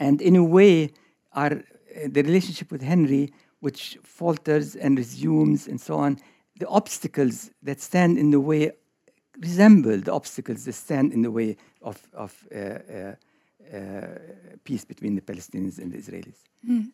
And 0.00 0.20
in 0.20 0.36
a 0.36 0.44
way, 0.44 0.90
our, 1.32 1.62
the 2.08 2.22
relationship 2.22 2.72
with 2.72 2.82
Henry, 2.82 3.32
which 3.64 3.98
falters 4.02 4.76
and 4.76 4.98
resumes 4.98 5.66
and 5.66 5.80
so 5.80 5.94
on, 5.96 6.18
the 6.58 6.68
obstacles 6.68 7.50
that 7.62 7.80
stand 7.80 8.18
in 8.18 8.30
the 8.30 8.38
way 8.38 8.72
resemble 9.40 9.98
the 9.98 10.12
obstacles 10.12 10.64
that 10.66 10.74
stand 10.74 11.12
in 11.12 11.22
the 11.22 11.30
way 11.30 11.56
of, 11.80 11.96
of 12.12 12.32
uh, 12.54 12.58
uh, 12.58 13.14
uh, 13.74 14.18
peace 14.64 14.84
between 14.84 15.14
the 15.14 15.22
Palestinians 15.22 15.78
and 15.78 15.92
the 15.92 15.98
Israelis. 15.98 16.40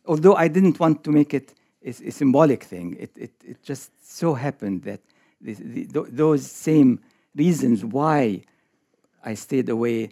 Although 0.07 0.37
I 0.37 0.47
didn't 0.47 0.79
want 0.79 1.03
to 1.05 1.11
make 1.11 1.35
it 1.35 1.55
a, 1.85 1.91
a 1.91 2.13
symbolic 2.13 2.63
thing, 2.63 2.97
it, 3.01 3.11
it, 3.17 3.33
it 3.45 3.63
just 3.63 3.91
so 4.19 4.35
happened 4.35 4.85
that 4.85 5.01
the, 5.41 5.55
the, 5.55 5.85
tho- 5.95 6.07
those 6.09 6.49
same 6.49 7.01
reasons 7.35 7.85
why 7.85 8.45
I 9.25 9.35
stayed 9.35 9.69
away 9.69 10.11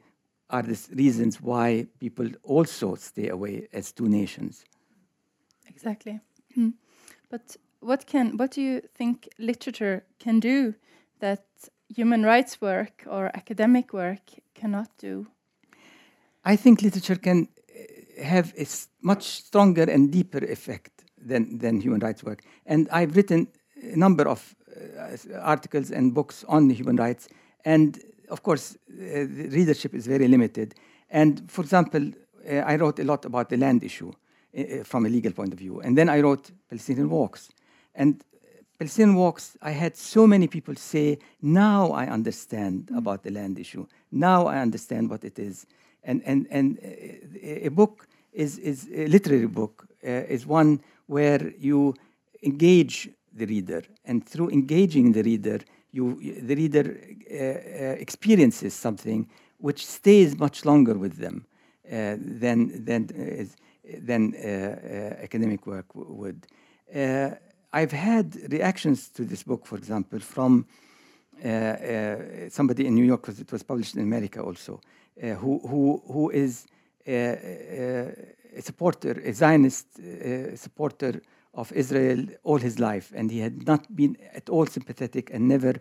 are 0.50 0.62
the 0.62 0.78
reasons 0.92 1.40
why 1.40 1.86
people 2.00 2.28
also 2.42 2.96
stay 2.96 3.28
away 3.28 3.68
as 3.72 3.92
two 3.92 4.08
nations. 4.08 4.64
Exactly. 5.68 6.20
Hmm. 6.58 6.70
But 7.30 7.56
what 7.80 8.06
can 8.06 8.36
what 8.36 8.50
do 8.50 8.60
you 8.60 8.80
think 8.96 9.28
literature 9.38 10.02
can 10.18 10.40
do 10.40 10.74
that 11.20 11.44
human 11.96 12.24
rights 12.24 12.60
work 12.60 13.04
or 13.06 13.30
academic 13.34 13.92
work 13.92 14.22
cannot 14.54 14.88
do? 14.98 15.26
I 16.44 16.56
think 16.56 16.82
literature 16.82 17.14
can 17.16 17.46
uh, 17.46 18.24
have 18.24 18.52
a 18.58 18.66
much 19.02 19.22
stronger 19.22 19.84
and 19.84 20.10
deeper 20.10 20.38
effect 20.38 21.04
than, 21.16 21.58
than 21.58 21.80
human 21.80 22.00
rights 22.00 22.24
work. 22.24 22.42
And 22.66 22.88
I've 22.90 23.14
written 23.14 23.46
a 23.92 23.96
number 23.96 24.26
of 24.26 24.56
uh, 24.76 25.38
articles 25.40 25.92
and 25.92 26.12
books 26.12 26.44
on 26.48 26.70
human 26.70 26.96
rights, 26.96 27.28
And 27.64 28.00
of 28.30 28.42
course, 28.42 28.76
uh, 28.90 29.26
the 29.26 29.48
readership 29.52 29.94
is 29.94 30.06
very 30.06 30.26
limited. 30.26 30.74
And 31.10 31.50
for 31.50 31.62
example, 31.62 32.10
uh, 32.50 32.54
I 32.54 32.76
wrote 32.76 32.98
a 32.98 33.04
lot 33.04 33.24
about 33.24 33.48
the 33.48 33.56
land 33.56 33.84
issue 33.84 34.12
uh, 34.56 34.84
from 34.84 35.06
a 35.06 35.08
legal 35.08 35.32
point 35.32 35.52
of 35.52 35.58
view. 35.58 35.80
And 35.80 35.96
then 35.96 36.08
I 36.08 36.20
wrote 36.20 36.50
Palestinian 36.68 37.10
Walks. 37.10 37.48
And 37.94 38.22
Palestinian 38.78 39.16
Walks, 39.16 39.56
I 39.60 39.72
had 39.72 39.96
so 39.96 40.26
many 40.26 40.46
people 40.46 40.74
say, 40.76 41.18
now 41.42 41.90
I 41.90 42.06
understand 42.06 42.86
mm. 42.86 42.98
about 42.98 43.22
the 43.22 43.30
land 43.30 43.58
issue. 43.58 43.86
Now 44.10 44.46
I 44.46 44.58
understand 44.58 45.10
what 45.10 45.24
it 45.24 45.38
is. 45.38 45.66
And, 46.04 46.22
and, 46.24 46.46
and 46.50 46.78
uh, 46.78 47.66
a 47.66 47.68
book 47.68 48.08
is, 48.32 48.58
is 48.58 48.88
a 48.94 49.06
literary 49.08 49.46
book, 49.48 49.86
uh, 50.06 50.08
is 50.28 50.46
one 50.46 50.80
where 51.06 51.52
you 51.58 51.94
engage 52.42 53.10
the 53.34 53.46
reader. 53.46 53.82
And 54.04 54.24
through 54.24 54.50
engaging 54.50 55.12
the 55.12 55.22
reader, 55.22 55.60
you, 55.90 56.40
the 56.40 56.54
reader 56.54 57.00
uh, 57.30 57.34
uh, 57.34 57.96
experiences 57.98 58.74
something 58.74 59.28
which 59.58 59.84
stays 59.84 60.38
much 60.38 60.64
longer 60.64 60.94
with 60.94 61.16
them 61.16 61.46
uh, 61.90 62.16
than, 62.18 62.84
than, 62.84 63.08
than 63.98 64.34
academic 65.22 65.66
work 65.66 65.86
would. 65.94 66.46
I've 67.70 67.92
had 67.92 68.50
reactions 68.50 69.08
to 69.10 69.24
this 69.24 69.42
book, 69.42 69.66
for 69.66 69.76
example, 69.76 70.20
from 70.20 70.66
uh, 71.44 71.48
uh, 71.48 72.48
somebody 72.48 72.86
in 72.86 72.94
New 72.94 73.04
York, 73.04 73.22
because 73.22 73.38
it 73.38 73.52
was 73.52 73.62
published 73.62 73.94
in 73.94 74.02
America 74.02 74.42
also, 74.42 74.80
uh, 75.22 75.34
who, 75.34 75.60
who, 75.60 76.02
who 76.06 76.30
is 76.30 76.66
a 77.06 78.60
supporter, 78.60 79.20
a 79.24 79.32
Zionist 79.32 79.86
supporter 80.56 81.22
of 81.54 81.70
Israel 81.72 82.24
all 82.42 82.58
his 82.58 82.78
life, 82.78 83.12
and 83.14 83.30
he 83.30 83.38
had 83.38 83.66
not 83.66 83.94
been 83.94 84.16
at 84.34 84.48
all 84.48 84.66
sympathetic 84.66 85.30
and 85.32 85.46
never 85.46 85.74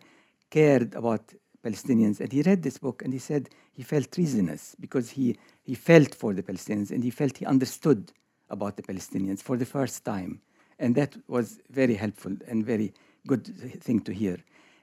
cared 0.50 0.94
about 0.94 1.34
Palestinians. 1.64 2.20
And 2.20 2.32
he 2.32 2.44
read 2.44 2.62
this 2.62 2.78
book 2.78 3.02
and 3.04 3.12
he 3.12 3.20
said 3.20 3.50
he 3.74 3.84
felt 3.84 4.12
treasonous 4.12 4.76
because 4.80 5.10
he, 5.10 5.38
he 5.68 5.76
felt 5.76 6.16
for 6.16 6.34
the 6.34 6.42
Palestinians 6.42 6.92
and 6.92 7.04
he 7.04 7.12
felt 7.12 7.38
he 7.38 7.46
understood 7.46 8.12
about 8.50 8.78
the 8.78 8.84
Palestinians 8.84 9.44
for 9.44 9.58
the 9.58 9.66
first 9.66 10.06
time. 10.06 10.42
And 10.80 10.96
that 10.96 11.16
was 11.28 11.60
very 11.70 11.96
helpful 11.96 12.34
and 12.48 12.66
very 12.66 12.94
good 13.28 13.46
thing 13.84 14.00
to 14.02 14.14
hear. 14.14 14.38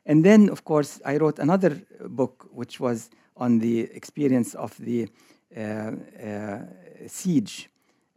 And 0.05 0.23
then, 0.23 0.51
of 0.51 0.65
course, 0.65 1.01
I 1.05 1.17
wrote 1.17 1.39
another 1.39 1.81
book 2.07 2.47
which 2.53 2.79
was 2.79 3.09
on 3.37 3.59
the 3.59 3.81
experience 3.81 4.55
of 4.55 4.77
the 4.79 5.09
uh, 5.57 5.93
uh, 6.23 6.59
siege 7.07 7.71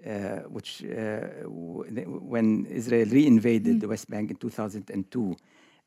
uh, 0.05 0.41
which 0.49 0.84
uh, 0.84 1.20
when 1.47 2.65
Israel 2.68 3.07
reinvaded 3.07 3.78
mm. 3.78 3.80
the 3.80 3.88
West 3.88 4.07
Bank 4.09 4.30
in 4.30 4.38
2002, 4.38 5.36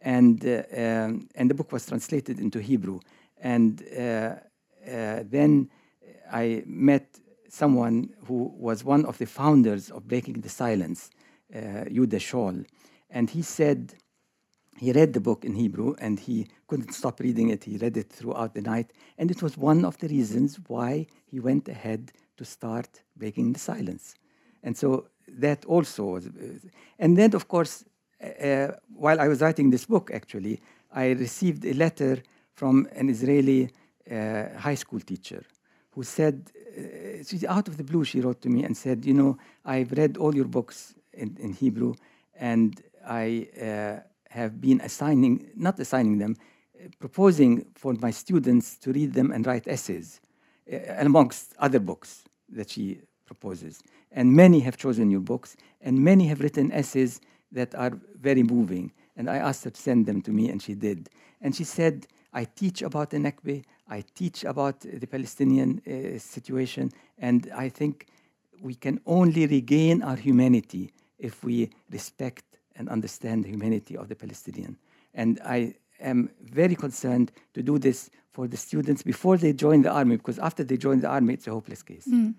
and 0.01 0.45
uh, 0.45 0.63
um, 0.77 1.29
and 1.37 1.49
the 1.49 1.55
book 1.55 1.71
was 1.71 1.87
translated 1.87 2.41
into 2.41 2.59
Hebrew, 2.59 2.99
and 3.41 3.79
then 5.31 5.71
I 6.33 6.63
met 6.67 7.19
someone 7.49 8.11
who 8.27 8.55
was 8.57 8.85
one 8.85 9.05
of 9.05 9.19
the 9.19 9.27
founders 9.27 9.91
of 9.91 10.07
Breaking 10.07 10.41
the 10.41 10.49
Silence, 10.49 11.11
uh, 11.55 11.59
Yehuda 11.59 12.21
Shaul, 12.21 12.65
and 13.11 13.29
he 13.29 13.43
said 13.43 13.95
he 14.79 14.93
read 14.93 15.13
the 15.13 15.21
book 15.21 15.45
in 15.45 15.55
Hebrew 15.55 15.95
and 15.99 16.19
he 16.19 16.47
couldn't 16.67 16.95
stop 16.95 17.21
reading 17.21 17.51
it. 17.51 17.65
He 17.65 17.77
read 17.77 17.97
it 17.97 18.09
throughout 18.11 18.55
the 18.55 18.63
night, 18.63 18.93
and 19.19 19.31
it 19.31 19.43
was 19.43 19.59
one 19.59 19.85
of 19.85 19.99
the 19.99 20.09
reasons 20.09 20.59
why 20.69 21.07
he 21.27 21.41
went 21.41 21.69
ahead 21.69 22.13
to 22.37 22.45
start 22.45 23.03
breaking 23.17 23.53
the 23.53 23.59
silence. 23.59 24.15
And 24.63 24.77
so 24.77 25.09
that 25.29 25.65
also 25.65 26.05
was, 26.05 26.29
and 26.99 27.17
then 27.17 27.35
of 27.35 27.49
course, 27.49 27.85
uh, 28.23 28.69
while 28.95 29.21
I 29.21 29.29
was 29.29 29.41
writing 29.41 29.71
this 29.71 29.87
book, 29.87 30.11
actually, 30.13 30.61
I 30.93 31.11
received 31.11 31.65
a 31.65 31.73
letter 31.73 32.23
from 32.55 32.87
an 32.93 33.09
Israeli 33.09 33.71
uh, 34.11 34.49
high 34.57 34.75
school 34.75 35.01
teacher 35.01 35.45
who 36.01 36.05
said, 36.05 36.51
uh, 36.79 37.53
out 37.55 37.69
of 37.69 37.77
the 37.77 37.85
blue, 37.85 38.05
she 38.05 38.23
wrote 38.23 38.41
to 38.41 38.49
me 38.49 38.65
and 38.65 38.75
said, 38.75 39.05
You 39.05 39.13
know, 39.13 39.37
I've 39.67 39.93
read 39.93 40.17
all 40.17 40.35
your 40.35 40.47
books 40.47 40.95
in, 41.13 41.37
in 41.39 41.53
Hebrew, 41.53 41.93
and 42.39 42.83
I 43.07 43.49
uh, 43.61 43.97
have 44.31 44.63
been 44.63 44.81
assigning, 44.81 45.51
not 45.55 45.79
assigning 45.79 46.17
them, 46.17 46.37
uh, 46.39 46.89
proposing 46.99 47.67
for 47.75 47.93
my 48.01 48.11
students 48.11 48.79
to 48.79 48.93
read 48.93 49.13
them 49.13 49.31
and 49.31 49.47
write 49.47 49.69
essays, 49.69 50.23
uh, 50.73 50.79
amongst 50.97 51.53
other 51.59 51.81
books 51.81 52.25
that 52.49 52.71
she 52.71 53.03
proposes. 53.27 53.83
And 54.11 54.33
many 54.33 54.61
have 54.61 54.79
chosen 54.79 55.11
your 55.11 55.21
books, 55.21 55.55
and 55.83 56.03
many 56.03 56.29
have 56.29 56.41
written 56.41 56.73
essays 56.73 57.21
that 57.53 57.75
are 57.75 57.93
very 58.19 58.43
moving. 58.43 58.91
And 59.19 59.29
I 59.29 59.37
asked 59.37 59.65
her 59.65 59.71
to 59.71 59.81
send 59.89 60.07
them 60.07 60.23
to 60.23 60.31
me, 60.31 60.49
and 60.49 60.63
she 60.63 60.73
did. 60.73 61.11
And 61.43 61.55
she 61.55 61.65
said, 61.65 62.07
I 62.33 62.45
teach 62.45 62.83
about 62.83 63.11
the 63.11 63.19
Nakba, 63.19 63.65
I 63.89 64.05
teach 64.15 64.45
about 64.45 64.81
the 64.81 65.07
Palestinian 65.07 65.81
uh, 65.87 66.19
situation, 66.19 66.91
and 67.19 67.51
I 67.57 67.69
think 67.69 68.07
we 68.61 68.75
can 68.75 69.01
only 69.07 69.47
regain 69.47 70.03
our 70.03 70.17
humanity 70.17 70.93
if 71.19 71.43
we 71.45 71.71
respect 71.91 72.45
and 72.77 72.89
understand 72.89 73.45
the 73.45 73.49
humanity 73.49 73.97
of 73.97 74.09
the 74.09 74.15
Palestinian. 74.15 74.77
And 75.15 75.41
I 75.45 75.75
am 76.01 76.31
very 76.41 76.77
concerned 76.77 77.33
to 77.55 77.63
do 77.63 77.79
this 77.79 78.11
for 78.31 78.47
the 78.47 78.57
students 78.57 79.03
before 79.03 79.37
they 79.37 79.53
join 79.53 79.83
the 79.83 79.91
army, 79.91 80.17
because 80.17 80.39
after 80.39 80.65
they 80.65 80.77
join 80.77 81.01
the 81.01 81.09
army, 81.09 81.35
it's 81.35 81.47
a 81.47 81.51
hopeless 81.51 81.83
case. 81.83 82.07
Mm. 82.07 82.35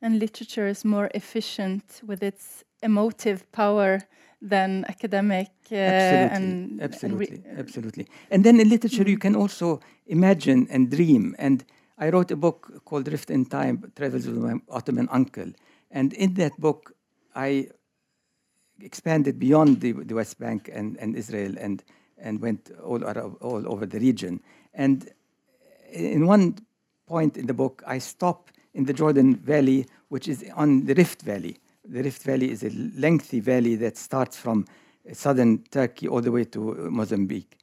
And 0.00 0.18
literature 0.18 0.66
is 0.66 0.84
more 0.84 1.10
efficient 1.14 2.00
with 2.06 2.22
its 2.22 2.64
emotive 2.82 3.50
power 3.52 4.02
than 4.44 4.84
academic 4.88 5.50
uh, 5.72 5.74
absolutely, 5.74 6.36
and 6.36 6.82
absolutely, 6.82 7.42
and 7.48 7.58
absolutely. 7.58 8.06
And 8.30 8.44
then 8.44 8.60
in 8.60 8.68
literature, 8.68 9.04
mm. 9.04 9.08
you 9.08 9.18
can 9.18 9.34
also 9.34 9.80
imagine 10.06 10.68
and 10.70 10.90
dream. 10.90 11.34
And 11.38 11.64
I 11.98 12.10
wrote 12.10 12.30
a 12.30 12.36
book 12.36 12.84
called 12.84 13.08
Rift 13.08 13.30
in 13.30 13.46
Time: 13.46 13.90
Travels 13.96 14.26
with 14.26 14.36
My 14.36 14.54
Ottoman 14.68 15.08
Uncle. 15.10 15.50
And 15.90 16.12
in 16.12 16.34
that 16.34 16.60
book, 16.60 16.92
I 17.34 17.68
expanded 18.80 19.38
beyond 19.38 19.80
the, 19.80 19.92
the 19.92 20.14
West 20.14 20.38
Bank 20.38 20.68
and, 20.72 20.96
and 20.98 21.16
Israel 21.16 21.54
and, 21.58 21.82
and 22.18 22.40
went 22.40 22.70
all, 22.82 23.02
all 23.04 23.72
over 23.72 23.86
the 23.86 24.00
region. 24.00 24.40
And 24.74 25.08
in 25.92 26.26
one 26.26 26.56
point 27.06 27.36
in 27.36 27.46
the 27.46 27.54
book, 27.54 27.82
I 27.86 27.98
stop 27.98 28.50
in 28.74 28.84
the 28.84 28.92
Jordan 28.92 29.36
Valley, 29.36 29.86
which 30.08 30.28
is 30.28 30.44
on 30.54 30.84
the 30.86 30.94
Rift 30.94 31.22
Valley. 31.22 31.58
The 31.84 32.02
Rift 32.02 32.22
Valley 32.22 32.50
is 32.50 32.62
a 32.62 32.70
lengthy 32.70 33.40
valley 33.40 33.76
that 33.76 33.96
starts 33.96 34.36
from 34.36 34.66
southern 35.12 35.62
Turkey 35.70 36.08
all 36.08 36.22
the 36.22 36.32
way 36.32 36.44
to 36.44 36.90
Mozambique 36.90 37.58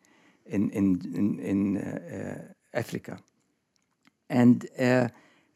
in, 0.45 0.69
in, 0.71 1.01
in, 1.15 1.39
in 1.39 1.77
uh, 1.77 2.53
Africa. 2.73 3.19
And, 4.29 4.67
uh, 4.79 5.07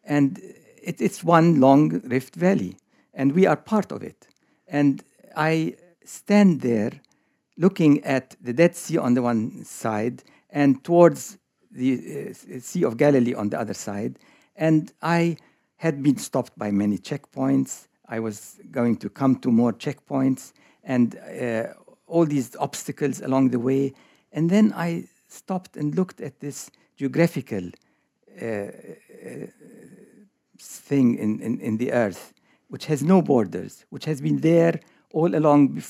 and 0.03 0.39
it, 0.81 0.99
it's 0.99 1.23
one 1.23 1.59
long 1.59 2.01
Rift 2.05 2.35
Valley, 2.35 2.77
and 3.13 3.33
we 3.33 3.45
are 3.45 3.55
part 3.55 3.91
of 3.91 4.03
it. 4.03 4.27
And 4.67 5.03
I 5.35 5.75
stand 6.03 6.61
there 6.61 6.91
looking 7.57 8.03
at 8.03 8.35
the 8.41 8.53
Dead 8.53 8.75
Sea 8.75 8.97
on 8.97 9.13
the 9.13 9.21
one 9.21 9.63
side 9.63 10.23
and 10.49 10.83
towards 10.83 11.37
the 11.71 12.31
uh, 12.31 12.59
Sea 12.59 12.83
of 12.83 12.97
Galilee 12.97 13.33
on 13.33 13.49
the 13.49 13.59
other 13.59 13.73
side. 13.73 14.17
And 14.55 14.91
I 15.01 15.37
had 15.77 16.01
been 16.01 16.17
stopped 16.17 16.57
by 16.57 16.71
many 16.71 16.97
checkpoints. 16.97 17.87
I 18.09 18.19
was 18.19 18.59
going 18.71 18.97
to 18.97 19.09
come 19.09 19.35
to 19.37 19.51
more 19.51 19.73
checkpoints 19.73 20.53
and 20.83 21.15
uh, 21.15 21.73
all 22.07 22.25
these 22.25 22.55
obstacles 22.57 23.21
along 23.21 23.49
the 23.49 23.59
way. 23.59 23.93
And 24.31 24.49
then 24.49 24.73
I 24.75 25.07
stopped 25.27 25.77
and 25.77 25.95
looked 25.95 26.21
at 26.21 26.39
this 26.39 26.71
geographical 26.97 27.69
uh, 28.41 28.45
uh 28.45 29.47
thing 30.57 31.17
in, 31.17 31.39
in, 31.41 31.59
in 31.59 31.77
the 31.77 31.91
earth, 31.91 32.33
which 32.69 32.85
has 32.85 33.03
no 33.03 33.21
borders, 33.21 33.85
which 33.89 34.05
has 34.05 34.21
been 34.21 34.39
there 34.39 34.79
all 35.11 35.35
along 35.35 35.81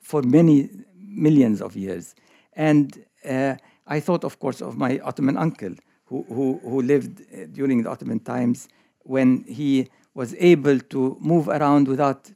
for 0.00 0.22
many 0.22 0.70
millions 0.96 1.60
of 1.60 1.76
years. 1.76 2.14
And 2.54 3.04
uh, 3.28 3.56
I 3.86 4.00
thought, 4.00 4.24
of 4.24 4.38
course, 4.38 4.60
of 4.60 4.76
my 4.76 5.00
Ottoman 5.00 5.36
uncle 5.36 5.74
who, 6.04 6.24
who, 6.28 6.60
who 6.62 6.82
lived 6.82 7.20
uh, 7.20 7.46
during 7.52 7.82
the 7.82 7.90
Ottoman 7.90 8.20
times 8.20 8.68
when 9.00 9.44
he 9.44 9.88
was 10.14 10.34
able 10.38 10.78
to 10.78 11.16
move 11.20 11.48
around 11.48 11.88
without 11.88 12.30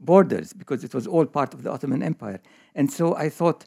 borders 0.00 0.52
because 0.52 0.84
it 0.84 0.94
was 0.94 1.06
all 1.06 1.26
part 1.26 1.54
of 1.54 1.62
the 1.62 1.70
Ottoman 1.70 2.02
Empire. 2.02 2.40
And 2.74 2.90
so 2.90 3.16
I 3.16 3.28
thought, 3.28 3.64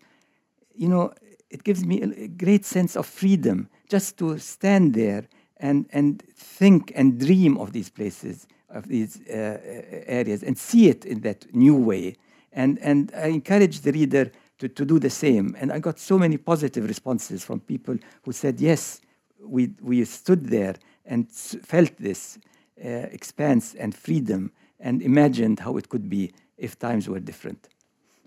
you 0.75 0.87
know, 0.87 1.13
it 1.49 1.63
gives 1.63 1.85
me 1.85 2.01
a 2.01 2.27
great 2.27 2.65
sense 2.65 2.95
of 2.95 3.05
freedom 3.05 3.69
just 3.87 4.17
to 4.17 4.37
stand 4.39 4.93
there 4.93 5.27
and, 5.57 5.87
and 5.93 6.21
think 6.35 6.91
and 6.95 7.19
dream 7.19 7.57
of 7.57 7.71
these 7.71 7.89
places 7.89 8.47
of 8.73 8.87
these 8.87 9.21
uh, 9.29 9.33
uh, 9.33 10.03
areas 10.07 10.43
and 10.43 10.57
see 10.57 10.89
it 10.89 11.05
in 11.05 11.21
that 11.21 11.45
new 11.53 11.75
way. 11.75 12.15
And, 12.51 12.79
and 12.79 13.11
I 13.15 13.27
encourage 13.27 13.81
the 13.81 13.91
reader 13.91 14.31
to, 14.59 14.67
to 14.67 14.85
do 14.85 14.99
the 14.99 15.09
same. 15.09 15.55
And 15.59 15.71
I 15.71 15.79
got 15.79 15.99
so 15.99 16.17
many 16.17 16.37
positive 16.37 16.87
responses 16.87 17.43
from 17.43 17.59
people 17.59 17.97
who 18.23 18.31
said, 18.31 18.59
yes, 18.59 18.99
we, 19.39 19.71
we 19.81 20.03
stood 20.05 20.47
there 20.47 20.75
and 21.05 21.29
felt 21.29 21.95
this 21.97 22.39
Uh, 22.83 23.07
expanse 23.13 23.75
and 23.75 23.95
freedom 23.95 24.51
and 24.77 25.01
imagined 25.01 25.59
how 25.61 25.77
it 25.77 25.87
could 25.87 26.09
be 26.09 26.33
if 26.57 26.77
times 26.77 27.07
were 27.07 27.21
different. 27.21 27.69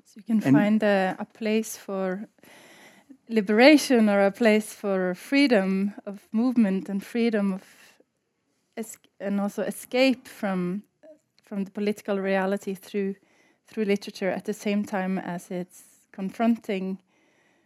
So 0.05 0.15
you 0.17 0.23
can 0.23 0.43
and 0.43 0.57
find 0.57 0.83
a, 0.83 1.15
a 1.19 1.27
place 1.27 1.77
for 1.77 2.27
liberation 3.29 4.09
or 4.09 4.25
a 4.25 4.31
place 4.31 4.73
for 4.73 5.15
freedom 5.15 5.93
of 6.07 6.27
movement 6.33 6.89
and 6.89 7.05
freedom 7.05 7.53
of 7.53 7.63
and 9.21 9.41
also 9.41 9.63
escape 9.63 10.27
from 10.27 10.83
from 11.43 11.65
the 11.65 11.71
political 11.71 12.19
reality 12.19 12.75
through 12.75 13.15
through 13.67 13.85
literature 13.85 14.31
at 14.31 14.45
the 14.45 14.55
same 14.55 14.85
time 14.85 15.19
as 15.19 15.51
it's 15.51 15.83
confronting 16.13 16.99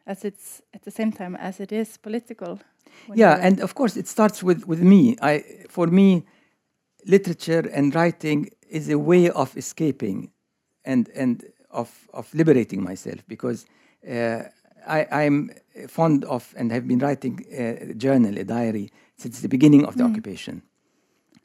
as 0.07 0.25
it's 0.25 0.63
at 0.75 0.83
the 0.83 0.91
same 0.91 1.13
time 1.13 1.37
as 1.37 1.61
it 1.61 1.71
is 1.73 1.97
political 1.99 2.59
yeah 3.15 3.39
and 3.41 3.61
of 3.61 3.75
course 3.75 3.97
it 3.97 4.09
starts 4.09 4.43
with 4.43 4.67
with 4.67 4.83
me 4.83 5.17
i 5.23 5.45
for 5.69 5.87
me 5.87 6.25
literature 7.07 7.69
and 7.73 7.95
writing 7.95 8.51
is 8.69 8.89
a 8.89 8.99
way 8.99 9.31
of 9.31 9.57
escaping 9.57 10.31
and 10.85 11.09
and 11.15 11.45
of 11.71 12.09
of 12.13 12.33
liberating 12.35 12.83
myself 12.83 13.23
because 13.29 13.67
uh, 14.09 14.43
I, 14.87 15.23
am 15.25 15.51
fond 15.89 16.25
of 16.25 16.55
and 16.57 16.73
have 16.73 16.89
been 16.89 16.99
writing 16.99 17.45
a 17.53 17.95
journal, 17.95 18.39
a 18.39 18.45
diary, 18.45 18.91
since 19.17 19.41
the 19.41 19.49
beginning 19.49 19.85
of 19.85 19.97
the 19.97 20.05
mm. 20.05 20.11
occupation. 20.11 20.63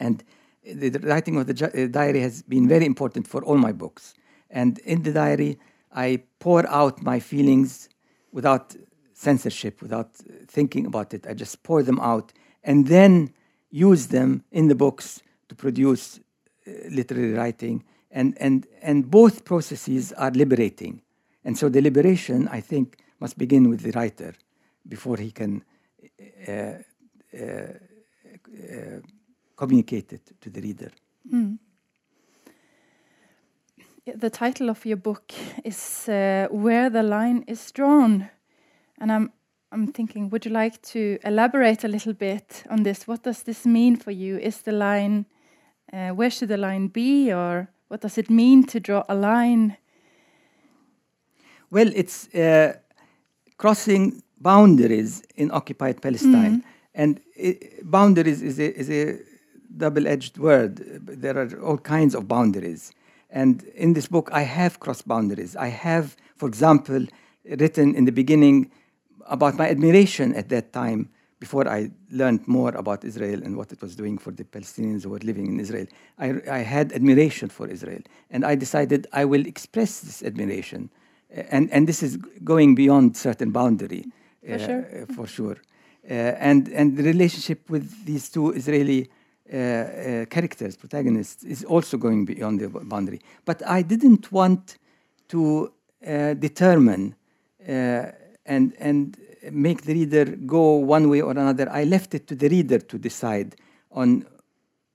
And 0.00 0.24
the, 0.64 0.88
the 0.88 1.00
writing 1.00 1.36
of 1.36 1.46
the 1.46 1.66
uh, 1.66 1.86
diary 1.88 2.20
has 2.20 2.42
been 2.42 2.68
very 2.68 2.86
important 2.86 3.26
for 3.26 3.44
all 3.44 3.56
my 3.56 3.72
books. 3.72 4.14
And 4.50 4.78
in 4.80 5.02
the 5.02 5.12
diary, 5.12 5.58
I 5.94 6.22
pour 6.38 6.66
out 6.68 7.02
my 7.02 7.20
feelings 7.20 7.88
without 8.32 8.74
censorship, 9.12 9.80
without 9.82 10.14
thinking 10.46 10.86
about 10.86 11.14
it. 11.14 11.26
I 11.26 11.34
just 11.34 11.62
pour 11.62 11.82
them 11.82 12.00
out 12.00 12.32
and 12.64 12.86
then 12.86 13.32
use 13.70 14.08
them 14.08 14.44
in 14.50 14.68
the 14.68 14.74
books 14.74 15.22
produce 15.56 16.20
uh, 16.66 16.70
literary 16.90 17.32
writing. 17.32 17.84
And, 18.10 18.36
and, 18.40 18.66
and 18.82 19.10
both 19.10 19.44
processes 19.44 20.12
are 20.12 20.30
liberating. 20.30 21.02
And 21.44 21.56
so 21.56 21.68
the 21.68 21.80
liberation, 21.80 22.48
I 22.48 22.60
think, 22.60 22.98
must 23.20 23.38
begin 23.38 23.68
with 23.68 23.82
the 23.82 23.92
writer 23.92 24.34
before 24.88 25.16
he 25.16 25.30
can 25.30 25.62
uh, 26.48 26.52
uh, 26.52 27.42
uh, 27.42 29.00
communicate 29.56 30.12
it 30.12 30.32
to 30.40 30.50
the 30.50 30.60
reader. 30.60 30.90
Mm. 31.32 31.58
The 34.14 34.30
title 34.30 34.70
of 34.70 34.86
your 34.86 34.98
book 34.98 35.32
is 35.64 36.08
uh, 36.08 36.46
"Where 36.50 36.88
the 36.90 37.02
Line 37.02 37.44
Is 37.48 37.72
Drawn," 37.72 38.28
and 39.00 39.10
I'm 39.10 39.32
I'm 39.72 39.88
thinking, 39.92 40.30
would 40.30 40.46
you 40.46 40.52
like 40.52 40.80
to 40.92 41.18
elaborate 41.24 41.84
a 41.84 41.88
little 41.88 42.12
bit 42.12 42.64
on 42.70 42.84
this? 42.84 43.08
What 43.08 43.24
does 43.24 43.42
this 43.42 43.66
mean 43.66 43.96
for 43.96 44.12
you? 44.12 44.38
Is 44.38 44.62
the 44.62 44.72
line 44.72 45.26
uh, 45.96 46.10
where 46.10 46.30
should 46.30 46.48
the 46.48 46.56
line 46.56 46.88
be, 46.88 47.32
or 47.32 47.68
what 47.88 48.00
does 48.02 48.18
it 48.18 48.28
mean 48.28 48.64
to 48.64 48.78
draw 48.78 49.04
a 49.08 49.14
line? 49.14 49.76
Well, 51.70 51.90
it's 51.94 52.32
uh, 52.34 52.74
crossing 53.56 54.22
boundaries 54.38 55.22
in 55.36 55.50
occupied 55.50 56.02
Palestine. 56.02 56.60
Mm. 56.60 56.64
And 56.94 57.20
it, 57.34 57.90
boundaries 57.90 58.42
is 58.42 58.58
a, 58.58 58.78
is 58.78 58.90
a 58.90 59.18
double 59.76 60.06
edged 60.06 60.38
word. 60.38 60.76
There 61.22 61.36
are 61.38 61.60
all 61.60 61.78
kinds 61.78 62.14
of 62.14 62.28
boundaries. 62.28 62.92
And 63.30 63.62
in 63.74 63.94
this 63.94 64.06
book, 64.06 64.30
I 64.32 64.42
have 64.42 64.80
crossed 64.80 65.06
boundaries. 65.08 65.56
I 65.56 65.68
have, 65.68 66.16
for 66.36 66.48
example, 66.48 67.06
written 67.44 67.94
in 67.94 68.04
the 68.04 68.12
beginning 68.12 68.70
about 69.26 69.56
my 69.56 69.68
admiration 69.68 70.34
at 70.34 70.48
that 70.50 70.72
time 70.72 71.08
before 71.38 71.68
I 71.68 71.90
learned 72.10 72.48
more 72.48 72.70
about 72.70 73.04
Israel 73.04 73.42
and 73.42 73.56
what 73.56 73.72
it 73.72 73.82
was 73.82 73.94
doing 73.94 74.16
for 74.18 74.30
the 74.30 74.44
Palestinians 74.44 75.02
who 75.02 75.10
were 75.10 75.18
living 75.18 75.46
in 75.46 75.60
Israel. 75.60 75.86
I, 76.18 76.40
I 76.50 76.58
had 76.58 76.92
admiration 76.92 77.48
for 77.50 77.68
Israel. 77.68 78.00
And 78.30 78.44
I 78.44 78.54
decided 78.54 79.06
I 79.12 79.24
will 79.26 79.46
express 79.46 80.00
this 80.00 80.22
admiration 80.22 80.90
and 81.30 81.70
and 81.70 81.86
this 81.86 82.02
is 82.02 82.16
going 82.44 82.74
beyond 82.74 83.16
certain 83.16 83.50
boundary 83.50 84.06
for 84.46 84.54
uh, 84.54 84.58
sure. 84.58 85.06
For 85.14 85.26
sure. 85.26 85.56
Uh, 86.08 86.12
and 86.12 86.68
and 86.68 86.96
the 86.96 87.02
relationship 87.02 87.68
with 87.68 88.04
these 88.04 88.28
two 88.30 88.52
Israeli 88.52 89.10
uh, 89.52 90.26
characters, 90.30 90.76
protagonists, 90.76 91.44
is 91.44 91.64
also 91.64 91.96
going 91.96 92.24
beyond 92.24 92.60
the 92.60 92.68
boundary. 92.68 93.20
But 93.44 93.62
I 93.66 93.82
didn't 93.82 94.30
want 94.32 94.78
to 95.28 95.72
determine 96.38 97.16
and 97.66 98.74
and 98.78 99.16
make 99.50 99.82
the 99.82 99.94
reader 99.94 100.24
go 100.24 100.76
one 100.76 101.08
way 101.08 101.20
or 101.20 101.30
another. 101.30 101.68
I 101.70 101.84
left 101.84 102.14
it 102.14 102.26
to 102.28 102.34
the 102.34 102.48
reader 102.48 102.78
to 102.78 102.98
decide 102.98 103.56
on 103.90 104.26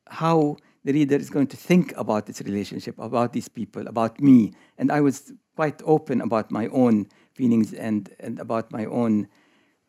how 0.07 0.57
the 0.83 0.93
reader 0.93 1.15
is 1.15 1.29
going 1.29 1.47
to 1.47 1.57
think 1.57 1.93
about 1.95 2.25
this 2.25 2.41
relationship, 2.41 2.97
about 2.99 3.33
these 3.33 3.47
people, 3.47 3.87
about 3.87 4.19
me. 4.19 4.53
And 4.77 4.91
I 4.91 5.01
was 5.01 5.31
quite 5.55 5.81
open 5.85 6.21
about 6.21 6.51
my 6.51 6.67
own 6.67 7.07
feelings 7.33 7.73
and, 7.73 8.09
and 8.19 8.39
about 8.39 8.71
my 8.71 8.85
own 8.85 9.27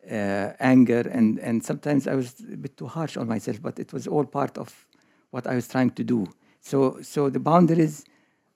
uh, 0.09 0.51
anger. 0.59 1.01
And, 1.11 1.39
and 1.39 1.63
sometimes 1.63 2.07
I 2.07 2.15
was 2.15 2.35
a 2.51 2.57
bit 2.57 2.77
too 2.77 2.87
harsh 2.87 3.17
on 3.17 3.27
myself, 3.27 3.61
but 3.61 3.79
it 3.79 3.91
was 3.91 4.07
all 4.07 4.25
part 4.25 4.57
of 4.57 4.87
what 5.31 5.47
I 5.47 5.55
was 5.55 5.67
trying 5.67 5.91
to 5.91 6.03
do. 6.03 6.27
So, 6.61 7.01
so 7.01 7.29
the 7.29 7.39
boundaries 7.39 8.05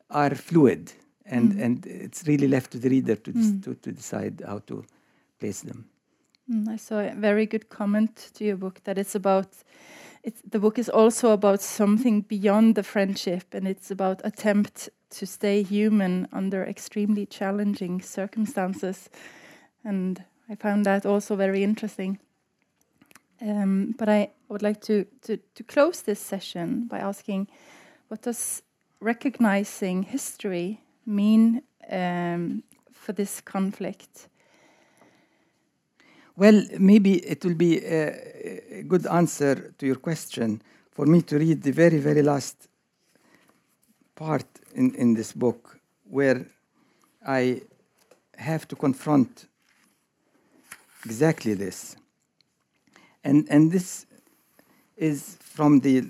are 0.09 0.33
fluid, 0.35 0.93
and, 1.25 1.53
mm. 1.53 1.63
and 1.63 1.85
it's 1.85 2.25
really 2.27 2.47
left 2.47 2.71
to 2.71 2.79
the 2.79 2.89
reader 2.89 3.15
to, 3.15 3.33
mm. 3.33 3.63
to, 3.63 3.75
to 3.75 3.91
decide 3.91 4.41
how 4.45 4.59
to 4.59 4.85
place 5.39 5.61
them. 5.61 5.89
Mm, 6.49 6.69
I 6.69 6.77
saw 6.77 6.99
a 6.99 7.13
very 7.13 7.45
good 7.45 7.69
comment 7.69 8.31
to 8.35 8.45
your 8.45 8.57
book 8.57 8.81
that 8.85 8.97
it's 8.97 9.15
about 9.15 9.47
it's, 10.23 10.41
the 10.41 10.59
book 10.59 10.77
is 10.77 10.89
also 10.89 11.31
about 11.31 11.61
something 11.61 12.21
beyond 12.21 12.75
the 12.75 12.83
friendship, 12.83 13.53
and 13.53 13.65
it's 13.65 13.91
about 13.91 14.19
attempt 14.25 14.89
to 15.11 15.25
stay 15.25 15.63
human 15.63 16.27
under 16.33 16.65
extremely 16.65 17.25
challenging 17.25 18.01
circumstances. 18.01 19.09
And 19.85 20.21
I 20.49 20.55
found 20.55 20.85
that 20.85 21.05
also 21.05 21.37
very 21.37 21.63
interesting. 21.63 22.19
Um, 23.41 23.95
but 23.97 24.09
I 24.09 24.31
would 24.49 24.61
like 24.61 24.81
to, 24.81 25.05
to, 25.21 25.37
to 25.37 25.63
close 25.63 26.01
this 26.01 26.19
session 26.19 26.87
by 26.87 26.99
asking 26.99 27.47
what 28.09 28.23
does 28.23 28.63
recognizing 28.99 30.03
history 30.03 30.81
mean 31.05 31.61
um, 31.89 32.63
for 32.91 33.13
this 33.13 33.39
conflict? 33.39 34.27
Well, 36.37 36.63
maybe 36.77 37.15
it 37.25 37.43
will 37.43 37.55
be 37.55 37.83
a, 37.83 38.83
good 38.87 39.07
answer 39.07 39.73
to 39.79 39.87
your 39.87 39.95
question 39.95 40.61
for 40.91 41.07
me 41.07 41.23
to 41.23 41.39
read 41.39 41.63
the 41.63 41.71
very, 41.71 41.97
very 41.97 42.21
last 42.21 42.67
part 44.15 44.45
in, 44.75 44.93
in 44.93 45.15
this 45.15 45.33
book 45.33 45.79
where 46.07 46.45
I 47.25 47.63
have 48.37 48.67
to 48.67 48.75
confront 48.75 49.47
exactly 51.05 51.55
this. 51.55 51.95
And, 53.23 53.47
and 53.49 53.71
this 53.71 54.05
is 54.95 55.37
from 55.41 55.79
the 55.79 55.99
uh, 55.99 56.03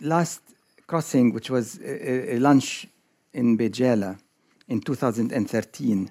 last 0.00 0.40
crossing, 0.86 1.34
which 1.34 1.50
was 1.50 1.78
a, 1.80 2.36
a 2.36 2.38
lunch 2.38 2.86
in 3.34 3.56
Beit 3.58 3.74
Jala 3.74 4.16
in 4.68 4.80
2013 4.80 6.10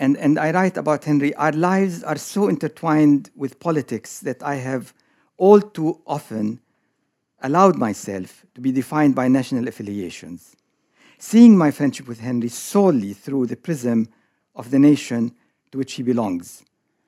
and, 0.00 0.16
and 0.16 0.38
I 0.38 0.50
write 0.50 0.78
about 0.78 1.04
Henry, 1.04 1.34
our 1.34 1.52
lives 1.52 2.02
are 2.02 2.16
so 2.16 2.48
intertwined 2.48 3.30
with 3.36 3.60
politics 3.60 4.20
that 4.20 4.42
I 4.42 4.54
have 4.54 4.94
all 5.36 5.60
too 5.60 6.00
often 6.06 6.58
allowed 7.42 7.76
myself 7.76 8.46
to 8.54 8.62
be 8.62 8.72
defined 8.72 9.14
by 9.14 9.28
national 9.28 9.68
affiliations, 9.68 10.56
seeing 11.18 11.56
my 11.56 11.70
friendship 11.70 12.08
with 12.08 12.20
Henry 12.20 12.48
solely 12.48 13.12
through 13.12 13.46
the 13.46 13.56
prism 13.56 14.08
of 14.56 14.70
the 14.70 14.78
nation 14.78 15.34
to 15.70 15.76
which 15.76 15.92
he 15.92 16.02
belongs. 16.02 16.64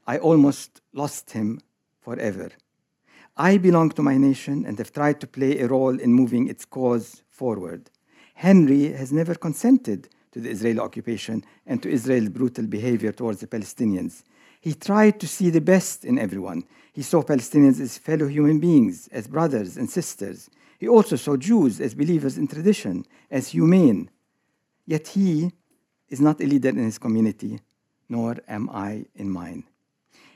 I 0.07 0.19
almost 0.19 0.83
lost 0.93 1.31
him 1.31 1.63
forever. 2.03 2.51
I 3.39 3.57
belong 3.57 3.93
to 3.93 4.03
my 4.03 4.19
nation 4.19 4.67
and 4.67 4.77
have 4.77 4.93
tried 4.93 5.19
to 5.21 5.27
play 5.27 5.61
a 5.61 5.67
role 5.67 5.99
in 5.99 6.13
moving 6.13 6.47
its 6.47 6.67
cause 6.67 7.23
forward. 7.31 7.89
Henry 8.35 8.93
has 8.93 9.13
never 9.13 9.35
consented 9.35 10.11
to 10.33 10.41
the 10.41 10.51
Israeli 10.51 10.81
occupation 10.81 11.45
and 11.67 11.83
to 11.83 11.91
Israel's 11.91 12.29
brutal 12.29 12.67
behavior 12.67 13.13
towards 13.13 13.41
the 13.41 13.47
Palestinians. 13.47 14.23
He 14.61 14.75
tried 14.75 15.21
to 15.21 15.29
see 15.29 15.51
the 15.51 15.61
best 15.61 16.05
in 16.05 16.19
everyone. 16.19 16.65
He 16.93 17.03
saw 17.03 17.23
Palestinians 17.23 17.81
as 17.81 17.99
fellow 17.99 18.29
human 18.29 18.59
beings, 18.61 19.09
as 19.13 19.27
brothers 19.27 19.77
and 19.77 19.91
sisters. 19.91 20.49
He 20.79 20.89
also 20.89 21.17
saw 21.17 21.37
Jews 21.37 21.81
as 21.81 21.95
believers 21.95 22.39
in 22.39 22.49
tradition, 22.49 23.05
as 23.31 23.49
humane. 23.49 24.11
Yet 24.87 25.09
he 25.09 25.53
is 26.09 26.21
not 26.21 26.41
a 26.41 26.47
leader 26.47 26.69
in 26.69 26.85
his 26.85 26.99
community, 26.99 27.61
nor 28.09 28.37
am 28.49 28.71
I 28.71 29.07
in 29.15 29.31
mine. 29.31 29.65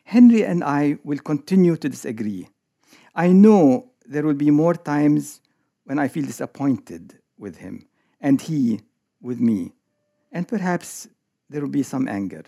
Henry 0.05 0.45
and 0.45 0.63
I 0.63 0.99
will 1.05 1.19
continue 1.19 1.77
to 1.77 1.89
disagree. 1.89 2.49
I 3.15 3.29
know 3.29 3.91
there 4.05 4.23
will 4.23 4.35
be 4.35 4.51
more 4.51 4.75
times 4.75 5.41
when 5.85 5.99
I 5.99 6.09
feel 6.09 6.25
disappointed 6.25 7.19
with 7.39 7.57
him, 7.57 7.87
and 8.21 8.41
he 8.41 8.81
with 9.21 9.41
me 9.41 9.73
and 10.37 10.47
perhaps 10.47 11.09
there 11.49 11.63
will 11.63 11.71
be 11.71 11.83
some 11.83 12.07
anger. 12.07 12.43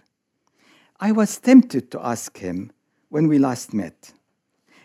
I 1.01 1.11
was 1.11 1.39
tempted 1.39 1.91
to 1.93 2.07
ask 2.07 2.37
him 2.37 2.71
when 3.09 3.29
we 3.29 3.39
last 3.39 3.73
met 3.73 4.13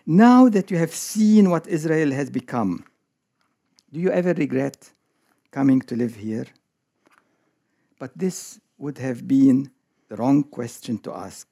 Now 0.06 0.47
that 0.47 0.72
you 0.72 0.78
have 0.78 0.93
seen 0.93 1.49
what 1.49 1.68
Israel 1.68 2.12
has 2.12 2.30
become, 2.30 2.86
do 3.91 3.99
you 3.99 4.10
ever 4.10 4.34
regret 4.34 4.89
coming 5.51 5.82
to 5.82 5.97
live 5.97 6.16
here? 6.16 6.45
But 7.99 8.12
this 8.18 8.62
would 8.78 8.97
have 8.99 9.28
been 9.28 9.70
the 10.08 10.16
wrong 10.16 10.43
question 10.43 10.97
to 10.99 11.14
ask. 11.14 11.47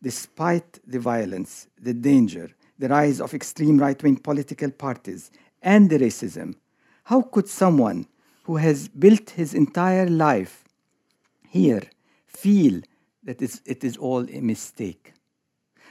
Despite 0.00 0.78
the 0.86 1.00
violence, 1.00 1.66
the 1.80 1.94
danger, 1.94 2.50
the 2.78 2.88
rise 2.88 3.20
of 3.20 3.34
extreme 3.34 3.78
right 3.78 4.00
wing 4.00 4.18
political 4.18 4.70
parties, 4.70 5.32
and 5.60 5.90
the 5.90 5.98
racism, 5.98 6.54
how 7.02 7.22
could 7.22 7.48
someone 7.48 8.06
who 8.44 8.56
has 8.58 8.86
built 8.86 9.30
his 9.30 9.54
entire 9.54 10.08
life 10.08 10.63
here 11.54 11.84
feel 12.26 12.80
that 13.22 13.40
it 13.42 13.84
is 13.84 13.96
all 13.96 14.28
a 14.28 14.40
mistake? 14.40 15.04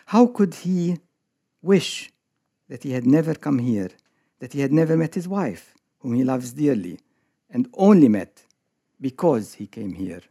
How 0.08 0.28
could 0.28 0.54
he 0.66 0.98
wish 1.62 2.12
that 2.70 2.84
he 2.84 2.92
had 2.92 3.06
never 3.18 3.34
come 3.34 3.60
here, 3.60 3.92
that 4.40 4.54
he 4.54 4.60
had 4.60 4.74
never 4.74 4.96
met 4.98 5.16
his 5.16 5.28
wife, 5.28 5.74
whom 6.00 6.14
he 6.16 6.24
loves 6.24 6.52
dearly, 6.52 7.00
and 7.50 7.70
only 7.88 8.10
met 8.10 8.34
because 9.00 9.46
he 9.54 9.68
came 9.78 9.94
here? 9.94 10.24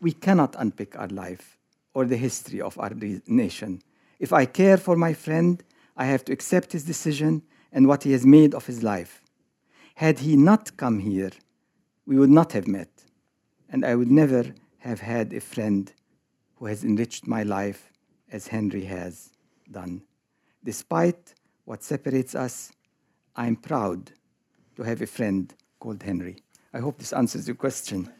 We 0.00 0.12
cannot 0.12 0.56
unpick 0.58 0.98
our 0.98 1.12
life 1.24 1.46
or 1.94 2.04
the 2.04 2.16
history 2.26 2.60
of 2.60 2.76
our 2.78 2.92
nation. 3.26 3.80
If 4.18 4.32
I 4.32 4.44
care 4.46 4.76
for 4.86 4.96
my 4.96 5.12
friend, 5.14 5.62
I 5.96 6.06
have 6.06 6.24
to 6.24 6.32
accept 6.32 6.72
his 6.72 6.84
decision 6.84 7.42
and 7.70 7.86
what 7.86 8.02
he 8.02 8.12
has 8.12 8.26
made 8.26 8.54
of 8.54 8.66
his 8.66 8.82
life. 8.82 9.22
Had 9.94 10.18
he 10.18 10.36
not 10.36 10.76
come 10.76 10.98
here, 10.98 11.30
we 12.06 12.18
would 12.18 12.34
not 12.40 12.52
have 12.52 12.66
met, 12.66 12.91
and 13.72 13.84
I 13.84 13.94
would 13.94 14.10
never 14.10 14.54
have 14.78 15.00
had 15.00 15.32
a 15.32 15.40
friend 15.40 15.90
who 16.56 16.66
has 16.66 16.84
enriched 16.84 17.26
my 17.26 17.42
life 17.42 17.90
as 18.30 18.46
Henry 18.46 18.84
has 18.84 19.30
done. 19.70 20.02
Despite 20.62 21.34
what 21.64 21.82
separates 21.82 22.34
us, 22.34 22.70
I'm 23.34 23.56
proud 23.56 24.12
to 24.76 24.82
have 24.82 25.00
a 25.00 25.06
friend 25.06 25.52
called 25.80 26.02
Henry. 26.02 26.36
I 26.72 26.78
hope 26.78 26.98
this 26.98 27.12
answers 27.12 27.48
your 27.48 27.56
question. 27.56 28.12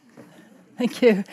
Thank 0.77 1.01
you. 1.01 1.23